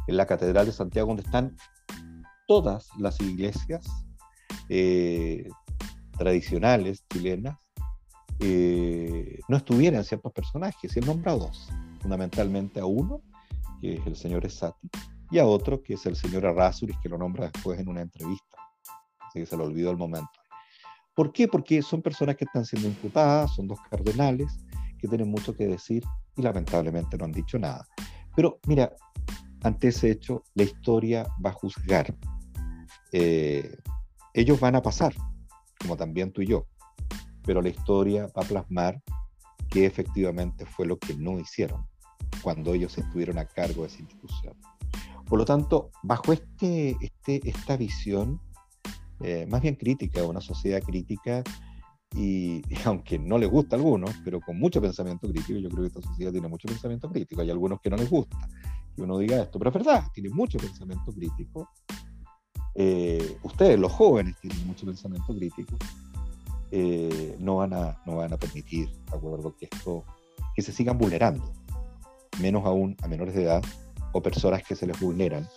en 0.07 0.17
la 0.17 0.25
Catedral 0.25 0.65
de 0.65 0.73
Santiago, 0.73 1.07
donde 1.07 1.23
están 1.23 1.55
todas 2.45 2.89
las 2.99 3.21
iglesias 3.21 3.85
eh, 4.67 5.47
tradicionales 6.17 7.05
chilenas, 7.09 7.57
eh, 8.39 9.39
no 9.47 9.55
estuvieran 9.55 10.03
ciertos 10.03 10.33
personajes, 10.33 10.93
y 10.93 10.99
él 10.99 11.05
nombra 11.05 11.33
dos, 11.33 11.69
fundamentalmente 12.01 12.79
a 12.79 12.85
uno, 12.85 13.21
que 13.79 13.95
es 13.95 14.07
el 14.07 14.15
señor 14.15 14.45
Esati, 14.45 14.89
y 15.29 15.39
a 15.39 15.45
otro, 15.45 15.81
que 15.81 15.93
es 15.93 16.05
el 16.05 16.15
señor 16.15 16.45
Arrasuris, 16.45 16.97
que 17.01 17.09
lo 17.09 17.17
nombra 17.17 17.49
después 17.49 17.79
en 17.79 17.87
una 17.87 18.01
entrevista, 18.01 18.57
así 19.21 19.39
que 19.39 19.45
se 19.45 19.55
lo 19.55 19.65
olvidó 19.65 19.91
el 19.91 19.97
momento. 19.97 20.29
¿Por 21.15 21.31
qué? 21.31 21.47
Porque 21.47 21.81
son 21.81 22.01
personas 22.01 22.35
que 22.35 22.45
están 22.45 22.65
siendo 22.65 22.87
imputadas, 22.87 23.55
son 23.55 23.67
dos 23.67 23.79
cardenales, 23.89 24.59
que 24.97 25.07
tienen 25.07 25.29
mucho 25.29 25.55
que 25.55 25.67
decir 25.67 26.03
y 26.35 26.41
lamentablemente 26.41 27.17
no 27.17 27.25
han 27.25 27.31
dicho 27.31 27.57
nada. 27.59 27.85
Pero 28.35 28.59
mira, 28.67 28.91
ante 29.63 29.89
ese 29.89 30.11
hecho, 30.11 30.43
la 30.53 30.63
historia 30.63 31.27
va 31.43 31.51
a 31.51 31.53
juzgar. 31.53 32.15
Eh, 33.11 33.77
ellos 34.33 34.59
van 34.59 34.75
a 34.75 34.81
pasar, 34.81 35.13
como 35.79 35.97
también 35.97 36.31
tú 36.31 36.41
y 36.41 36.47
yo, 36.47 36.67
pero 37.43 37.61
la 37.61 37.69
historia 37.69 38.27
va 38.27 38.43
a 38.43 38.47
plasmar 38.47 39.01
que 39.69 39.85
efectivamente 39.85 40.65
fue 40.65 40.85
lo 40.85 40.97
que 40.97 41.15
no 41.15 41.39
hicieron 41.39 41.90
cuando 42.41 42.73
ellos 42.73 42.97
estuvieron 42.97 43.37
a 43.37 43.45
cargo 43.45 43.83
de 43.83 43.87
esa 43.87 43.99
institución. 43.99 44.55
Por 45.25 45.39
lo 45.39 45.45
tanto, 45.45 45.91
bajo 46.03 46.33
este, 46.33 46.97
este, 47.01 47.47
esta 47.49 47.77
visión, 47.77 48.41
eh, 49.21 49.45
más 49.49 49.61
bien 49.61 49.75
crítica, 49.75 50.23
una 50.23 50.41
sociedad 50.41 50.81
crítica, 50.81 51.43
y, 52.15 52.61
aunque 52.85 53.17
no 53.17 53.37
les 53.37 53.49
gusta 53.49 53.75
a 53.75 53.79
algunos, 53.79 54.11
pero 54.23 54.41
con 54.41 54.59
mucho 54.59 54.81
pensamiento 54.81 55.29
crítico, 55.29 55.59
yo 55.59 55.69
creo 55.69 55.83
que 55.83 55.87
esta 55.87 56.01
sociedad 56.01 56.31
tiene 56.31 56.47
mucho 56.47 56.67
pensamiento 56.67 57.09
crítico. 57.09 57.41
Hay 57.41 57.49
algunos 57.49 57.79
que 57.79 57.89
no 57.89 57.97
les 57.97 58.09
gusta 58.09 58.37
que 58.95 59.01
uno 59.01 59.17
diga 59.17 59.41
esto, 59.41 59.57
pero 59.57 59.69
es 59.69 59.73
verdad, 59.73 60.03
tiene 60.13 60.29
mucho 60.29 60.57
pensamiento 60.57 61.11
crítico. 61.13 61.69
Eh, 62.75 63.37
ustedes, 63.43 63.79
los 63.79 63.91
jóvenes, 63.91 64.35
tienen 64.41 64.65
mucho 64.67 64.85
pensamiento 64.85 65.33
crítico. 65.33 65.77
Eh, 66.71 67.35
no, 67.39 67.57
van 67.57 67.73
a, 67.73 68.01
no 68.05 68.17
van 68.17 68.33
a 68.33 68.37
permitir, 68.37 68.89
¿de 68.89 69.15
acuerdo? 69.15 69.55
Que 69.57 69.67
esto, 69.71 70.03
que 70.55 70.61
se 70.61 70.71
sigan 70.71 70.97
vulnerando, 70.97 71.53
menos 72.39 72.65
aún 72.65 72.95
a 73.01 73.07
menores 73.07 73.35
de 73.35 73.43
edad 73.43 73.63
o 74.13 74.21
personas 74.21 74.63
que 74.63 74.75
se 74.75 74.87
les 74.87 74.99
vulneran, 74.99 75.47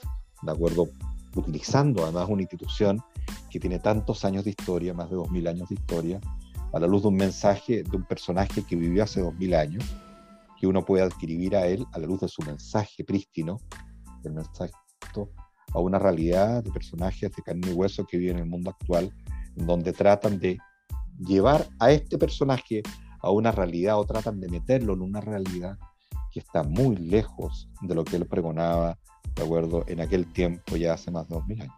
¿de 0.43 0.53
acuerdo? 0.53 0.89
Utilizando 1.35 2.05
además 2.05 2.29
una 2.29 2.43
institución 2.43 3.01
que 3.51 3.61
tiene 3.61 3.79
tantos 3.79 4.25
años 4.25 4.45
de 4.45 4.51
historia, 4.51 4.95
más 4.95 5.11
de 5.11 5.17
2.000 5.17 5.49
años 5.49 5.69
de 5.69 5.75
historia, 5.75 6.21
a 6.73 6.79
la 6.79 6.87
luz 6.87 7.03
de 7.03 7.09
un 7.09 7.17
mensaje 7.17 7.83
de 7.83 7.97
un 7.97 8.05
personaje 8.05 8.63
que 8.65 8.77
vivió 8.77 9.05
hace 9.05 9.23
2.000 9.23 9.57
años, 9.57 9.85
que 10.61 10.67
uno 10.67 10.85
puede 10.85 11.05
adquirir 11.05 11.57
a 11.57 11.67
él 11.67 11.85
a 11.93 11.99
la 11.99 12.07
luz 12.07 12.21
de 12.21 12.29
su 12.29 12.43
mensaje 12.43 13.05
prístino, 13.05 13.59
el 14.25 14.33
mensaje 14.33 14.73
a 15.73 15.81
una 15.81 15.99
realidad 15.99 16.63
de 16.63 16.71
personajes 16.71 17.31
de 17.33 17.43
carne 17.43 17.71
y 17.71 17.75
hueso 17.75 18.07
que 18.07 18.17
viven 18.17 18.37
en 18.37 18.45
el 18.45 18.49
mundo 18.49 18.71
actual, 18.71 19.13
donde 19.55 19.93
tratan 19.93 20.39
de 20.39 20.59
llevar 21.19 21.69
a 21.79 21.91
este 21.91 22.17
personaje 22.17 22.83
a 23.21 23.31
una 23.31 23.53
realidad 23.53 23.99
o 23.99 24.05
tratan 24.05 24.41
de 24.41 24.49
meterlo 24.49 24.95
en 24.95 25.03
una 25.03 25.21
realidad 25.21 25.79
que 26.35 26.41
está 26.41 26.65
muy 26.65 26.97
lejos 26.97 27.71
de 27.81 27.95
lo 27.95 28.05
que 28.05 28.17
él 28.17 28.27
pregonaba, 28.27 28.99
de 29.37 29.45
acuerdo, 29.45 29.85
en 29.87 30.01
aquel 30.01 30.27
tiempo, 30.33 30.77
ya 30.77 30.95
hace 30.95 31.13
más 31.13 31.29
de 31.29 31.37
2000 31.37 31.63
años. 31.63 31.75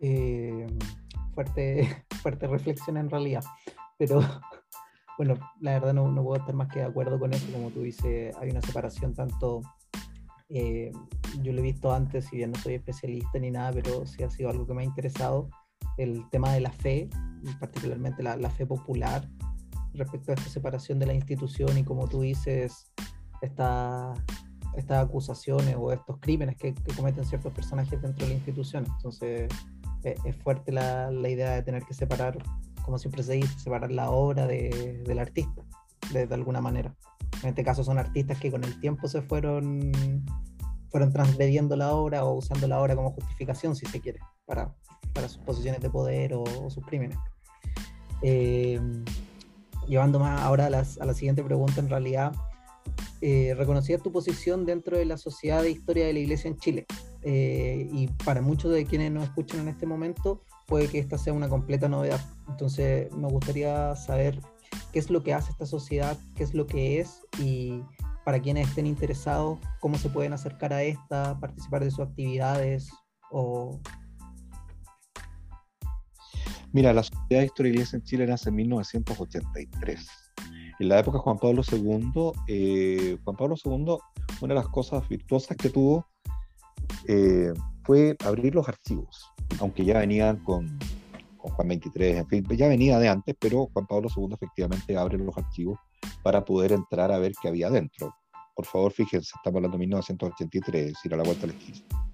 Eh, 0.00 0.66
fuerte, 1.34 2.04
fuerte 2.22 2.46
reflexión 2.46 2.96
en 2.96 3.10
realidad, 3.10 3.44
pero 3.98 4.20
bueno, 5.18 5.34
la 5.60 5.72
verdad 5.72 5.92
no, 5.92 6.10
no, 6.10 6.22
puedo 6.22 6.40
estar 6.40 6.54
más 6.54 6.68
que 6.68 6.78
de 6.78 6.86
acuerdo 6.86 7.18
con 7.18 7.34
eso, 7.34 7.46
como 7.52 7.70
tú 7.70 7.82
dices, 7.82 8.34
hay 8.38 8.50
una 8.50 8.62
separación 8.62 9.12
tanto, 9.12 9.60
eh, 10.48 10.90
yo 11.42 11.52
lo 11.52 11.58
he 11.58 11.62
visto 11.62 11.92
antes, 11.92 12.24
si 12.24 12.36
bien 12.36 12.52
no 12.52 12.58
soy 12.58 12.74
especialista 12.74 13.38
ni 13.38 13.50
nada, 13.50 13.70
pero 13.72 14.06
sí 14.06 14.22
ha 14.22 14.30
sido 14.30 14.48
algo 14.48 14.66
que 14.66 14.72
me 14.72 14.80
ha 14.82 14.86
interesado, 14.86 15.50
el 15.98 16.26
tema 16.30 16.52
de 16.52 16.60
la 16.60 16.72
fe, 16.72 17.10
particularmente 17.60 18.22
la, 18.22 18.36
la 18.38 18.48
fe 18.48 18.64
popular, 18.64 19.28
respecto 19.96 20.32
a 20.32 20.34
esta 20.34 20.48
separación 20.48 20.98
de 20.98 21.06
la 21.06 21.14
institución 21.14 21.76
y 21.78 21.84
como 21.84 22.08
tú 22.08 22.22
dices, 22.22 22.92
esta, 23.42 24.14
estas 24.76 25.04
acusaciones 25.04 25.76
o 25.78 25.92
estos 25.92 26.18
crímenes 26.20 26.56
que, 26.56 26.74
cometen 26.96 27.24
ciertos 27.24 27.52
personajes 27.52 28.00
dentro 28.00 28.24
de 28.24 28.32
la 28.32 28.34
institución. 28.36 28.84
Entonces 28.96 29.50
e, 30.04 30.14
es, 30.24 30.36
fuerte 30.36 30.72
la, 30.72 31.10
la, 31.10 31.28
idea 31.28 31.54
de 31.54 31.62
tener 31.62 31.82
que 31.84 31.94
separar, 31.94 32.38
como 32.82 32.98
siempre 32.98 33.22
se 33.22 33.34
dice, 33.34 33.58
separar 33.58 33.90
la 33.90 34.10
obra 34.10 34.46
de, 34.46 35.02
del 35.06 35.18
artista, 35.18 35.62
de, 36.12 36.26
de, 36.26 36.34
alguna 36.34 36.60
manera. 36.60 36.94
En 37.42 37.50
este 37.50 37.64
caso 37.64 37.84
son 37.84 37.98
artistas 37.98 38.38
que 38.38 38.50
con 38.50 38.64
el 38.64 38.78
tiempo 38.80 39.08
se 39.08 39.22
fueron, 39.22 39.92
fueron 40.90 41.12
transgrediendo 41.12 41.76
la 41.76 41.92
obra 41.94 42.24
o 42.24 42.34
usando 42.34 42.66
la 42.68 42.80
obra 42.80 42.96
como 42.96 43.12
justificación, 43.12 43.76
si 43.76 43.86
se 43.86 44.00
quiere, 44.00 44.20
para, 44.44 44.74
para 45.12 45.28
sus 45.28 45.42
posiciones 45.42 45.80
de 45.80 45.90
poder 45.90 46.34
o, 46.34 46.42
o 46.42 46.70
sus 46.70 46.84
crímenes. 46.86 47.18
Eh, 48.22 48.80
llevando 49.86 50.18
más 50.18 50.42
ahora 50.42 50.66
a, 50.66 50.70
las, 50.70 50.98
a, 51.00 51.06
la 51.06 51.14
siguiente 51.14 51.42
pregunta, 51.42 51.80
en 51.80 51.88
realidad, 51.88 52.32
eh, 53.20 53.54
reconocías 53.56 54.02
tu 54.02 54.12
posición 54.12 54.66
dentro 54.66 54.96
de 54.98 55.04
la 55.04 55.16
Sociedad 55.16 55.62
de 55.62 55.70
Historia 55.70 56.06
de 56.06 56.12
la 56.12 56.18
Iglesia 56.18 56.48
en 56.48 56.58
Chile. 56.58 56.86
Eh, 57.22 57.88
y 57.92 58.08
para 58.24 58.40
muchos 58.40 58.70
de 58.72 58.84
quienes 58.84 59.10
nos 59.10 59.24
escuchan 59.24 59.60
en 59.60 59.68
este 59.68 59.86
momento, 59.86 60.42
puede 60.66 60.88
que 60.88 60.98
esta 60.98 61.18
sea 61.18 61.32
una 61.32 61.48
completa 61.48 61.88
novedad. 61.88 62.20
Entonces, 62.48 63.12
me 63.12 63.28
gustaría 63.28 63.96
saber 63.96 64.40
qué 64.92 64.98
es 64.98 65.10
lo 65.10 65.22
que 65.22 65.34
hace 65.34 65.50
esta 65.50 65.66
sociedad, 65.66 66.16
qué 66.34 66.44
es 66.44 66.54
lo 66.54 66.66
que 66.66 67.00
es 67.00 67.22
y 67.38 67.82
para 68.24 68.40
quienes 68.40 68.68
estén 68.68 68.86
interesados, 68.86 69.58
cómo 69.80 69.98
se 69.98 70.08
pueden 70.08 70.32
acercar 70.32 70.72
a 70.72 70.82
esta, 70.82 71.38
participar 71.38 71.84
de 71.84 71.90
sus 71.90 72.00
actividades 72.00 72.90
o 73.30 73.80
Mira, 76.76 76.92
la 76.92 77.02
Sociedad 77.02 77.40
de 77.40 77.46
Historia 77.46 77.72
Iglesia 77.72 77.96
en 77.96 78.02
Chile 78.02 78.26
nace 78.26 78.50
en 78.50 78.56
1983. 78.56 80.08
En 80.78 80.88
la 80.90 80.98
época 80.98 81.16
de 81.16 81.22
Juan 81.22 81.38
Pablo 81.38 81.62
II, 81.72 82.32
eh, 82.48 83.16
Juan 83.24 83.34
Pablo 83.34 83.56
II, 83.64 83.96
una 84.42 84.52
de 84.52 84.60
las 84.60 84.68
cosas 84.68 85.08
virtuosas 85.08 85.56
que 85.56 85.70
tuvo 85.70 86.06
eh, 87.08 87.50
fue 87.82 88.14
abrir 88.22 88.54
los 88.54 88.68
archivos, 88.68 89.24
aunque 89.58 89.86
ya 89.86 90.00
venían 90.00 90.36
con, 90.44 90.78
Juan 91.38 91.66
XXIII, 91.66 92.18
en 92.18 92.28
fin, 92.28 92.46
ya 92.50 92.68
venía 92.68 92.98
de 92.98 93.08
antes, 93.08 93.34
pero 93.40 93.70
Juan 93.72 93.86
Pablo 93.86 94.10
II 94.14 94.34
efectivamente 94.34 94.98
abre 94.98 95.16
los 95.16 95.34
archivos 95.34 95.78
para 96.22 96.44
poder 96.44 96.72
entrar 96.72 97.10
a 97.10 97.16
ver 97.16 97.32
qué 97.40 97.48
había 97.48 97.70
dentro. 97.70 98.14
Por 98.54 98.66
favor, 98.66 98.92
fíjense, 98.92 99.30
estamos 99.34 99.56
hablando 99.56 99.78
de 99.78 99.80
1983, 99.80 100.82
es 100.82 100.92
decir, 100.92 101.14
a 101.14 101.16
la 101.16 101.22
vuelta 101.22 101.46
de 101.46 101.54
la. 101.54 102.05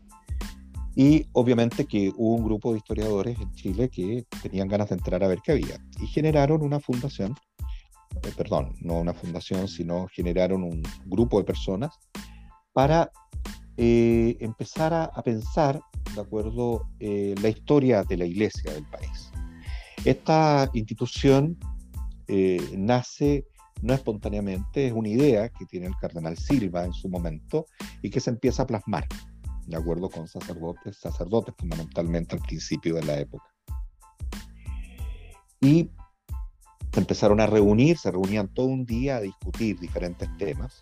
Y 0.95 1.27
obviamente 1.33 1.87
que 1.87 2.13
hubo 2.17 2.37
un 2.37 2.45
grupo 2.45 2.73
de 2.73 2.79
historiadores 2.79 3.39
en 3.41 3.51
Chile 3.53 3.89
que 3.89 4.27
tenían 4.43 4.69
ganas 4.69 4.91
de 4.91 4.97
entrar 4.97 5.25
a 5.25 5.29
ver 5.29 5.41
qué 5.43 5.53
había 5.53 5.79
y 6.01 6.07
generaron 6.07 6.63
una 6.63 6.81
fundación, 6.81 7.35
eh, 8.23 8.33
perdón, 8.37 8.75
no 8.81 8.95
una 8.95 9.15
fundación, 9.15 9.69
sino 9.69 10.07
generaron 10.09 10.63
un 10.63 10.83
grupo 11.07 11.39
de 11.39 11.45
personas 11.45 11.99
para 12.73 13.11
eh, 13.77 14.37
empezar 14.41 14.93
a, 14.93 15.05
a, 15.05 15.23
pensar, 15.23 15.81
de 16.15 16.21
acuerdo, 16.21 16.89
eh, 17.01 17.35
la 17.41 17.49
historia 17.49 18.05
de 18.05 18.19
la 18.19 18.27
iglesia 18.27 18.73
del 18.73 18.85
país. 18.85 19.33
Esta 20.05 20.69
institución 20.75 21.57
eh, 22.29 22.61
nace 22.77 23.47
no 23.83 23.95
espontáneamente, 23.95 24.87
es 24.87 24.93
una 24.93 25.09
idea 25.09 25.49
que 25.49 25.67
tiene 25.67 25.87
el 25.87 25.97
cardenal 25.97 26.37
Silva 26.37 26.85
en 26.85 26.93
su 26.93 27.09
momento 27.09 27.67
y 28.01 28.11
que 28.11 28.21
se 28.21 28.31
empieza 28.31 28.63
a 28.63 28.67
plasmar 28.67 29.07
de 29.67 29.77
acuerdo 29.77 30.11
con 30.11 30.29
sacerdotes, 30.29 30.97
sacerdotes 30.97 31.55
fundamentalmente 31.57 32.37
al 32.37 32.43
principio 32.43 32.95
de 32.95 33.05
la 33.05 33.19
época. 33.19 33.45
Y 35.61 35.91
se 36.93 37.01
empezaron 37.01 37.41
a 37.41 37.47
reunir, 37.47 37.97
se 37.97 38.11
reunían 38.11 38.49
todo 38.49 38.67
un 38.67 38.85
día 38.85 39.17
a 39.17 39.21
discutir 39.21 39.79
diferentes 39.79 40.29
temas, 40.37 40.81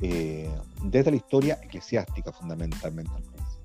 eh, 0.00 0.48
desde 0.84 1.10
la 1.10 1.16
historia 1.16 1.58
eclesiástica 1.62 2.32
fundamentalmente 2.32 3.10
al 3.14 3.22
principio. 3.22 3.58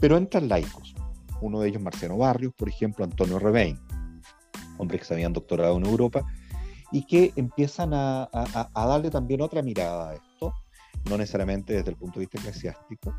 Pero 0.00 0.16
entran 0.16 0.48
laicos, 0.48 0.94
uno 1.40 1.60
de 1.60 1.68
ellos 1.68 1.82
Marciano 1.82 2.16
Barrios, 2.16 2.54
por 2.54 2.68
ejemplo, 2.68 3.04
Antonio 3.04 3.38
Revein, 3.38 3.78
hombre 4.78 4.98
que 4.98 5.04
se 5.04 5.14
habían 5.14 5.32
doctorado 5.32 5.76
en 5.76 5.86
Europa, 5.86 6.24
y 6.90 7.04
que 7.04 7.32
empiezan 7.36 7.92
a, 7.92 8.22
a, 8.32 8.70
a 8.72 8.86
darle 8.86 9.10
también 9.10 9.42
otra 9.42 9.60
mirada 9.60 10.10
a 10.10 10.14
esto, 10.14 10.54
no 11.08 11.16
necesariamente 11.16 11.74
desde 11.74 11.90
el 11.90 11.96
punto 11.96 12.20
de 12.20 12.26
vista 12.26 12.38
eclesiástico, 12.38 13.14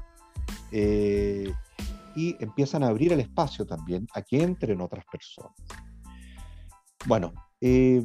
eh, 0.72 1.52
y 2.16 2.36
empiezan 2.40 2.84
a 2.84 2.88
abrir 2.88 3.14
el 3.14 3.20
espacio 3.20 3.66
también 3.66 4.08
a 4.14 4.22
que 4.22 4.42
entren 4.42 4.82
otras 4.82 5.06
personas. 5.12 5.54
Bueno, 7.06 7.34
eh, 7.62 8.04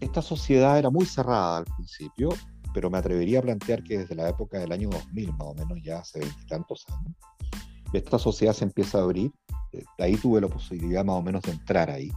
esta 0.00 0.22
sociedad 0.22 0.78
era 0.78 0.90
muy 0.90 1.06
cerrada 1.06 1.58
al 1.58 1.64
principio, 1.64 2.30
pero 2.72 2.90
me 2.90 2.98
atrevería 2.98 3.40
a 3.40 3.42
plantear 3.42 3.82
que 3.82 3.98
desde 3.98 4.14
la 4.14 4.28
época 4.28 4.58
del 4.58 4.72
año 4.72 4.88
2000, 4.90 5.32
más 5.32 5.48
o 5.48 5.54
menos 5.54 5.78
ya 5.82 5.98
hace 5.98 6.20
veintitantos 6.20 6.86
años, 6.88 7.16
esta 7.92 8.18
sociedad 8.18 8.52
se 8.52 8.64
empieza 8.64 8.98
a 8.98 9.02
abrir. 9.02 9.32
Eh, 9.72 9.84
ahí 9.98 10.16
tuve 10.16 10.40
la 10.40 10.48
posibilidad 10.48 11.04
más 11.04 11.16
o 11.16 11.22
menos 11.22 11.42
de 11.42 11.52
entrar 11.52 11.90
ahí. 11.90 12.12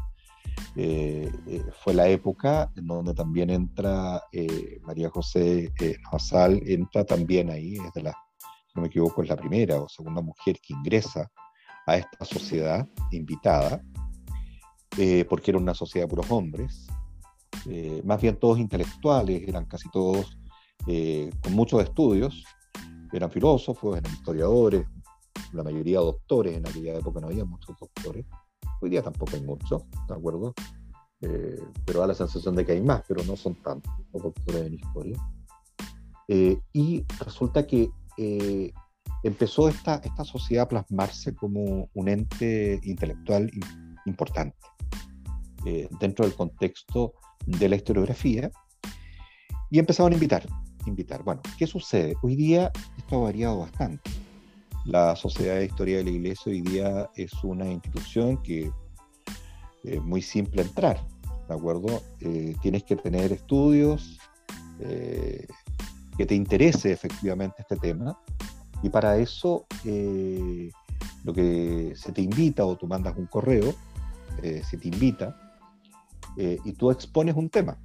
Eh, 0.76 1.30
eh, 1.48 1.66
fue 1.84 1.94
la 1.94 2.08
época 2.08 2.72
en 2.78 2.88
donde 2.88 3.14
también 3.14 3.50
entra 3.50 4.24
eh, 4.32 4.80
María 4.84 5.10
José 5.10 5.74
Nasal, 6.12 6.62
entra 6.66 7.04
también 7.04 7.50
ahí, 7.50 7.74
es 7.74 8.04
no 8.74 8.82
me 8.82 8.88
equivoco, 8.88 9.22
es 9.22 9.30
la 9.30 9.36
primera 9.36 9.82
o 9.82 9.90
segunda 9.90 10.22
mujer 10.22 10.58
que 10.62 10.74
ingresa 10.74 11.30
a 11.86 11.98
esta 11.98 12.24
sociedad 12.24 12.88
invitada, 13.12 13.84
porque 15.28 15.52
era 15.52 15.58
una 15.58 15.74
sociedad 15.74 16.06
de 16.06 16.10
puros 16.10 16.32
hombres, 16.32 16.88
más 18.06 18.22
bien 18.22 18.40
todos 18.40 18.60
intelectuales, 18.60 19.46
eran 19.46 19.66
casi 19.66 19.90
todos 19.90 20.38
con 20.86 21.54
muchos 21.54 21.84
estudios, 21.84 22.46
eran 23.12 23.30
filósofos, 23.30 23.98
eran 23.98 24.14
historiadores, 24.14 24.86
la 25.52 25.64
mayoría 25.64 26.00
doctores, 26.00 26.56
en 26.56 26.66
aquella 26.66 26.96
época 26.96 27.20
no 27.20 27.28
había 27.28 27.44
muchos 27.44 27.76
doctores, 27.78 28.26
Hoy 28.82 28.90
día 28.90 29.02
tampoco 29.02 29.36
hay 29.36 29.42
muchos, 29.44 29.84
¿de 30.08 30.14
acuerdo? 30.14 30.54
Eh, 31.22 31.64
pero 31.86 32.00
da 32.00 32.08
la 32.08 32.16
sensación 32.16 32.56
de 32.56 32.66
que 32.66 32.74
hay 32.74 32.82
más, 32.82 33.04
pero 33.08 33.24
no 33.24 33.36
son 33.36 33.56
tantos 33.56 33.94
doctores 34.12 34.66
en 34.66 34.74
historia. 34.74 35.18
Eh, 36.28 36.60
y 36.74 37.06
resulta 37.20 37.68
que 37.68 37.90
eh, 38.18 38.72
empezó 39.24 39.70
esta, 39.70 39.96
esta 40.04 40.26
sociedad 40.26 40.64
a 40.64 40.70
plasmarse 40.70 41.36
como 41.36 41.90
un 41.94 42.10
ente 42.10 42.80
intelectual 42.84 43.52
importante 44.06 44.58
eh, 45.66 45.88
dentro 46.00 46.26
del 46.26 46.34
contexto 46.34 47.14
de 47.46 47.70
la 47.70 47.76
historiografía 47.76 48.52
y 49.70 49.80
empezaron 49.80 50.12
a 50.12 50.16
invitar, 50.16 50.48
invitar. 50.86 51.24
Bueno, 51.24 51.42
¿qué 51.58 51.68
sucede? 51.68 52.16
Hoy 52.24 52.36
día 52.36 52.72
esto 52.98 53.18
ha 53.18 53.24
variado 53.26 53.60
bastante. 53.60 54.10
La 54.86 55.16
Sociedad 55.16 55.58
de 55.58 55.66
Historia 55.66 55.98
de 55.98 56.06
la 56.06 56.10
Iglesia 56.10 56.52
hoy 56.52 56.62
día 56.62 57.10
es 57.16 57.32
una 57.44 57.70
institución 57.70 58.42
que 58.42 58.64
es 58.64 58.72
eh, 59.84 60.00
muy 60.00 60.24
simple 60.24 60.64
entrar, 60.64 61.06
¿de 61.48 61.54
acuerdo? 61.54 62.02
Eh, 62.20 62.56
tienes 62.64 62.84
que 62.84 62.96
tener 62.96 63.32
estudios, 63.32 64.18
eh, 64.80 65.46
que 66.18 66.26
te 66.26 66.34
interese 66.34 66.92
efectivamente 66.92 67.58
este 67.60 67.78
tema, 67.78 68.20
y 68.82 68.90
para 68.90 69.18
eso 69.18 69.68
lo 71.24 71.34
que 71.34 71.94
se 71.96 72.12
te 72.12 72.24
invita 72.24 72.66
o 72.66 72.76
tú 72.76 72.88
mandas 72.88 73.16
un 73.18 73.28
correo, 73.28 73.76
se 74.42 74.78
te 74.78 74.88
invita, 74.88 75.36
y 76.38 76.74
tú 76.74 76.90
expones 76.90 77.36
un 77.36 77.50
tema. 77.50 77.78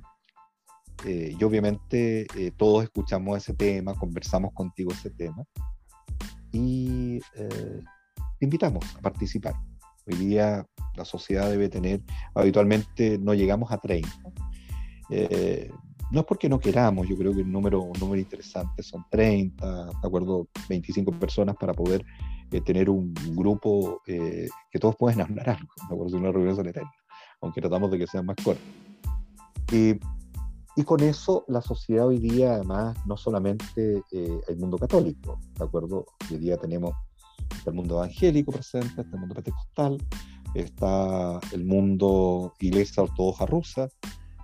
y 1.05 1.45
obviamente 1.45 2.27
todos 2.57 2.85
escuchamos 2.85 3.37
ese 3.37 3.53
tema, 3.53 3.93
conversamos 3.95 4.55
contigo 4.55 4.91
ese 4.93 5.11
tema, 5.11 5.45
y, 6.65 7.21
eh, 7.35 7.83
te 8.39 8.45
invitamos 8.45 8.85
a 8.97 9.01
participar. 9.01 9.55
Hoy 10.07 10.17
día 10.17 10.67
la 10.95 11.05
sociedad 11.05 11.51
debe 11.51 11.69
tener, 11.69 12.01
habitualmente 12.35 13.19
no 13.19 13.35
llegamos 13.35 13.71
a 13.73 13.79
30. 13.79 14.09
Eh, 15.11 15.71
no 16.11 16.21
es 16.21 16.27
porque 16.27 16.49
no 16.49 16.59
queramos, 16.59 17.09
yo 17.09 17.17
creo 17.17 17.35
que 17.35 17.41
el 17.41 17.51
número, 17.51 17.83
un 17.83 17.99
número 17.99 18.21
interesante 18.21 18.83
son 18.83 19.05
30, 19.11 19.87
de 19.87 19.93
acuerdo, 20.07 20.49
25 20.69 21.13
personas 21.19 21.57
para 21.57 21.75
poder 21.75 22.05
eh, 22.53 22.61
tener 22.61 22.89
un 22.89 23.13
grupo 23.35 24.01
que 24.05 24.49
todos 24.81 24.95
pueden 24.97 25.21
hablar 25.21 25.51
algo, 25.51 25.73
de 25.89 25.95
acuerdo, 25.95 26.17
una 26.17 26.31
reunión 26.31 26.55
solitaria, 26.55 26.91
aunque 27.41 27.61
tratamos 27.61 27.91
de 27.91 27.99
que 27.99 28.07
sean 28.07 28.25
más 28.25 28.37
cortos. 28.37 28.65
Y, 29.73 29.99
y 30.77 30.85
con 30.85 31.01
eso 31.01 31.45
la 31.49 31.63
sociedad 31.63 32.07
hoy 32.07 32.19
día, 32.19 32.55
además, 32.55 32.97
no 33.07 33.17
solamente 33.17 34.03
el 34.13 34.57
mundo 34.59 34.79
católico, 34.79 35.41
¿de 35.59 35.65
acuerdo? 35.65 36.05
Hoy 36.31 36.39
día 36.39 36.57
tenemos 36.59 36.93
el 37.65 37.73
mundo 37.73 37.97
evangélico 37.97 38.53
presente, 38.53 39.03
está 39.03 39.15
el 39.15 39.21
mundo 39.21 39.35
pentecostal, 39.35 39.99
está 40.55 41.41
el 41.53 41.65
mundo 41.65 42.55
iglesia 42.61 43.03
ortodoxa 43.03 43.47
rusa, 43.47 43.89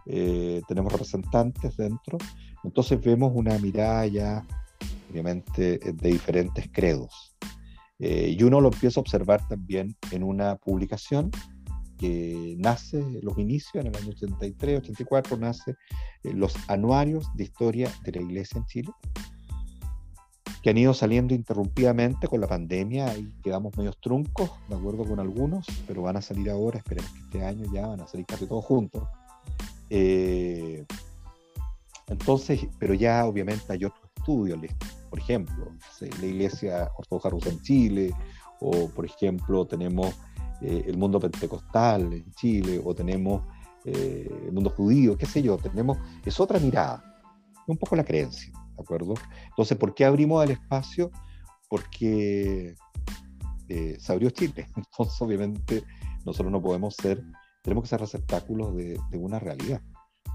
eh, 0.07 0.63
tenemos 0.69 0.93
representantes 0.93 1.77
dentro, 1.77 2.19
entonces 2.65 3.01
vemos 3.01 3.33
una 3.35 3.59
mirada 3.59 4.07
ya, 4.07 4.47
obviamente, 5.11 5.79
de 5.79 6.09
diferentes 6.11 6.69
credos. 6.73 7.37
Eh, 7.99 8.35
y 8.37 8.43
uno 8.43 8.61
lo 8.61 8.73
empieza 8.73 8.99
a 8.99 9.03
observar 9.03 9.47
también 9.49 9.97
en 10.11 10.25
una 10.25 10.57
publicación 10.57 11.31
que 12.03 12.57
nace, 12.59 13.01
los 13.23 13.39
inicios, 13.39 13.77
en 13.77 13.87
el 13.87 13.97
año 13.97 14.09
83, 14.09 14.81
84, 14.81 15.37
nace 15.37 15.77
eh, 16.25 16.33
los 16.35 16.53
anuarios 16.67 17.29
de 17.37 17.45
historia 17.45 17.89
de 18.03 18.11
la 18.11 18.23
iglesia 18.23 18.59
en 18.59 18.67
Chile, 18.67 18.91
que 20.65 20.71
han 20.71 20.79
ido 20.79 20.95
saliendo 20.95 21.33
interrumpidamente 21.33 22.27
con 22.27 22.41
la 22.41 22.49
pandemia 22.49 23.17
y 23.17 23.33
quedamos 23.45 23.77
medios 23.77 24.01
truncos, 24.01 24.51
de 24.69 24.75
acuerdo 24.75 25.05
con 25.05 25.21
algunos, 25.21 25.65
pero 25.87 26.03
van 26.03 26.17
a 26.17 26.23
salir 26.23 26.51
ahora, 26.51 26.79
esperemos 26.79 27.09
que 27.13 27.21
este 27.21 27.45
año 27.45 27.73
ya 27.73 27.87
van 27.87 28.01
a 28.01 28.09
salir 28.09 28.27
casi 28.27 28.47
todos 28.47 28.65
juntos. 28.65 29.05
Eh, 29.89 30.85
entonces, 32.09 32.67
pero 32.81 32.95
ya 32.95 33.27
obviamente 33.27 33.73
hay 33.73 33.85
otros 33.85 34.11
estudios, 34.17 34.59
por 35.09 35.21
ejemplo, 35.21 35.71
la 36.01 36.27
Iglesia 36.27 36.91
Ortodoxa 36.99 37.31
Rusa 37.31 37.51
en 37.51 37.61
Chile, 37.61 38.13
o 38.59 38.89
por 38.89 39.05
ejemplo 39.05 39.65
tenemos 39.67 40.17
eh, 40.63 40.85
el 40.87 40.97
mundo 40.97 41.21
pentecostal 41.21 42.13
en 42.13 42.33
Chile, 42.33 42.81
o 42.85 42.95
tenemos 42.95 43.43
eh, 43.85 44.29
el 44.47 44.53
mundo 44.53 44.71
judío, 44.71 45.17
qué 45.17 45.27
sé 45.27 45.43
yo, 45.43 45.57
tenemos, 45.59 45.99
es 46.25 46.39
otra 46.41 46.59
mirada, 46.59 47.03
un 47.67 47.77
poco 47.77 47.97
la 47.97 48.05
creencia. 48.05 48.53
¿de 48.77 48.83
acuerdo? 48.83 49.15
Entonces, 49.49 49.77
¿por 49.77 49.95
qué 49.95 50.05
abrimos 50.05 50.45
el 50.45 50.53
espacio? 50.53 51.11
Porque 51.69 52.75
eh, 53.69 53.97
se 53.99 54.13
abrió 54.13 54.31
Chile. 54.31 54.67
Entonces, 54.77 55.21
obviamente, 55.21 55.85
nosotros 56.25 56.51
no 56.53 56.63
podemos 56.63 56.95
ser, 56.95 57.23
tenemos 57.63 57.85
que 57.85 57.89
ser 57.89 58.01
receptáculos 58.01 58.75
de, 58.77 58.99
de 59.11 59.19
una 59.19 59.39
realidad. 59.39 59.81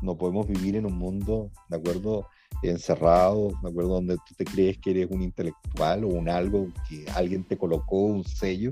No 0.02 0.18
podemos 0.18 0.48
vivir 0.48 0.76
en 0.76 0.86
un 0.86 0.98
mundo, 0.98 1.52
¿de 1.70 1.78
acuerdo? 1.78 2.28
Encerrado, 2.62 3.50
¿de 3.64 3.70
acuerdo? 3.70 3.96
Donde 3.96 4.16
tú 4.18 4.36
te 4.38 4.46
crees 4.46 4.78
que 4.78 4.92
eres 4.92 5.08
un 5.10 5.22
intelectual 5.22 6.04
o 6.04 6.10
un 6.10 6.30
algo 6.30 6.68
que 6.88 7.06
alguien 7.16 7.44
te 7.44 7.58
colocó 7.58 8.02
un 8.02 8.24
sello, 8.24 8.72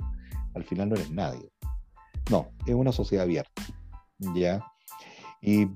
al 0.55 0.63
final 0.63 0.89
no 0.89 0.95
eres 0.95 1.11
nadie. 1.11 1.51
No, 2.31 2.47
es 2.65 2.73
una 2.73 2.91
sociedad 2.91 3.25
abierta, 3.25 3.61
¿ya? 4.33 4.65
Y 5.41 5.67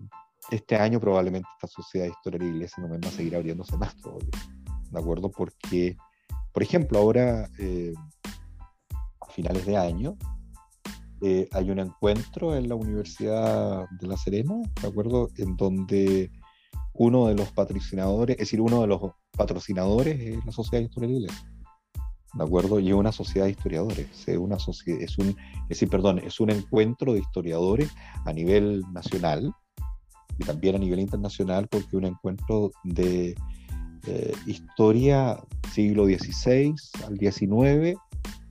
este 0.49 0.75
año 0.77 0.99
probablemente 0.99 1.47
esta 1.55 1.67
sociedad 1.67 2.05
de 2.05 2.11
historia 2.11 2.39
de 2.39 2.45
la 2.45 2.51
iglesia 2.51 2.83
no 2.83 2.89
va 2.89 3.07
a 3.07 3.11
seguir 3.11 3.35
abriéndose 3.35 3.77
más 3.77 3.95
todavía. 3.97 4.31
¿De 4.89 4.99
acuerdo? 4.99 5.29
Porque, 5.29 5.95
por 6.51 6.63
ejemplo, 6.63 6.97
ahora, 6.97 7.47
eh, 7.59 7.93
a 9.21 9.31
finales 9.31 9.65
de 9.65 9.77
año, 9.77 10.17
eh, 11.21 11.47
hay 11.51 11.69
un 11.69 11.79
encuentro 11.79 12.55
en 12.55 12.69
la 12.69 12.75
Universidad 12.75 13.85
de 13.99 14.07
La 14.07 14.17
Serena, 14.17 14.55
¿de 14.81 14.87
acuerdo? 14.87 15.29
En 15.35 15.55
donde 15.57 16.31
uno 16.93 17.27
de 17.27 17.35
los 17.35 17.51
patrocinadores, 17.51 18.35
es 18.35 18.39
decir, 18.39 18.61
uno 18.61 18.81
de 18.81 18.87
los 18.87 19.01
patrocinadores 19.37 20.19
es 20.19 20.45
la 20.45 20.51
Sociedad 20.51 20.81
de 20.81 20.85
Historia 20.85 21.07
de 21.07 21.13
la 21.13 21.19
Iglesia. 21.19 21.58
¿De 22.33 22.43
acuerdo? 22.43 22.79
Y 22.79 22.89
es 22.89 22.93
una 22.93 23.11
sociedad 23.11 23.45
de 23.45 23.51
historiadores, 23.51 24.27
es, 24.27 24.37
una 24.37 24.59
sociedad, 24.59 25.01
es, 25.01 25.17
un, 25.17 25.29
es 25.29 25.69
decir, 25.69 25.89
perdón, 25.89 26.19
es 26.19 26.39
un 26.39 26.51
encuentro 26.51 27.13
de 27.13 27.19
historiadores 27.19 27.89
a 28.25 28.33
nivel 28.33 28.83
nacional, 28.93 29.51
y 30.39 30.45
también 30.45 30.75
a 30.75 30.79
nivel 30.79 30.99
internacional 30.99 31.67
porque 31.67 31.97
un 31.97 32.05
encuentro 32.05 32.71
de 32.83 33.35
eh, 34.07 34.33
historia 34.47 35.37
siglo 35.71 36.05
XVI 36.05 36.73
al 37.05 37.19
XIX 37.19 37.99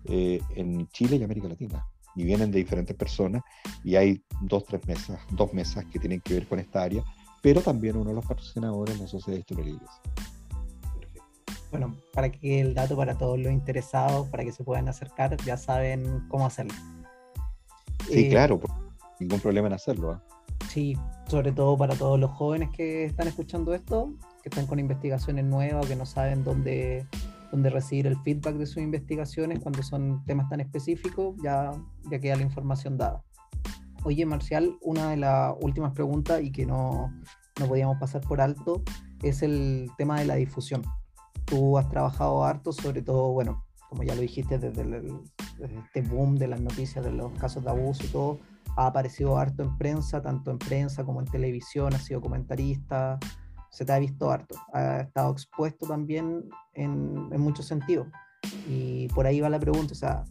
eh, 0.04 0.40
en 0.54 0.86
Chile 0.88 1.16
y 1.16 1.22
América 1.22 1.48
Latina. 1.48 1.84
Y 2.14 2.24
vienen 2.24 2.50
de 2.50 2.58
diferentes 2.58 2.96
personas 2.96 3.42
y 3.84 3.96
hay 3.96 4.22
dos, 4.42 4.64
tres 4.64 4.86
mesas, 4.86 5.20
dos 5.30 5.52
mesas 5.54 5.84
que 5.86 5.98
tienen 5.98 6.20
que 6.20 6.34
ver 6.34 6.48
con 6.48 6.58
esta 6.58 6.82
área, 6.82 7.02
pero 7.42 7.60
también 7.60 7.96
uno 7.96 8.10
de 8.10 8.16
los 8.16 8.26
patrocinadores 8.26 8.96
de 8.96 9.02
la 9.02 9.08
Sociedad 9.08 9.36
de 9.36 9.40
Historia 9.40 9.78
Bueno, 11.70 11.96
para 12.14 12.30
que 12.30 12.60
el 12.60 12.74
dato 12.74 12.96
para 12.96 13.18
todos 13.18 13.38
los 13.38 13.52
interesados, 13.52 14.28
para 14.28 14.44
que 14.44 14.52
se 14.52 14.64
puedan 14.64 14.88
acercar, 14.88 15.36
ya 15.44 15.56
saben 15.56 16.26
cómo 16.28 16.46
hacerlo. 16.46 16.74
Sí, 18.08 18.26
eh, 18.26 18.28
claro, 18.30 18.60
ningún 19.20 19.40
problema 19.40 19.68
en 19.68 19.74
hacerlo. 19.74 20.12
¿ah? 20.12 20.22
Sí, 20.68 20.96
sobre 21.28 21.52
todo 21.52 21.76
para 21.76 21.94
todos 21.94 22.18
los 22.18 22.30
jóvenes 22.30 22.70
que 22.70 23.04
están 23.04 23.28
escuchando 23.28 23.74
esto, 23.74 24.14
que 24.42 24.48
están 24.48 24.66
con 24.66 24.78
investigaciones 24.78 25.44
nuevas 25.44 25.86
que 25.86 25.96
no 25.96 26.06
saben 26.06 26.42
dónde, 26.42 27.06
dónde 27.50 27.70
recibir 27.70 28.06
el 28.06 28.16
feedback 28.22 28.54
de 28.56 28.66
sus 28.66 28.78
investigaciones 28.78 29.60
cuando 29.60 29.82
son 29.82 30.24
temas 30.24 30.48
tan 30.48 30.60
específicos, 30.60 31.36
ya, 31.42 31.72
ya 32.10 32.18
queda 32.18 32.36
la 32.36 32.42
información 32.42 32.96
dada. 32.96 33.22
Oye, 34.04 34.24
Marcial, 34.24 34.78
una 34.80 35.10
de 35.10 35.16
las 35.18 35.54
últimas 35.60 35.92
preguntas 35.92 36.42
y 36.42 36.50
que 36.50 36.64
no, 36.64 37.12
no 37.58 37.66
podíamos 37.66 37.98
pasar 37.98 38.20
por 38.22 38.40
alto 38.40 38.82
es 39.22 39.42
el 39.42 39.90
tema 39.98 40.20
de 40.20 40.26
la 40.26 40.36
difusión. 40.36 40.82
Tú 41.48 41.78
has 41.78 41.88
trabajado 41.88 42.44
harto, 42.44 42.72
sobre 42.72 43.02
todo, 43.02 43.32
bueno, 43.32 43.64
como 43.88 44.02
ya 44.02 44.14
lo 44.14 44.20
dijiste, 44.20 44.58
desde, 44.58 44.84
desde 44.84 45.78
este 45.78 46.02
boom 46.02 46.36
de 46.36 46.48
las 46.48 46.60
noticias 46.60 47.04
de 47.04 47.10
los 47.10 47.32
casos 47.38 47.64
de 47.64 47.70
abuso 47.70 48.04
y 48.04 48.08
todo, 48.08 48.38
ha 48.76 48.86
aparecido 48.86 49.38
harto 49.38 49.62
en 49.62 49.76
prensa, 49.76 50.22
tanto 50.22 50.50
en 50.50 50.58
prensa 50.58 51.04
como 51.04 51.20
en 51.20 51.26
televisión, 51.26 51.94
ha 51.94 51.98
sido 51.98 52.20
comentarista, 52.20 53.18
se 53.70 53.84
te 53.84 53.92
ha 53.92 53.98
visto 53.98 54.30
harto, 54.30 54.56
ha 54.72 55.00
estado 55.00 55.32
expuesto 55.32 55.86
también 55.86 56.48
en, 56.74 57.28
en 57.32 57.40
muchos 57.40 57.66
sentidos. 57.66 58.08
Y 58.68 59.08
por 59.08 59.26
ahí 59.26 59.40
va 59.40 59.48
la 59.48 59.58
pregunta, 59.58 59.92
o 59.92 59.96
sea, 59.96 60.24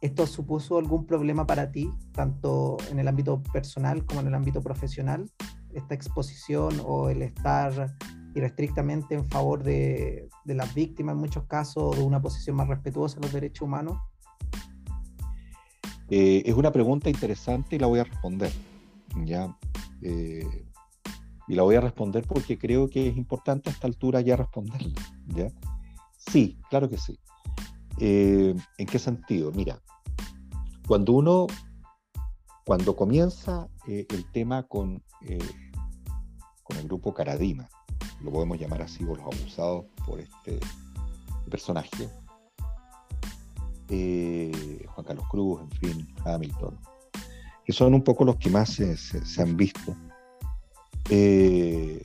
¿esto 0.00 0.26
supuso 0.26 0.78
algún 0.78 1.06
problema 1.06 1.46
para 1.46 1.70
ti, 1.70 1.92
tanto 2.12 2.76
en 2.90 2.98
el 2.98 3.08
ámbito 3.08 3.42
personal 3.52 4.06
como 4.06 4.20
en 4.20 4.28
el 4.28 4.34
ámbito 4.34 4.62
profesional, 4.62 5.30
esta 5.74 5.94
exposición 5.94 6.80
o 6.84 7.08
el 7.08 7.22
estar 7.22 7.94
irrestrictamente 8.34 9.14
en 9.14 9.28
favor 9.28 9.62
de, 9.62 10.28
de 10.44 10.54
las 10.54 10.74
víctimas 10.74 11.14
en 11.14 11.20
muchos 11.20 11.44
casos, 11.44 11.96
de 11.96 12.02
una 12.02 12.20
posición 12.20 12.56
más 12.56 12.68
respetuosa 12.68 13.16
de 13.16 13.22
los 13.22 13.32
derechos 13.32 13.62
humanos? 13.62 13.98
Eh, 16.14 16.42
es 16.44 16.54
una 16.54 16.70
pregunta 16.70 17.08
interesante 17.08 17.76
y 17.76 17.78
la 17.78 17.86
voy 17.86 18.00
a 18.00 18.04
responder. 18.04 18.52
¿ya? 19.24 19.56
Eh, 20.02 20.66
y 21.48 21.54
la 21.54 21.62
voy 21.62 21.76
a 21.76 21.80
responder 21.80 22.26
porque 22.26 22.58
creo 22.58 22.86
que 22.86 23.08
es 23.08 23.16
importante 23.16 23.70
a 23.70 23.72
esta 23.72 23.86
altura 23.86 24.20
ya 24.20 24.36
responderla. 24.36 24.92
¿ya? 25.28 25.48
Sí, 26.18 26.58
claro 26.68 26.90
que 26.90 26.98
sí. 26.98 27.18
Eh, 27.98 28.54
¿En 28.76 28.86
qué 28.86 28.98
sentido? 28.98 29.52
Mira, 29.52 29.80
cuando 30.86 31.12
uno, 31.12 31.46
cuando 32.66 32.94
comienza 32.94 33.68
el 33.86 34.30
tema 34.32 34.64
con, 34.64 35.02
con 36.62 36.76
el 36.76 36.84
grupo 36.84 37.14
Caradima, 37.14 37.70
lo 38.22 38.30
podemos 38.30 38.58
llamar 38.58 38.82
así, 38.82 39.04
o 39.04 39.16
los 39.16 39.20
abusados 39.20 39.84
por 40.06 40.20
este 40.20 40.58
personaje, 41.50 42.08
eh, 43.88 44.86
Juan 44.94 45.06
Carlos 45.06 45.26
Cruz, 45.28 45.60
en 45.60 45.70
fin, 45.72 46.14
Hamilton, 46.24 46.78
que 47.64 47.72
son 47.72 47.94
un 47.94 48.02
poco 48.02 48.24
los 48.24 48.36
que 48.36 48.50
más 48.50 48.70
se, 48.70 49.42
han 49.42 49.56
visto. 49.56 49.94
Eh, 51.10 52.02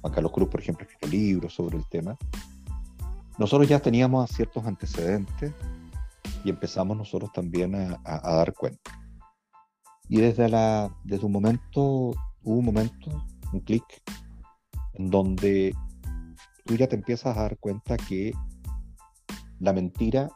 Juan 0.00 0.12
Carlos 0.12 0.32
Cruz, 0.32 0.48
por 0.48 0.60
ejemplo, 0.60 0.86
escribió 0.86 1.18
libros 1.18 1.54
sobre 1.54 1.76
el 1.76 1.86
tema. 1.88 2.16
Nosotros 3.38 3.68
ya 3.68 3.80
teníamos 3.80 4.30
ciertos 4.30 4.64
antecedentes 4.66 5.52
y 6.44 6.50
empezamos 6.50 6.96
nosotros 6.96 7.32
también 7.32 7.74
a, 7.74 7.98
dar 8.04 8.54
cuenta. 8.54 9.00
Y 10.08 10.20
desde, 10.20 10.48
la, 10.48 10.90
desde 11.04 11.26
un 11.26 11.32
momento, 11.32 11.80
hubo 11.80 12.58
un 12.58 12.64
momento, 12.64 13.24
un 13.52 13.60
clic, 13.60 13.84
en 14.94 15.10
donde 15.10 15.74
tú 16.64 16.76
ya 16.76 16.86
te 16.86 16.96
empiezas 16.96 17.36
a 17.36 17.42
dar 17.42 17.58
cuenta 17.58 17.96
que 17.96 18.32
la 19.60 19.72
mentira, 19.72 20.28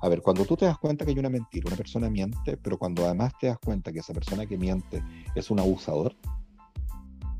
a 0.00 0.08
ver, 0.08 0.22
cuando 0.22 0.44
tú 0.44 0.56
te 0.56 0.66
das 0.66 0.78
cuenta 0.78 1.04
que 1.04 1.12
hay 1.12 1.18
una 1.18 1.30
mentira, 1.30 1.68
una 1.68 1.76
persona 1.76 2.10
miente, 2.10 2.56
pero 2.56 2.78
cuando 2.78 3.04
además 3.04 3.32
te 3.40 3.46
das 3.46 3.58
cuenta 3.58 3.92
que 3.92 4.00
esa 4.00 4.12
persona 4.12 4.46
que 4.46 4.58
miente 4.58 5.02
es 5.34 5.50
un 5.50 5.60
abusador, 5.60 6.14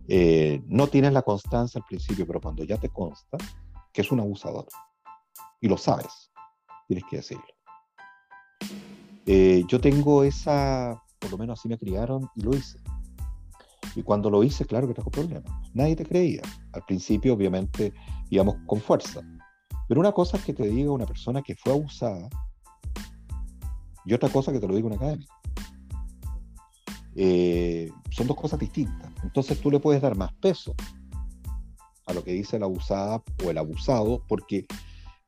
eh, 0.08 0.62
no 0.66 0.86
tienes 0.86 1.12
la 1.12 1.22
constancia 1.22 1.78
al 1.78 1.84
principio, 1.84 2.26
pero 2.26 2.40
cuando 2.40 2.64
ya 2.64 2.76
te 2.78 2.90
consta 2.90 3.38
que 3.92 4.02
es 4.02 4.10
un 4.10 4.20
abusador, 4.20 4.66
y 5.60 5.68
lo 5.68 5.76
sabes, 5.76 6.30
tienes 6.86 7.04
que 7.08 7.16
decirlo. 7.16 7.44
Eh, 9.26 9.64
yo 9.66 9.80
tengo 9.80 10.24
esa, 10.24 11.02
por 11.18 11.30
lo 11.30 11.38
menos 11.38 11.58
así 11.58 11.68
me 11.68 11.78
criaron 11.78 12.28
y 12.34 12.42
lo 12.42 12.54
hice. 12.54 12.78
Y 13.94 14.02
cuando 14.02 14.30
lo 14.30 14.42
hice, 14.42 14.64
claro 14.64 14.88
que 14.88 14.94
trajo 14.94 15.10
problemas. 15.10 15.52
Nadie 15.72 15.96
te 15.96 16.04
creía. 16.04 16.42
Al 16.72 16.84
principio, 16.84 17.34
obviamente, 17.34 17.92
íbamos 18.30 18.56
con 18.66 18.80
fuerza. 18.80 19.20
Pero 19.88 20.00
una 20.00 20.12
cosa 20.12 20.36
es 20.36 20.44
que 20.44 20.54
te 20.54 20.68
diga 20.68 20.90
una 20.90 21.06
persona 21.06 21.42
que 21.42 21.54
fue 21.54 21.72
abusada 21.72 22.28
y 24.04 24.12
otra 24.12 24.28
cosa 24.28 24.52
que 24.52 24.60
te 24.60 24.66
lo 24.66 24.74
diga 24.74 24.88
un 24.88 24.94
académico. 24.94 25.34
Eh, 27.16 27.90
son 28.10 28.26
dos 28.26 28.36
cosas 28.36 28.58
distintas. 28.58 29.12
Entonces 29.22 29.60
tú 29.60 29.70
le 29.70 29.80
puedes 29.80 30.02
dar 30.02 30.16
más 30.16 30.32
peso 30.34 30.74
a 32.06 32.12
lo 32.12 32.22
que 32.22 32.32
dice 32.32 32.58
la 32.58 32.66
abusada 32.66 33.22
o 33.44 33.50
el 33.50 33.58
abusado 33.58 34.22
porque 34.28 34.66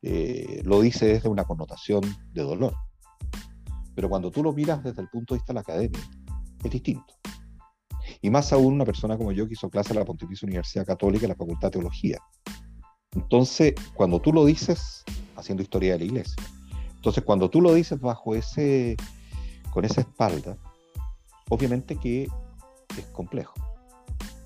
eh, 0.03 0.63
lo 0.65 0.81
dice 0.81 1.07
desde 1.07 1.29
una 1.29 1.45
connotación 1.45 2.03
de 2.33 2.43
dolor. 2.43 2.75
Pero 3.95 4.09
cuando 4.09 4.31
tú 4.31 4.43
lo 4.43 4.53
miras 4.53 4.83
desde 4.83 5.03
el 5.03 5.09
punto 5.09 5.35
de 5.35 5.39
vista 5.39 5.53
de 5.53 5.55
la 5.55 5.61
academia, 5.61 6.01
es 6.63 6.71
distinto. 6.71 7.15
Y 8.27 8.31
más 8.31 8.53
aún 8.53 8.75
una 8.75 8.85
persona 8.85 9.17
como 9.17 9.31
yo 9.31 9.47
que 9.47 9.53
hizo 9.53 9.71
clase 9.71 9.93
en 9.93 10.01
la 10.01 10.05
Pontificia 10.05 10.47
Universidad 10.47 10.85
Católica 10.85 11.27
en 11.27 11.29
la 11.29 11.37
Facultad 11.37 11.69
de 11.69 11.79
Teología. 11.79 12.19
Entonces, 13.13 13.75
cuando 13.95 14.21
tú 14.21 14.33
lo 14.33 14.45
dices, 14.45 15.05
haciendo 15.37 15.63
historia 15.63 15.93
de 15.93 16.01
la 16.01 16.05
iglesia, 16.07 16.43
entonces 16.97 17.23
cuando 17.23 17.49
tú 17.49 17.61
lo 17.61 17.73
dices 17.73 18.01
bajo 18.01 18.35
ese, 18.35 18.97
con 19.71 19.85
esa 19.85 20.01
espalda, 20.01 20.59
obviamente 21.51 21.95
que 21.95 22.25
es 22.99 23.07
complejo. 23.13 23.55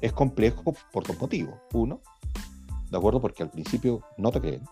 Es 0.02 0.12
complejo 0.12 0.74
por 0.92 1.06
dos 1.06 1.18
motivos. 1.18 1.54
Uno, 1.72 2.02
¿de 2.90 2.98
acuerdo? 2.98 3.18
Porque 3.18 3.44
al 3.44 3.50
principio 3.50 4.02
no 4.18 4.30
te 4.30 4.42
creen. 4.42 4.62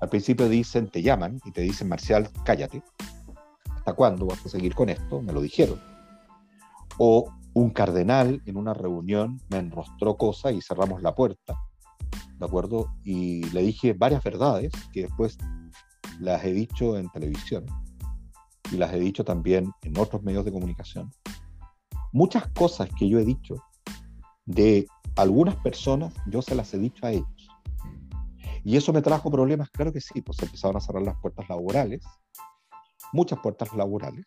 Al 0.00 0.08
principio 0.08 0.48
dicen, 0.48 0.88
te 0.88 1.02
llaman 1.02 1.42
y 1.44 1.50
te 1.50 1.60
dicen, 1.60 1.90
Marcial, 1.90 2.30
cállate. 2.46 2.82
¿Hasta 3.68 3.92
cuándo 3.92 4.24
vas 4.24 4.46
a 4.46 4.48
seguir 4.48 4.74
con 4.74 4.88
esto? 4.88 5.20
Me 5.20 5.34
lo 5.34 5.42
dijeron. 5.42 5.78
O 6.96 7.30
un 7.54 7.70
cardenal 7.70 8.42
en 8.46 8.56
una 8.56 8.74
reunión 8.74 9.40
me 9.50 9.58
enrostró 9.58 10.16
cosas 10.16 10.54
y 10.54 10.62
cerramos 10.62 11.02
la 11.02 11.14
puerta, 11.14 11.56
¿de 12.38 12.46
acuerdo? 12.46 12.94
Y 13.04 13.44
le 13.50 13.62
dije 13.62 13.92
varias 13.92 14.22
verdades 14.22 14.72
que 14.92 15.02
después 15.02 15.36
las 16.18 16.44
he 16.44 16.52
dicho 16.52 16.96
en 16.96 17.10
televisión 17.10 17.66
y 18.70 18.76
las 18.76 18.92
he 18.94 18.98
dicho 18.98 19.24
también 19.24 19.70
en 19.82 19.98
otros 19.98 20.22
medios 20.22 20.44
de 20.44 20.52
comunicación. 20.52 21.10
Muchas 22.12 22.46
cosas 22.48 22.88
que 22.98 23.08
yo 23.08 23.18
he 23.18 23.24
dicho 23.24 23.56
de 24.46 24.86
algunas 25.16 25.56
personas, 25.56 26.14
yo 26.26 26.42
se 26.42 26.54
las 26.54 26.72
he 26.74 26.78
dicho 26.78 27.06
a 27.06 27.12
ellos. 27.12 27.48
Y 28.64 28.76
eso 28.76 28.92
me 28.92 29.02
trajo 29.02 29.30
problemas, 29.30 29.70
claro 29.70 29.92
que 29.92 30.00
sí, 30.00 30.22
pues 30.22 30.40
empezaron 30.42 30.76
a 30.76 30.80
cerrar 30.80 31.02
las 31.02 31.18
puertas 31.20 31.48
laborales, 31.48 32.04
muchas 33.12 33.40
puertas 33.40 33.74
laborales, 33.74 34.26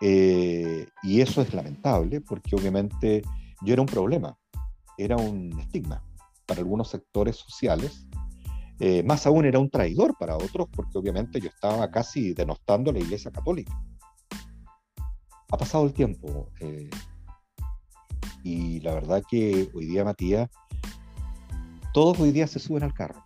eh, 0.00 0.86
y 1.02 1.20
eso 1.20 1.42
es 1.42 1.52
lamentable 1.52 2.20
porque 2.20 2.54
obviamente 2.54 3.22
yo 3.62 3.72
era 3.72 3.82
un 3.82 3.88
problema, 3.88 4.38
era 4.96 5.16
un 5.16 5.58
estigma 5.58 6.02
para 6.46 6.60
algunos 6.60 6.88
sectores 6.88 7.36
sociales, 7.36 8.06
eh, 8.78 9.02
más 9.02 9.26
aún 9.26 9.44
era 9.44 9.58
un 9.58 9.70
traidor 9.70 10.16
para 10.16 10.36
otros 10.36 10.68
porque 10.74 10.98
obviamente 10.98 11.40
yo 11.40 11.48
estaba 11.48 11.90
casi 11.90 12.32
denostando 12.32 12.90
a 12.90 12.94
la 12.94 13.00
Iglesia 13.00 13.32
Católica. 13.32 13.72
Ha 15.50 15.56
pasado 15.56 15.84
el 15.84 15.92
tiempo 15.92 16.50
eh, 16.60 16.90
y 18.44 18.80
la 18.80 18.94
verdad 18.94 19.22
que 19.28 19.68
hoy 19.74 19.86
día, 19.86 20.04
Matías, 20.04 20.48
todos 21.92 22.20
hoy 22.20 22.30
día 22.30 22.46
se 22.46 22.60
suben 22.60 22.84
al 22.84 22.94
carro 22.94 23.24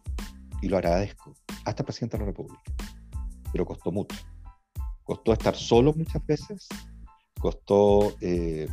y 0.63 0.69
lo 0.69 0.79
agradezco, 0.79 1.35
hasta 1.65 1.83
el 1.83 1.87
presidente 1.87 2.17
de 2.17 2.21
la 2.23 2.27
República, 2.27 2.63
pero 3.53 3.67
costó 3.67 3.93
mucho 3.93 4.17
Costó 5.05 5.33
estar 5.33 5.57
solo 5.57 5.93
muchas 5.95 6.25
veces, 6.27 6.69
costó 7.41 8.15
eh, 8.21 8.69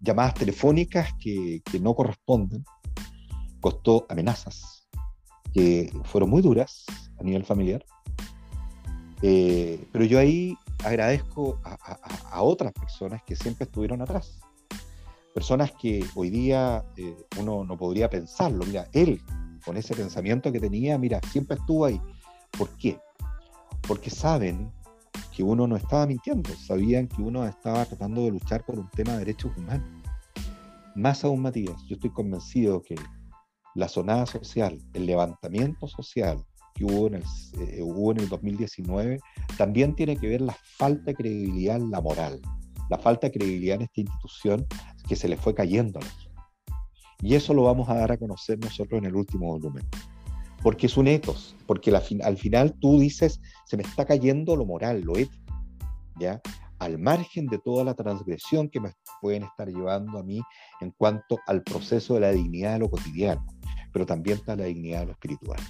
llamadas 0.00 0.34
telefónicas 0.34 1.10
que, 1.20 1.62
no 1.80 1.94
corresponden, 1.94 2.64
costó 3.60 4.06
amenazas 4.08 4.86
que 5.52 5.90
fueron 6.04 6.30
muy 6.30 6.42
duras 6.42 6.84
a 7.18 7.22
nivel 7.22 7.44
familiar. 7.44 7.84
Eh, 9.22 9.82
pero 9.92 10.04
yo 10.04 10.18
ahí 10.18 10.54
agradezco 10.84 11.58
a, 11.64 12.42
otras 12.42 12.72
personas 12.72 13.22
que 13.22 13.34
siempre 13.34 13.64
estuvieron 13.64 14.02
atrás. 14.02 14.38
Personas 15.34 15.72
que 15.72 16.04
hoy 16.14 16.30
día 16.30 16.84
eh, 16.96 17.16
uno 17.40 17.64
no 17.64 17.76
podría 17.76 18.10
pensarlo. 18.10 18.64
Mira, 18.66 18.88
él, 18.92 19.20
con 19.64 19.76
ese 19.76 19.94
pensamiento 19.94 20.52
que 20.52 20.60
tenía, 20.60 20.98
mira, 20.98 21.20
siempre 21.30 21.56
estuvo 21.56 21.86
ahí. 21.86 22.00
¿Por 22.56 22.68
qué? 22.76 22.98
Porque 23.86 24.10
saben 24.10 24.72
que 25.34 25.42
uno 25.42 25.66
no 25.66 25.76
estaba 25.76 26.06
mintiendo, 26.06 26.50
sabían 26.56 27.08
que 27.08 27.22
uno 27.22 27.46
estaba 27.46 27.84
tratando 27.84 28.22
de 28.24 28.30
luchar 28.30 28.64
por 28.64 28.78
un 28.78 28.88
tema 28.90 29.12
de 29.12 29.18
derechos 29.20 29.56
humanos. 29.56 29.88
Más 30.94 31.24
aún, 31.24 31.42
Matías, 31.42 31.76
yo 31.86 31.96
estoy 31.96 32.10
convencido 32.10 32.82
que 32.82 32.94
la 33.74 33.88
sonada 33.88 34.24
social, 34.26 34.80
el 34.94 35.06
levantamiento 35.06 35.86
social 35.88 36.42
que 36.74 36.84
hubo 36.84 37.06
en 37.06 37.14
el, 37.14 37.24
eh, 37.60 37.82
hubo 37.82 38.12
en 38.12 38.20
el 38.20 38.28
2019, 38.28 39.18
también 39.58 39.94
tiene 39.94 40.16
que 40.16 40.28
ver 40.28 40.40
la 40.40 40.56
falta 40.78 41.04
de 41.06 41.14
credibilidad 41.14 41.76
en 41.76 41.90
la 41.90 42.00
moral, 42.00 42.40
la 42.90 42.98
falta 42.98 43.26
de 43.26 43.32
credibilidad 43.32 43.76
en 43.76 43.82
esta 43.82 44.00
institución 44.00 44.66
que 45.08 45.16
se 45.16 45.28
le 45.28 45.36
fue 45.36 45.54
cayendo 45.54 45.98
a 45.98 46.02
nosotros. 46.02 46.34
Y 47.20 47.34
eso 47.34 47.54
lo 47.54 47.64
vamos 47.64 47.88
a 47.88 47.94
dar 47.94 48.12
a 48.12 48.18
conocer 48.18 48.58
nosotros 48.58 48.98
en 48.98 49.06
el 49.06 49.16
último 49.16 49.46
volumen 49.46 49.86
porque 50.62 50.86
es 50.86 50.96
un 50.96 51.06
ethos, 51.08 51.54
porque 51.66 51.94
al 51.94 52.36
final 52.36 52.74
tú 52.80 52.98
dices, 52.98 53.40
se 53.66 53.76
me 53.76 53.82
está 53.82 54.04
cayendo 54.04 54.56
lo 54.56 54.64
moral, 54.64 55.02
lo 55.02 55.16
ético, 55.16 55.54
¿ya? 56.18 56.40
Al 56.78 56.98
margen 56.98 57.46
de 57.46 57.58
toda 57.58 57.84
la 57.84 57.94
transgresión 57.94 58.68
que 58.68 58.80
me 58.80 58.92
pueden 59.20 59.44
estar 59.44 59.68
llevando 59.68 60.18
a 60.18 60.22
mí 60.22 60.40
en 60.80 60.90
cuanto 60.92 61.38
al 61.46 61.62
proceso 61.62 62.14
de 62.14 62.20
la 62.20 62.32
dignidad 62.32 62.74
de 62.74 62.78
lo 62.80 62.90
cotidiano, 62.90 63.44
pero 63.92 64.04
también 64.04 64.38
está 64.38 64.56
la 64.56 64.64
dignidad 64.64 65.00
de 65.00 65.06
lo 65.06 65.12
espiritual. 65.12 65.60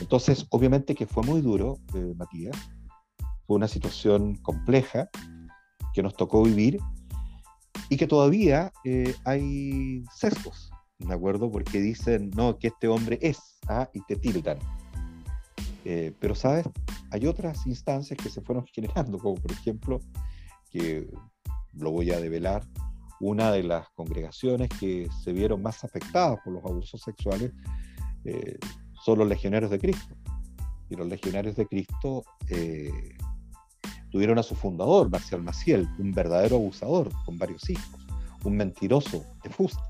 Entonces, 0.00 0.46
obviamente 0.50 0.94
que 0.94 1.06
fue 1.06 1.22
muy 1.22 1.40
duro, 1.40 1.78
eh, 1.94 2.14
Matías, 2.16 2.56
fue 3.46 3.56
una 3.56 3.68
situación 3.68 4.36
compleja 4.36 5.08
que 5.92 6.02
nos 6.02 6.14
tocó 6.14 6.42
vivir 6.42 6.78
y 7.88 7.96
que 7.96 8.06
todavía 8.06 8.72
eh, 8.84 9.14
hay 9.24 10.02
sesgos, 10.14 10.70
¿de 11.00 11.14
acuerdo? 11.14 11.50
Porque 11.50 11.80
dicen, 11.80 12.30
no, 12.36 12.58
que 12.58 12.68
este 12.68 12.88
hombre 12.88 13.18
es, 13.22 13.38
¿ah? 13.68 13.88
y 13.92 14.00
te 14.02 14.16
tildan. 14.16 14.58
Eh, 15.84 16.12
pero, 16.20 16.34
¿sabes? 16.34 16.66
Hay 17.10 17.26
otras 17.26 17.66
instancias 17.66 18.18
que 18.22 18.28
se 18.28 18.40
fueron 18.40 18.66
generando, 18.72 19.18
como 19.18 19.36
por 19.36 19.52
ejemplo, 19.52 20.00
que 20.70 21.08
lo 21.72 21.90
voy 21.90 22.10
a 22.10 22.20
develar, 22.20 22.64
una 23.20 23.50
de 23.52 23.62
las 23.62 23.88
congregaciones 23.90 24.68
que 24.78 25.08
se 25.22 25.32
vieron 25.32 25.62
más 25.62 25.84
afectadas 25.84 26.38
por 26.42 26.54
los 26.54 26.64
abusos 26.64 27.02
sexuales 27.02 27.52
eh, 28.24 28.58
son 29.04 29.18
los 29.18 29.28
legionarios 29.28 29.70
de 29.70 29.78
Cristo. 29.78 30.14
Y 30.88 30.96
los 30.96 31.06
legionarios 31.06 31.54
de 31.56 31.66
Cristo 31.66 32.24
eh, 32.48 33.16
tuvieron 34.10 34.38
a 34.38 34.42
su 34.42 34.54
fundador, 34.54 35.10
Marcial 35.10 35.42
Maciel, 35.42 35.88
un 35.98 36.12
verdadero 36.12 36.56
abusador 36.56 37.10
con 37.24 37.38
varios 37.38 37.68
hijos, 37.70 38.06
un 38.44 38.56
mentiroso 38.56 39.24
de 39.44 39.50
fuste 39.50 39.89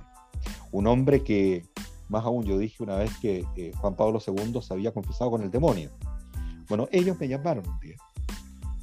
un 0.73 0.87
hombre 0.87 1.23
que, 1.23 1.65
más 2.09 2.25
aún 2.25 2.45
yo 2.45 2.59
dije 2.59 2.83
una 2.83 2.97
vez 2.97 3.17
que 3.19 3.73
Juan 3.81 3.95
Pablo 3.95 4.21
II 4.25 4.61
se 4.63 4.75
había 4.75 4.93
confesado 4.93 5.31
con 5.31 5.43
el 5.43 5.51
demonio. 5.51 5.91
Bueno, 6.69 6.89
ellos 6.93 7.19
me 7.19 7.29
llamaron 7.29 7.69
un 7.69 7.81
día. 7.81 7.97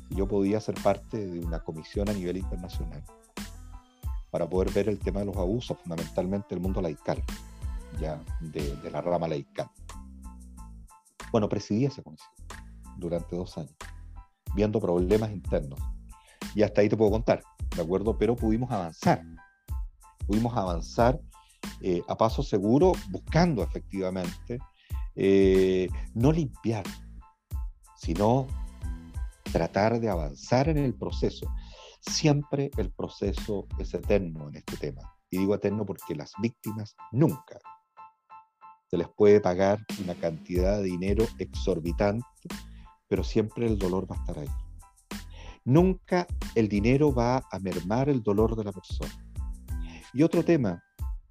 Yo 0.09 0.27
podía 0.27 0.59
ser 0.59 0.75
parte 0.75 1.25
de 1.25 1.39
una 1.39 1.59
comisión 1.59 2.09
a 2.09 2.13
nivel 2.13 2.37
internacional 2.37 3.03
para 4.29 4.47
poder 4.47 4.71
ver 4.71 4.89
el 4.89 4.99
tema 4.99 5.21
de 5.21 5.25
los 5.25 5.37
abusos, 5.37 5.77
fundamentalmente 5.79 6.53
el 6.53 6.61
mundo 6.61 6.81
laical, 6.81 7.23
ya 7.99 8.21
de, 8.39 8.75
de 8.77 8.91
la 8.91 9.01
rama 9.01 9.27
laical. 9.27 9.69
Bueno, 11.31 11.49
presidí 11.49 11.85
esa 11.85 12.01
comisión 12.01 12.29
durante 12.97 13.35
dos 13.35 13.57
años, 13.57 13.75
viendo 14.55 14.79
problemas 14.79 15.31
internos. 15.31 15.79
Y 16.55 16.63
hasta 16.63 16.81
ahí 16.81 16.89
te 16.89 16.97
puedo 16.97 17.11
contar, 17.11 17.43
¿de 17.75 17.81
acuerdo? 17.81 18.17
Pero 18.17 18.35
pudimos 18.35 18.71
avanzar. 18.71 19.23
Pudimos 20.25 20.55
avanzar 20.57 21.19
eh, 21.81 22.01
a 22.07 22.15
paso 22.15 22.43
seguro, 22.43 22.93
buscando 23.09 23.63
efectivamente 23.63 24.59
eh, 25.15 25.89
no 26.13 26.31
limpiar, 26.31 26.85
sino 27.95 28.47
tratar 29.51 29.99
de 29.99 30.09
avanzar 30.09 30.69
en 30.69 30.77
el 30.77 30.93
proceso. 30.93 31.47
Siempre 31.99 32.69
el 32.77 32.91
proceso 32.91 33.67
es 33.79 33.93
eterno 33.93 34.49
en 34.49 34.57
este 34.57 34.77
tema. 34.77 35.01
Y 35.29 35.39
digo 35.39 35.55
eterno 35.55 35.85
porque 35.85 36.15
las 36.15 36.33
víctimas 36.41 36.95
nunca 37.11 37.59
se 38.89 38.97
les 38.97 39.09
puede 39.09 39.41
pagar 39.41 39.79
una 40.01 40.15
cantidad 40.15 40.77
de 40.77 40.83
dinero 40.83 41.25
exorbitante, 41.39 42.25
pero 43.07 43.23
siempre 43.23 43.67
el 43.67 43.77
dolor 43.77 44.09
va 44.09 44.15
a 44.15 44.19
estar 44.19 44.39
ahí. 44.39 44.47
Nunca 45.65 46.25
el 46.55 46.69
dinero 46.69 47.13
va 47.13 47.43
a 47.51 47.59
mermar 47.59 48.07
el 48.07 48.23
dolor 48.23 48.55
de 48.55 48.63
la 48.63 48.71
persona. 48.71 49.11
Y 50.13 50.23
otro 50.23 50.43
tema, 50.43 50.81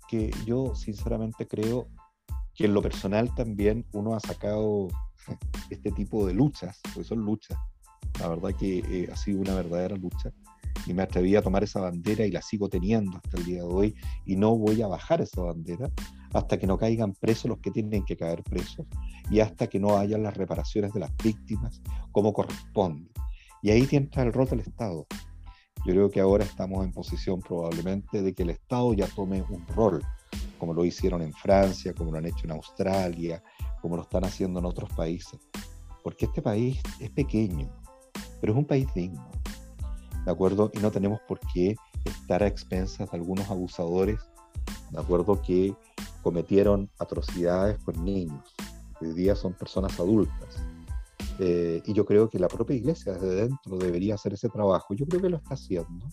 que 0.09 0.31
yo 0.45 0.75
sinceramente 0.75 1.47
creo 1.47 1.89
que 2.55 2.65
en 2.65 2.75
lo 2.75 2.83
personal 2.83 3.35
también 3.35 3.85
uno 3.93 4.15
ha 4.15 4.21
sacado 4.21 4.89
este 5.71 5.93
tipo 5.93 6.27
de 6.27 6.35
luchas, 6.35 6.81
porque 6.83 7.05
son 7.05 7.21
luchas. 7.21 7.59
La 8.21 8.29
verdad 8.29 8.55
que 8.59 8.79
eh, 8.79 9.09
ha 9.13 9.17
sido 9.17 9.41
una 9.41 9.55
verdadera 9.55 9.97
lucha 9.97 10.33
y 10.87 10.95
me 10.95 11.03
atreví 11.03 11.37
a 11.37 11.43
tomar 11.43 11.65
esa 11.65 11.81
bandera 11.81 12.25
y 12.25 12.31
la 12.31 12.41
sigo 12.41 12.69
teniendo 12.69 13.17
hasta 13.17 13.37
el 13.39 13.45
día 13.45 13.63
de 13.63 13.69
hoy 13.69 13.95
y 14.25 14.37
no 14.37 14.57
voy 14.57 14.81
a 14.83 14.87
bajar 14.87 15.21
esa 15.21 15.43
bandera 15.43 15.91
hasta 16.33 16.59
que 16.59 16.67
no 16.67 16.79
caigan 16.79 17.15
presos 17.15 17.51
los 17.51 17.59
que 17.59 17.71
tienen 17.71 18.05
que 18.05 18.17
caer 18.17 18.43
presos 18.43 18.87
y 19.31 19.41
hasta 19.41 19.67
que 19.67 19.79
no 19.79 19.99
haya 19.99 20.19
las 20.19 20.37
reparaciones 20.37 20.93
de 20.93 21.01
las 21.01 21.15
víctimas 21.23 21.83
como 22.13 22.33
corresponde. 22.33 23.11
Y 23.63 23.71
ahí 23.71 23.87
entra 23.91 24.23
el 24.23 24.33
rol 24.33 24.49
del 24.49 24.61
Estado. 24.61 25.07
Yo 25.87 25.93
creo 25.93 26.11
que 26.11 26.19
ahora 26.19 26.43
estamos 26.43 26.85
en 26.85 26.91
posición 26.91 27.41
probablemente 27.41 28.21
de 28.21 28.35
que 28.35 28.43
el 28.43 28.51
Estado 28.51 28.93
ya 28.93 29.07
tome 29.07 29.45
un 29.49 29.65
rol, 29.69 30.03
como 30.59 30.75
lo 30.75 30.85
hicieron 30.85 31.23
en 31.23 31.33
Francia, 31.33 31.95
como 31.95 32.11
lo 32.11 32.19
han 32.19 32.27
hecho 32.27 32.41
en 32.43 32.51
Australia, 32.51 33.41
como 33.81 33.95
lo 33.95 34.03
están 34.03 34.25
haciendo 34.25 34.59
en 34.59 34.67
otros 34.67 34.91
países. 34.95 35.39
Porque 36.03 36.25
este 36.25 36.43
país 36.43 36.83
es 36.99 37.11
pequeño, 37.11 37.71
pero 38.41 38.53
es 38.53 38.59
un 38.59 38.65
país 38.65 38.89
digno. 38.97 39.31
¿De 40.25 40.33
acuerdo? 40.33 40.73
Y 40.75 40.81
no 40.81 40.91
tenemos 40.91 41.21
por 41.29 41.39
qué 41.55 41.77
estar 42.05 42.43
a 42.43 42.49
expensas 42.49 43.09
de 43.09 43.17
algunos 43.17 43.49
abusadores, 43.49 44.19
¿de 44.91 44.99
acuerdo? 44.99 45.41
Que 45.41 45.73
cometieron 46.21 46.91
atrocidades 46.99 47.79
con 47.85 48.05
niños. 48.05 48.57
Hoy 49.01 49.13
día 49.13 49.37
son 49.37 49.53
personas 49.53 50.01
adultas. 50.01 50.67
Eh, 51.39 51.83
y 51.85 51.93
yo 51.93 52.05
creo 52.05 52.29
que 52.29 52.39
la 52.39 52.49
propia 52.49 52.77
iglesia 52.77 53.13
desde 53.13 53.35
dentro 53.35 53.77
debería 53.79 54.15
hacer 54.15 54.35
ese 54.35 54.49
trabajo. 54.49 54.95
Yo 54.95 55.07
creo 55.07 55.21
que 55.21 55.31
lo 55.31 55.37
está 55.37 55.55
haciendo. 55.55 56.09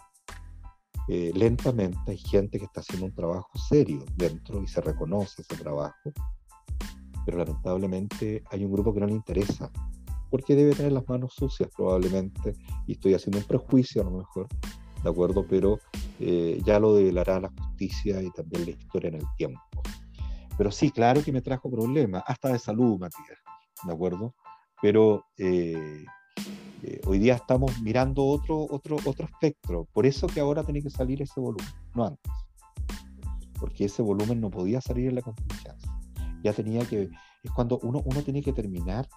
Eh, 1.07 1.31
lentamente 1.35 1.99
hay 2.07 2.17
gente 2.17 2.57
que 2.57 2.65
está 2.65 2.79
haciendo 2.79 3.07
un 3.07 3.13
trabajo 3.13 3.49
serio 3.69 4.05
dentro 4.15 4.61
y 4.61 4.67
se 4.67 4.79
reconoce 4.79 5.41
ese 5.41 5.61
trabajo, 5.61 6.11
pero 7.25 7.37
lamentablemente 7.37 8.41
hay 8.49 8.63
un 8.63 8.71
grupo 8.71 8.93
que 8.93 9.01
no 9.01 9.07
le 9.07 9.13
interesa, 9.13 9.69
porque 10.29 10.55
debe 10.55 10.73
tener 10.73 10.93
las 10.93 11.07
manos 11.09 11.33
sucias 11.33 11.69
probablemente, 11.75 12.55
y 12.87 12.93
estoy 12.93 13.15
haciendo 13.15 13.39
un 13.39 13.43
prejuicio 13.43 14.01
a 14.01 14.05
lo 14.05 14.11
mejor, 14.11 14.47
¿de 15.03 15.09
acuerdo? 15.09 15.45
Pero 15.45 15.79
eh, 16.21 16.61
ya 16.63 16.79
lo 16.79 16.95
develará 16.95 17.41
la 17.41 17.49
justicia 17.49 18.21
y 18.23 18.31
también 18.31 18.63
la 18.63 18.71
historia 18.71 19.09
en 19.09 19.15
el 19.15 19.25
tiempo. 19.35 19.61
Pero 20.57 20.71
sí, 20.71 20.89
claro 20.89 21.21
que 21.21 21.33
me 21.33 21.41
trajo 21.41 21.69
problemas, 21.69 22.23
hasta 22.25 22.53
de 22.53 22.59
salud, 22.59 22.97
Matías, 22.97 23.39
¿de 23.85 23.91
acuerdo? 23.91 24.33
Pero 24.83 25.27
eh, 25.37 26.03
eh, 26.81 26.99
hoy 27.05 27.17
día 27.17 27.35
estamos 27.35 27.81
mirando 27.81 28.25
otro, 28.25 28.67
otro, 28.69 28.97
otro 29.05 29.27
espectro, 29.27 29.87
por 29.93 30.05
eso 30.05 30.27
que 30.27 30.41
ahora 30.41 30.61
tiene 30.61 30.83
que 30.83 30.89
salir 30.89 31.21
ese 31.21 31.39
volumen, 31.39 31.65
no 31.95 32.07
antes, 32.07 32.33
porque 33.57 33.85
ese 33.85 34.01
volumen 34.01 34.41
no 34.41 34.51
podía 34.51 34.81
salir 34.81 35.07
en 35.07 35.15
la 35.15 35.21
contingencia. 35.21 35.89
Ya 36.43 36.51
tenía 36.51 36.85
que, 36.85 37.03
es 37.43 37.51
cuando 37.55 37.79
uno, 37.83 38.01
uno 38.03 38.23
tiene 38.23 38.41
que 38.41 38.51
terminar 38.51 39.07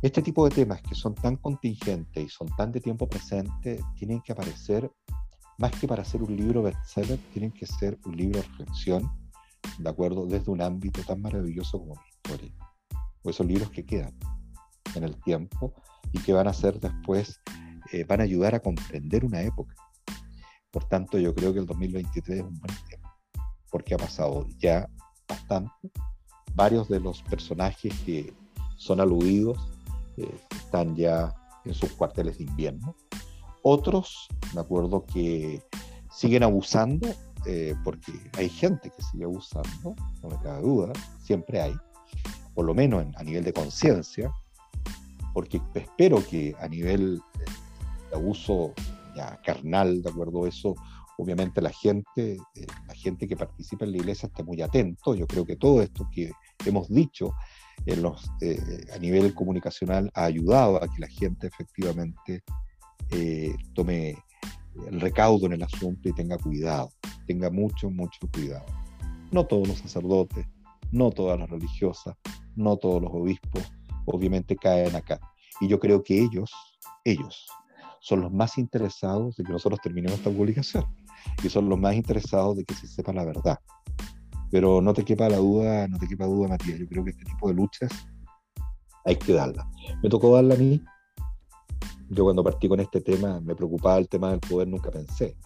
este 0.00 0.22
tipo 0.22 0.48
de 0.48 0.54
temas 0.54 0.80
que 0.80 0.94
son 0.94 1.16
tan 1.16 1.38
contingentes 1.38 2.24
y 2.24 2.28
son 2.28 2.46
tan 2.56 2.70
de 2.70 2.80
tiempo 2.80 3.08
presente, 3.08 3.80
tienen 3.96 4.20
que 4.20 4.30
aparecer, 4.30 4.88
más 5.58 5.72
que 5.72 5.88
para 5.88 6.04
ser 6.04 6.22
un 6.22 6.36
libro 6.36 6.62
bestseller, 6.62 7.18
tienen 7.32 7.50
que 7.50 7.66
ser 7.66 7.98
un 8.04 8.16
libro 8.16 8.38
de 8.40 8.46
reflexión, 8.46 9.10
¿de 9.80 9.90
acuerdo? 9.90 10.24
Desde 10.24 10.52
un 10.52 10.62
ámbito 10.62 11.02
tan 11.02 11.20
maravilloso 11.20 11.80
como 11.80 11.96
la 11.96 12.08
historia. 12.08 12.54
O 13.24 13.30
esos 13.30 13.44
libros 13.44 13.68
que 13.68 13.84
quedan 13.84 14.14
en 14.94 15.04
el 15.04 15.20
tiempo 15.22 15.74
y 16.12 16.18
que 16.20 16.32
van 16.32 16.48
a 16.48 16.52
ser 16.52 16.78
después, 16.80 17.40
eh, 17.92 18.04
van 18.04 18.20
a 18.20 18.24
ayudar 18.24 18.54
a 18.54 18.60
comprender 18.60 19.24
una 19.24 19.42
época. 19.42 19.74
Por 20.70 20.84
tanto, 20.84 21.18
yo 21.18 21.34
creo 21.34 21.52
que 21.52 21.60
el 21.60 21.66
2023 21.66 22.38
es 22.38 22.44
un 22.44 22.58
buen 22.58 22.76
tiempo, 22.88 23.10
porque 23.70 23.94
ha 23.94 23.98
pasado 23.98 24.46
ya 24.58 24.88
bastante. 25.28 25.90
Varios 26.54 26.88
de 26.88 27.00
los 27.00 27.22
personajes 27.22 27.94
que 28.00 28.32
son 28.76 29.00
aludidos 29.00 29.58
eh, 30.16 30.38
están 30.50 30.96
ya 30.96 31.34
en 31.64 31.74
sus 31.74 31.92
cuarteles 31.92 32.38
de 32.38 32.44
invierno. 32.44 32.94
Otros, 33.62 34.28
me 34.54 34.60
acuerdo 34.60 35.04
que 35.06 35.62
siguen 36.10 36.42
abusando 36.42 37.08
eh, 37.46 37.74
porque 37.82 38.12
hay 38.36 38.48
gente 38.48 38.90
que 38.90 39.02
sigue 39.02 39.24
abusando, 39.24 39.96
no 40.22 40.28
me 40.28 40.36
cabe 40.42 40.62
duda, 40.62 40.92
siempre 41.20 41.60
hay, 41.60 41.74
por 42.54 42.64
lo 42.64 42.74
menos 42.74 43.04
a 43.16 43.22
nivel 43.24 43.42
de 43.44 43.52
conciencia, 43.52 44.32
porque 45.32 45.60
espero 45.74 46.22
que 46.28 46.54
a 46.60 46.68
nivel 46.68 47.20
de 48.10 48.16
abuso 48.16 48.72
ya 49.16 49.40
carnal, 49.42 50.02
¿de 50.02 50.10
acuerdo? 50.10 50.46
Eso, 50.46 50.74
obviamente 51.18 51.60
la 51.60 51.70
gente, 51.70 52.38
eh, 52.54 52.66
la 52.86 52.94
gente 52.94 53.26
que 53.26 53.36
participa 53.36 53.84
en 53.84 53.92
la 53.92 53.98
iglesia 53.98 54.26
esté 54.26 54.42
muy 54.42 54.60
atento. 54.62 55.14
Yo 55.14 55.26
creo 55.26 55.44
que 55.44 55.56
todo 55.56 55.82
esto 55.82 56.08
que 56.12 56.32
hemos 56.64 56.88
dicho 56.88 57.34
en 57.86 58.02
los, 58.02 58.30
eh, 58.40 58.84
a 58.94 58.98
nivel 58.98 59.34
comunicacional 59.34 60.10
ha 60.14 60.24
ayudado 60.24 60.82
a 60.82 60.88
que 60.88 61.00
la 61.00 61.08
gente 61.08 61.46
efectivamente 61.46 62.42
tome 63.74 64.16
el 64.88 65.00
recaudo 65.00 65.44
en 65.44 65.52
el 65.52 65.62
asunto 65.62 66.08
y 66.08 66.14
tenga 66.14 66.38
cuidado 66.38 66.88
tenga 67.26 67.50
mucho, 67.50 67.90
mucho 67.90 68.20
cuidado. 68.32 68.66
No 69.30 69.46
todos 69.46 69.68
los 69.68 69.78
sacerdotes, 69.78 70.46
no 70.90 71.10
todas 71.10 71.38
las 71.38 71.48
religiosas, 71.48 72.14
no 72.56 72.76
todos 72.76 73.02
los 73.02 73.10
obispos, 73.12 73.62
obviamente 74.06 74.56
caen 74.56 74.94
acá. 74.96 75.20
Y 75.60 75.68
yo 75.68 75.78
creo 75.78 76.02
que 76.02 76.18
ellos, 76.20 76.50
ellos, 77.04 77.46
son 78.00 78.20
los 78.20 78.32
más 78.32 78.58
interesados 78.58 79.36
de 79.36 79.44
que 79.44 79.52
nosotros 79.52 79.80
terminemos 79.80 80.18
esta 80.18 80.30
publicación. 80.30 80.84
Y 81.42 81.48
son 81.48 81.68
los 81.68 81.78
más 81.78 81.94
interesados 81.94 82.56
de 82.56 82.64
que 82.64 82.74
se 82.74 82.88
sepa 82.88 83.12
la 83.12 83.24
verdad. 83.24 83.58
Pero 84.50 84.80
no 84.80 84.92
te 84.92 85.04
quepa 85.04 85.28
la 85.28 85.36
duda, 85.36 85.86
no 85.88 85.98
te 85.98 86.08
quepa 86.08 86.26
duda, 86.26 86.48
Matías. 86.48 86.78
Yo 86.78 86.88
creo 86.88 87.04
que 87.04 87.10
este 87.10 87.24
tipo 87.24 87.48
de 87.48 87.54
luchas 87.54 87.90
hay 89.04 89.16
que 89.16 89.32
darla. 89.32 89.68
Me 90.02 90.08
tocó 90.08 90.34
darla 90.34 90.54
a 90.54 90.58
mí. 90.58 90.82
Yo 92.10 92.24
cuando 92.24 92.42
partí 92.42 92.68
con 92.68 92.80
este 92.80 93.00
tema, 93.00 93.40
me 93.40 93.54
preocupaba 93.54 93.98
el 93.98 94.08
tema 94.08 94.30
del 94.30 94.40
poder, 94.40 94.68
nunca 94.68 94.90
pensé 94.90 95.36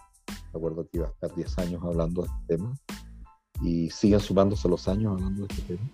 Recuerdo 0.53 0.87
que 0.87 0.97
iba 0.97 1.07
a 1.07 1.11
estar 1.11 1.33
10 1.33 1.59
años 1.59 1.83
hablando 1.83 2.23
de 2.23 2.27
este 2.27 2.55
tema 2.55 2.73
y 3.61 3.89
siguen 3.89 4.19
sumándose 4.19 4.67
los 4.67 4.87
años 4.87 5.13
hablando 5.13 5.45
de 5.45 5.53
este 5.53 5.75
tema. 5.75 5.89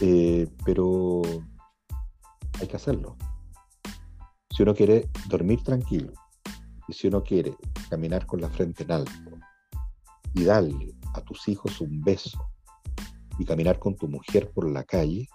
Eh, 0.00 0.48
pero 0.64 1.22
hay 2.60 2.66
que 2.66 2.76
hacerlo. 2.76 3.16
Si 4.50 4.62
uno 4.62 4.74
quiere 4.74 5.08
dormir 5.28 5.62
tranquilo 5.62 6.12
y 6.86 6.92
si 6.92 7.08
uno 7.08 7.22
quiere 7.22 7.54
caminar 7.88 8.26
con 8.26 8.40
la 8.40 8.48
frente 8.48 8.82
en 8.82 8.92
alto 8.92 9.30
y 10.34 10.44
darle 10.44 10.94
a 11.14 11.20
tus 11.22 11.48
hijos 11.48 11.80
un 11.80 12.02
beso 12.02 12.50
y 13.38 13.44
caminar 13.44 13.78
con 13.78 13.96
tu 13.96 14.08
mujer 14.08 14.50
por 14.50 14.68
la 14.70 14.84
calle, 14.84 15.28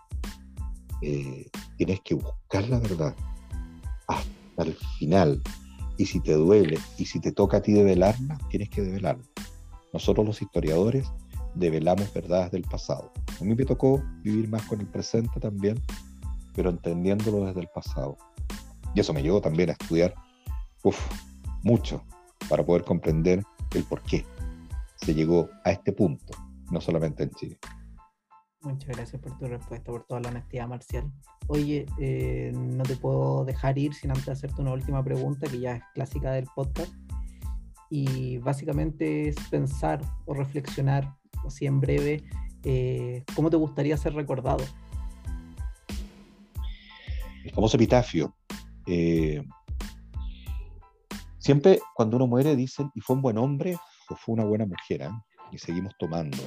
eh, 1.01 1.49
tienes 1.77 2.01
que 2.01 2.15
buscar 2.15 2.67
la 2.69 2.79
verdad 2.79 3.15
hasta 4.07 4.63
el 4.63 4.75
final 4.99 5.41
y 5.97 6.05
si 6.05 6.19
te 6.19 6.33
duele 6.33 6.77
y 6.97 7.05
si 7.05 7.19
te 7.19 7.31
toca 7.31 7.57
a 7.57 7.61
ti 7.61 7.73
develarla, 7.73 8.37
tienes 8.49 8.69
que 8.69 8.81
develarla. 8.81 9.25
Nosotros 9.93 10.25
los 10.25 10.41
historiadores 10.41 11.07
develamos 11.55 12.13
verdades 12.13 12.51
del 12.51 12.63
pasado. 12.63 13.11
A 13.39 13.43
mí 13.43 13.55
me 13.55 13.65
tocó 13.65 14.03
vivir 14.21 14.49
más 14.49 14.63
con 14.63 14.81
el 14.81 14.87
presente 14.87 15.39
también, 15.39 15.81
pero 16.55 16.69
entendiéndolo 16.69 17.45
desde 17.45 17.61
el 17.61 17.67
pasado. 17.67 18.17
Y 18.93 18.99
eso 18.99 19.13
me 19.13 19.21
llevó 19.21 19.41
también 19.41 19.69
a 19.69 19.73
estudiar 19.73 20.13
mucho 21.63 22.03
para 22.49 22.65
poder 22.65 22.83
comprender 22.83 23.43
el 23.73 23.83
por 23.83 24.01
qué 24.03 24.25
se 24.97 25.13
llegó 25.13 25.49
a 25.63 25.71
este 25.71 25.91
punto, 25.91 26.33
no 26.71 26.79
solamente 26.79 27.23
en 27.23 27.31
Chile. 27.31 27.57
Muchas 28.61 28.95
gracias 28.95 29.21
por 29.21 29.37
tu 29.37 29.47
respuesta, 29.47 29.91
por 29.91 30.05
toda 30.05 30.21
la 30.21 30.29
honestidad, 30.29 30.67
Marcial. 30.67 31.11
Oye, 31.47 31.85
eh, 31.99 32.51
no 32.55 32.83
te 32.83 32.95
puedo 32.95 33.45
dejar 33.45 33.77
ir 33.77 33.93
sin 33.93 34.09
antes 34.09 34.27
hacerte 34.29 34.61
una 34.61 34.73
última 34.73 35.03
pregunta 35.03 35.47
que 35.47 35.59
ya 35.59 35.75
es 35.75 35.83
clásica 35.93 36.31
del 36.31 36.47
podcast. 36.55 36.91
Y 37.91 38.39
básicamente 38.39 39.29
es 39.29 39.35
pensar 39.51 40.01
o 40.25 40.33
reflexionar, 40.33 41.15
así 41.45 41.67
en 41.67 41.79
breve, 41.79 42.23
eh, 42.63 43.23
cómo 43.35 43.51
te 43.51 43.57
gustaría 43.57 43.95
ser 43.97 44.15
recordado. 44.15 44.63
El 47.45 47.53
famoso 47.53 47.77
epitafio. 47.77 48.35
Eh, 48.87 49.43
siempre 51.37 51.79
cuando 51.93 52.17
uno 52.17 52.27
muere 52.27 52.55
dicen, 52.55 52.91
y 52.95 53.01
fue 53.01 53.15
un 53.15 53.21
buen 53.21 53.37
hombre 53.37 53.77
o 54.09 54.15
fue 54.15 54.33
una 54.33 54.43
buena 54.43 54.65
mujer, 54.65 55.09
y 55.51 55.57
seguimos 55.57 55.93
tomando 55.97 56.37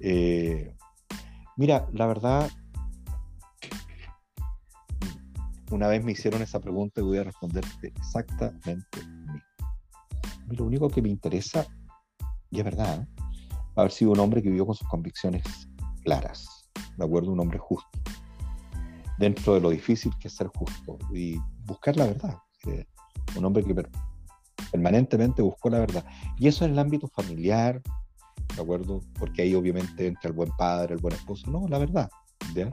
eh, 0.00 0.74
mira, 1.56 1.88
la 1.92 2.06
verdad, 2.06 2.50
una 5.70 5.86
vez 5.86 6.04
me 6.04 6.12
hicieron 6.12 6.42
esa 6.42 6.60
pregunta 6.60 7.00
y 7.00 7.04
voy 7.04 7.18
a 7.18 7.24
responderte 7.24 7.92
exactamente 7.96 8.98
lo 10.48 10.64
único 10.64 10.90
que 10.90 11.00
me 11.00 11.08
interesa, 11.08 11.66
y 12.50 12.58
es 12.58 12.64
verdad, 12.64 13.00
¿eh? 13.00 13.22
haber 13.76 13.92
sido 13.92 14.10
un 14.10 14.18
hombre 14.18 14.42
que 14.42 14.50
vivió 14.50 14.66
con 14.66 14.74
sus 14.74 14.88
convicciones 14.88 15.44
claras, 16.02 16.68
¿de 16.96 17.04
acuerdo? 17.04 17.32
Un 17.32 17.40
hombre 17.40 17.58
justo, 17.58 17.88
dentro 19.18 19.54
de 19.54 19.60
lo 19.60 19.70
difícil 19.70 20.12
que 20.18 20.28
es 20.28 20.34
ser 20.34 20.48
justo 20.48 20.98
y 21.12 21.36
buscar 21.64 21.96
la 21.96 22.06
verdad. 22.06 22.38
un 23.36 23.44
hombre 23.44 23.64
que 23.64 23.74
permanentemente 24.70 25.42
buscó 25.42 25.70
la 25.70 25.80
verdad. 25.80 26.04
Y 26.38 26.48
eso 26.48 26.64
en 26.64 26.72
el 26.72 26.78
ámbito 26.78 27.08
familiar, 27.08 27.82
¿de 28.54 28.62
acuerdo? 28.62 29.00
Porque 29.18 29.42
ahí 29.42 29.54
obviamente 29.54 30.06
entra 30.06 30.28
el 30.28 30.34
buen 30.34 30.50
padre, 30.56 30.94
el 30.94 31.00
buen 31.00 31.14
esposo, 31.14 31.50
no, 31.50 31.66
la 31.68 31.78
verdad, 31.78 32.10
¿ya? 32.54 32.72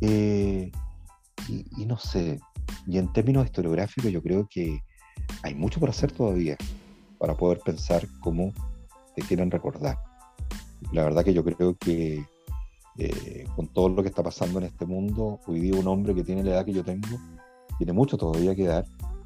Eh, 0.00 0.70
y, 1.48 1.86
no 1.86 1.98
sé, 1.98 2.38
y 2.86 2.98
en 2.98 3.12
términos 3.12 3.46
historiográficos 3.46 4.12
yo 4.12 4.22
creo 4.22 4.46
que 4.50 4.82
hay 5.42 5.54
mucho 5.54 5.80
por 5.80 5.88
hacer 5.88 6.12
todavía 6.12 6.56
para 7.18 7.34
poder 7.34 7.60
pensar 7.60 8.06
cómo 8.20 8.52
te 9.16 9.22
quieren 9.22 9.50
recordar. 9.50 9.96
La 10.92 11.04
verdad 11.04 11.24
que 11.24 11.34
yo 11.34 11.42
creo 11.42 11.76
que 11.76 12.24
eh, 13.00 13.44
con 13.54 13.68
todo 13.68 13.88
lo 13.88 14.02
que 14.02 14.08
está 14.08 14.24
pasando 14.24 14.58
en 14.58 14.66
este 14.66 14.84
mundo, 14.84 15.38
hoy 15.46 15.60
día 15.60 15.78
un 15.78 15.86
hombre 15.86 16.14
que 16.16 16.24
tiene 16.24 16.42
la 16.42 16.50
edad 16.50 16.64
que 16.64 16.72
yo 16.72 16.82
tengo, 16.82 17.16
tiene 17.78 17.92
mucho 17.92 18.16
todavía 18.16 18.56
que 18.56 18.66
dar, 18.66 18.84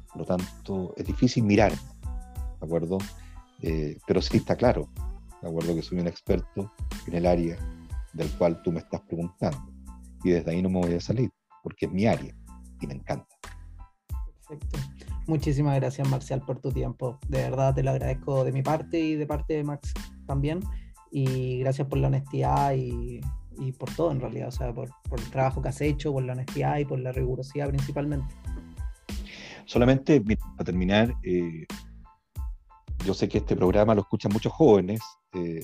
por 0.09 0.17
lo 0.17 0.25
tanto 0.25 0.93
es 0.95 1.07
difícil 1.07 1.43
mirar, 1.43 1.71
¿de 1.71 2.65
acuerdo? 2.65 2.99
Eh, 3.63 3.97
pero 4.05 4.21
sí 4.21 4.37
está 4.37 4.55
claro, 4.55 4.89
¿de 5.41 5.47
acuerdo? 5.47 5.73
Que 5.73 5.81
soy 5.81 5.99
un 5.99 6.07
experto 6.07 6.71
en 7.07 7.15
el 7.15 7.25
área 7.25 7.57
del 8.13 8.29
cual 8.37 8.61
tú 8.61 8.71
me 8.71 8.79
estás 8.79 9.01
preguntando. 9.01 9.57
Y 10.23 10.29
desde 10.29 10.51
ahí 10.51 10.61
no 10.61 10.69
me 10.69 10.79
voy 10.79 10.93
a 10.93 11.01
salir, 11.01 11.31
porque 11.63 11.87
es 11.87 11.91
mi 11.91 12.05
área 12.05 12.35
y 12.79 12.85
me 12.85 12.93
encanta. 12.93 13.27
Perfecto. 14.47 14.77
Muchísimas 15.25 15.75
gracias, 15.77 16.07
Marcial, 16.09 16.41
por 16.41 16.59
tu 16.59 16.71
tiempo. 16.71 17.17
De 17.27 17.41
verdad 17.41 17.73
te 17.73 17.81
lo 17.81 17.89
agradezco 17.89 18.43
de 18.43 18.51
mi 18.51 18.61
parte 18.61 18.99
y 18.99 19.15
de 19.15 19.25
parte 19.25 19.55
de 19.55 19.63
Max 19.63 19.93
también. 20.27 20.59
Y 21.09 21.59
gracias 21.59 21.87
por 21.87 21.97
la 21.97 22.07
honestidad 22.07 22.73
y, 22.75 23.21
y 23.57 23.71
por 23.71 23.93
todo 23.95 24.11
en 24.11 24.19
realidad, 24.19 24.47
o 24.49 24.51
sea, 24.51 24.73
por, 24.73 24.89
por, 25.09 25.19
el 25.19 25.29
trabajo 25.29 25.61
que 25.61 25.69
has 25.69 25.81
hecho, 25.81 26.11
por 26.11 26.23
la 26.23 26.33
honestidad 26.33 26.77
y 26.77 26.85
por 26.85 26.99
la 26.99 27.11
rigurosidad 27.11 27.69
principalmente. 27.69 28.33
Solamente 29.65 30.21
para 30.21 30.65
terminar, 30.65 31.13
eh, 31.23 31.65
yo 33.05 33.13
sé 33.13 33.27
que 33.27 33.39
este 33.39 33.55
programa 33.55 33.95
lo 33.95 34.01
escuchan 34.01 34.31
muchos 34.31 34.51
jóvenes. 34.51 35.01
Eh, 35.33 35.61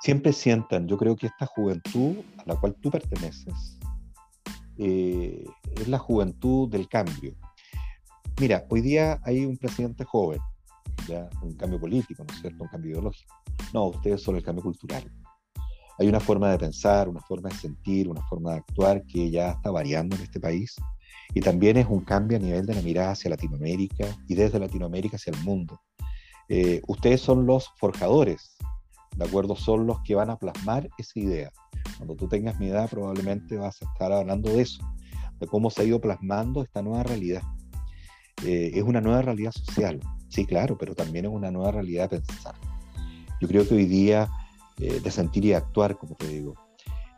siempre 0.00 0.32
sientan, 0.32 0.86
yo 0.86 0.96
creo 0.96 1.16
que 1.16 1.26
esta 1.26 1.46
juventud 1.46 2.16
a 2.38 2.42
la 2.46 2.56
cual 2.56 2.74
tú 2.80 2.90
perteneces 2.90 3.78
eh, 4.78 5.44
es 5.74 5.88
la 5.88 5.98
juventud 5.98 6.68
del 6.68 6.88
cambio. 6.88 7.34
Mira, 8.40 8.66
hoy 8.68 8.82
día 8.82 9.18
hay 9.24 9.46
un 9.46 9.56
presidente 9.56 10.04
joven, 10.04 10.40
ya 11.08 11.28
un 11.42 11.54
cambio 11.56 11.80
político, 11.80 12.24
¿no 12.28 12.34
es 12.34 12.40
cierto? 12.40 12.64
Un 12.64 12.68
cambio 12.68 12.90
ideológico. 12.92 13.34
No, 13.72 13.86
ustedes 13.86 14.22
son 14.22 14.36
el 14.36 14.42
cambio 14.42 14.62
cultural 14.62 15.10
hay 15.98 16.08
una 16.08 16.20
forma 16.20 16.50
de 16.50 16.58
pensar, 16.58 17.08
una 17.08 17.20
forma 17.20 17.48
de 17.48 17.56
sentir, 17.56 18.08
una 18.08 18.22
forma 18.26 18.52
de 18.52 18.58
actuar 18.58 19.02
que 19.06 19.30
ya 19.30 19.50
está 19.50 19.70
variando 19.70 20.16
en 20.16 20.22
este 20.22 20.40
país 20.40 20.76
y 21.34 21.40
también 21.40 21.76
es 21.76 21.86
un 21.88 22.00
cambio 22.00 22.36
a 22.36 22.40
nivel 22.40 22.66
de 22.66 22.74
la 22.74 22.82
mirada 22.82 23.12
hacia 23.12 23.30
Latinoamérica 23.30 24.06
y 24.28 24.34
desde 24.34 24.58
Latinoamérica 24.58 25.16
hacia 25.16 25.32
el 25.32 25.42
mundo. 25.44 25.80
Eh, 26.48 26.80
ustedes 26.86 27.20
son 27.20 27.46
los 27.46 27.70
forjadores, 27.78 28.56
¿de 29.16 29.24
acuerdo? 29.24 29.56
Son 29.56 29.86
los 29.86 30.00
que 30.02 30.14
van 30.14 30.30
a 30.30 30.38
plasmar 30.38 30.88
esa 30.98 31.18
idea. 31.18 31.50
Cuando 31.96 32.14
tú 32.14 32.28
tengas 32.28 32.58
mi 32.58 32.68
edad 32.68 32.88
probablemente 32.88 33.56
vas 33.56 33.80
a 33.82 33.86
estar 33.86 34.12
hablando 34.12 34.50
de 34.50 34.62
eso, 34.62 34.82
de 35.38 35.46
cómo 35.46 35.70
se 35.70 35.82
ha 35.82 35.84
ido 35.84 36.00
plasmando 36.00 36.62
esta 36.62 36.82
nueva 36.82 37.02
realidad. 37.02 37.42
Eh, 38.44 38.72
es 38.74 38.82
una 38.82 39.00
nueva 39.00 39.22
realidad 39.22 39.52
social, 39.52 40.00
sí, 40.28 40.44
claro, 40.44 40.76
pero 40.78 40.94
también 40.94 41.24
es 41.24 41.30
una 41.30 41.50
nueva 41.50 41.72
realidad 41.72 42.10
de 42.10 42.20
pensar. 42.20 42.54
Yo 43.40 43.48
creo 43.48 43.66
que 43.66 43.74
hoy 43.74 43.86
día 43.86 44.28
eh, 44.78 45.00
de 45.00 45.10
sentir 45.10 45.44
y 45.44 45.52
actuar, 45.52 45.96
como 45.96 46.14
te 46.16 46.28
digo. 46.28 46.54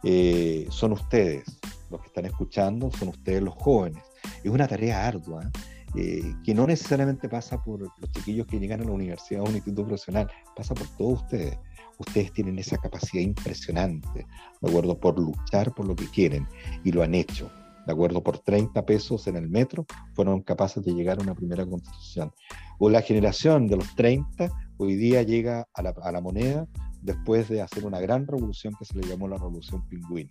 Eh, 0.05 0.67
son 0.71 0.93
ustedes 0.93 1.45
los 1.91 2.01
que 2.01 2.07
están 2.07 2.27
escuchando, 2.27 2.91
son 2.93 3.09
ustedes 3.09 3.43
los 3.43 3.55
jóvenes. 3.55 4.03
Es 4.45 4.51
una 4.51 4.69
tarea 4.69 5.07
ardua, 5.07 5.51
eh, 5.97 6.35
que 6.45 6.55
no 6.55 6.67
necesariamente 6.67 7.29
pasa 7.29 7.63
por 7.63 7.81
los 7.81 8.13
chiquillos 8.13 8.47
que 8.47 8.61
llegan 8.61 8.83
a 8.83 8.85
la 8.85 8.93
universidad 8.93 9.43
o 9.43 9.45
un 9.45 9.55
instituto 9.55 9.87
profesional, 9.89 10.31
pasa 10.55 10.75
por 10.75 10.87
todos 10.97 11.23
ustedes. 11.23 11.59
Ustedes 11.99 12.33
tienen 12.33 12.59
esa 12.59 12.77
capacidad 12.77 13.23
impresionante, 13.23 14.27
¿de 14.61 14.69
acuerdo? 14.69 14.99
Por 14.99 15.19
luchar 15.19 15.75
por 15.75 15.87
lo 15.87 15.97
que 15.97 16.07
quieren 16.07 16.47
y 16.85 16.93
lo 16.93 17.03
han 17.03 17.15
hecho. 17.15 17.51
¿De 17.87 17.93
acuerdo? 17.93 18.23
Por 18.23 18.39
30 18.39 18.85
pesos 18.85 19.27
en 19.27 19.37
el 19.37 19.49
metro 19.49 19.87
fueron 20.13 20.43
capaces 20.43 20.85
de 20.85 20.93
llegar 20.93 21.19
a 21.19 21.23
una 21.23 21.35
primera 21.35 21.65
constitución. 21.65 22.33
O 22.79 22.91
la 22.91 23.01
generación 23.01 23.67
de 23.67 23.77
los 23.77 23.97
30 23.97 24.51
hoy 24.77 24.95
día 24.95 25.23
llega 25.23 25.67
a 25.73 25.83
la, 25.83 25.95
a 26.03 26.13
la 26.13 26.21
moneda 26.21 26.69
después 27.03 27.49
de 27.49 27.63
hacer 27.63 27.85
una 27.85 28.01
gran 28.01 28.27
revolución 28.27 28.75
que 28.79 28.85
se 28.85 28.99
le 28.99 29.07
llamó 29.07 29.29
la 29.29 29.37
revolución 29.37 29.87
pingüina. 29.89 30.31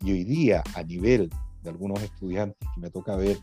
Y 0.00 0.12
hoy 0.12 0.24
día, 0.24 0.62
a 0.74 0.82
nivel 0.82 1.30
de 1.62 1.70
algunos 1.70 2.02
estudiantes 2.02 2.68
que 2.74 2.80
me 2.80 2.90
toca 2.90 3.16
ver, 3.16 3.38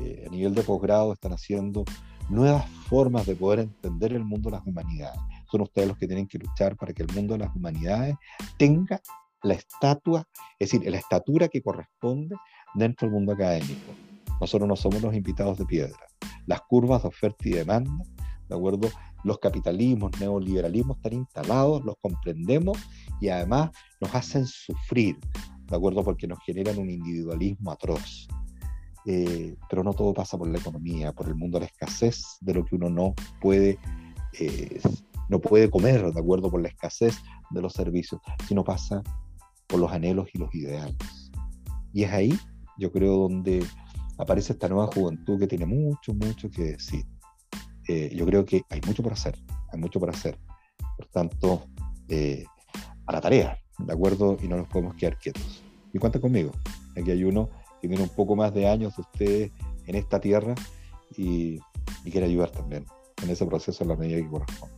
eh, 0.00 0.24
a 0.26 0.30
nivel 0.30 0.54
de 0.54 0.62
posgrado, 0.62 1.12
están 1.12 1.32
haciendo 1.32 1.84
nuevas 2.28 2.68
formas 2.88 3.26
de 3.26 3.34
poder 3.34 3.60
entender 3.60 4.12
el 4.12 4.24
mundo 4.24 4.50
de 4.50 4.56
las 4.56 4.66
humanidades. 4.66 5.20
Son 5.50 5.60
ustedes 5.62 5.88
los 5.88 5.98
que 5.98 6.06
tienen 6.06 6.26
que 6.26 6.38
luchar 6.38 6.76
para 6.76 6.92
que 6.92 7.02
el 7.02 7.12
mundo 7.12 7.34
de 7.34 7.40
las 7.40 7.54
humanidades 7.54 8.14
tenga 8.56 9.00
la 9.42 9.54
estatua, 9.54 10.24
es 10.58 10.70
decir, 10.70 10.88
la 10.90 10.98
estatura 10.98 11.48
que 11.48 11.62
corresponde 11.62 12.36
dentro 12.74 13.06
del 13.06 13.14
mundo 13.14 13.32
académico. 13.32 13.92
Nosotros 14.40 14.68
no 14.68 14.76
somos 14.76 15.02
los 15.02 15.14
invitados 15.14 15.58
de 15.58 15.66
piedra. 15.66 15.98
Las 16.46 16.62
curvas 16.62 17.02
de 17.02 17.08
oferta 17.08 17.48
y 17.48 17.52
demanda, 17.52 17.90
¿de 18.50 18.56
acuerdo? 18.56 18.90
los 19.24 19.38
capitalismos, 19.38 20.18
neoliberalismos 20.20 20.96
están 20.96 21.14
instalados, 21.14 21.84
los 21.84 21.96
comprendemos 22.00 22.78
y 23.20 23.28
además 23.28 23.70
nos 24.00 24.14
hacen 24.14 24.46
sufrir, 24.46 25.18
¿de 25.68 25.76
acuerdo? 25.76 26.02
Porque 26.02 26.26
nos 26.26 26.38
generan 26.44 26.78
un 26.78 26.90
individualismo 26.90 27.70
atroz. 27.70 28.28
Eh, 29.06 29.56
pero 29.68 29.82
no 29.82 29.94
todo 29.94 30.12
pasa 30.12 30.36
por 30.36 30.48
la 30.48 30.58
economía, 30.58 31.12
por 31.12 31.26
el 31.28 31.34
mundo 31.34 31.58
de 31.58 31.64
la 31.64 31.70
escasez 31.70 32.22
de 32.40 32.54
lo 32.54 32.64
que 32.64 32.76
uno 32.76 32.90
no 32.90 33.14
puede, 33.40 33.78
eh, 34.38 34.80
no 35.28 35.40
puede 35.40 35.70
comer, 35.70 36.12
¿de 36.12 36.20
acuerdo? 36.20 36.50
Por 36.50 36.60
la 36.60 36.68
escasez 36.68 37.16
de 37.50 37.62
los 37.62 37.72
servicios, 37.72 38.20
sino 38.46 38.62
pasa 38.62 39.02
por 39.66 39.80
los 39.80 39.90
anhelos 39.90 40.28
y 40.34 40.38
los 40.38 40.54
ideales. 40.54 40.96
Y 41.92 42.04
es 42.04 42.12
ahí, 42.12 42.38
yo 42.78 42.92
creo, 42.92 43.16
donde 43.16 43.64
aparece 44.18 44.52
esta 44.52 44.68
nueva 44.68 44.88
juventud 44.88 45.38
que 45.38 45.46
tiene 45.46 45.66
mucho, 45.66 46.12
mucho 46.12 46.50
que 46.50 46.62
decir. 46.64 47.04
Eh, 47.88 48.12
yo 48.14 48.26
creo 48.26 48.44
que 48.44 48.62
hay 48.68 48.80
mucho 48.86 49.02
por 49.02 49.12
hacer, 49.12 49.36
hay 49.72 49.78
mucho 49.78 49.98
por 50.00 50.10
hacer. 50.10 50.38
Por 50.96 51.06
tanto, 51.06 51.66
eh, 52.08 52.44
a 53.06 53.12
la 53.12 53.20
tarea, 53.20 53.58
¿de 53.78 53.92
acuerdo? 53.92 54.36
Y 54.42 54.48
no 54.48 54.56
nos 54.56 54.68
podemos 54.68 54.94
quedar 54.94 55.18
quietos. 55.18 55.62
Y 55.92 55.98
cuenta 55.98 56.20
conmigo, 56.20 56.52
aquí 56.96 57.10
hay 57.10 57.24
uno 57.24 57.50
que 57.80 57.88
tiene 57.88 58.02
un 58.02 58.10
poco 58.10 58.36
más 58.36 58.54
de 58.54 58.68
años 58.68 58.94
de 58.96 59.02
ustedes 59.02 59.52
en 59.86 59.94
esta 59.94 60.20
tierra 60.20 60.54
y, 61.16 61.58
quiere 62.04 62.26
ayudar 62.26 62.50
también 62.50 62.86
en 63.22 63.30
ese 63.30 63.46
proceso 63.46 63.84
en 63.84 63.88
la 63.88 63.96
medida 63.96 64.18
que 64.18 64.28
corresponde. 64.28 64.74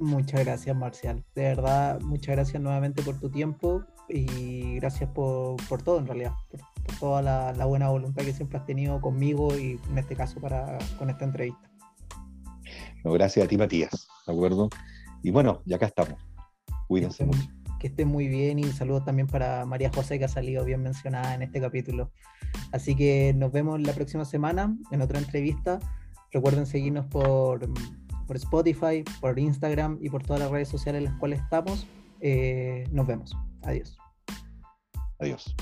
Muchas 0.00 0.44
gracias, 0.44 0.76
Marcial. 0.76 1.24
De 1.34 1.42
verdad, 1.42 2.00
muchas 2.00 2.36
gracias 2.36 2.62
nuevamente 2.62 3.02
por 3.02 3.18
tu 3.18 3.30
tiempo 3.30 3.82
y 4.08 4.76
gracias 4.76 5.10
por, 5.10 5.56
por 5.68 5.82
todo, 5.82 5.98
en 5.98 6.06
realidad, 6.06 6.32
por, 6.50 6.60
toda 6.98 7.22
la, 7.22 7.52
la, 7.52 7.64
buena 7.64 7.88
voluntad 7.88 8.22
que 8.22 8.32
siempre 8.32 8.58
has 8.58 8.66
tenido 8.66 9.00
conmigo 9.00 9.56
y 9.56 9.78
en 9.90 9.98
este 9.98 10.14
caso 10.14 10.40
para, 10.40 10.78
con 10.98 11.10
esta 11.10 11.24
entrevista 11.24 11.67
gracias 13.04 13.44
a 13.44 13.48
ti, 13.48 13.56
Matías, 13.56 14.08
¿de 14.26 14.32
acuerdo? 14.32 14.68
Y 15.22 15.30
bueno, 15.30 15.62
ya 15.64 15.76
acá 15.76 15.86
estamos. 15.86 16.20
Cuídense 16.86 17.24
mucho. 17.24 17.48
Que 17.78 17.88
estén 17.88 18.08
muy 18.08 18.26
bien 18.26 18.58
y 18.58 18.64
saludos 18.64 19.04
también 19.04 19.28
para 19.28 19.64
María 19.64 19.90
José, 19.94 20.18
que 20.18 20.24
ha 20.24 20.28
salido 20.28 20.64
bien 20.64 20.82
mencionada 20.82 21.34
en 21.34 21.42
este 21.42 21.60
capítulo. 21.60 22.10
Así 22.72 22.96
que 22.96 23.32
nos 23.36 23.52
vemos 23.52 23.80
la 23.80 23.92
próxima 23.92 24.24
semana 24.24 24.76
en 24.90 25.00
otra 25.00 25.18
entrevista. 25.18 25.78
Recuerden 26.32 26.66
seguirnos 26.66 27.06
por, 27.06 27.68
por 28.26 28.36
Spotify, 28.36 29.04
por 29.20 29.38
Instagram 29.38 29.98
y 30.00 30.10
por 30.10 30.24
todas 30.24 30.40
las 30.40 30.50
redes 30.50 30.68
sociales 30.68 31.00
en 31.00 31.04
las 31.04 31.14
cuales 31.18 31.40
estamos. 31.40 31.86
Eh, 32.20 32.84
nos 32.90 33.06
vemos. 33.06 33.36
Adiós. 33.62 33.96
Adiós. 35.20 35.54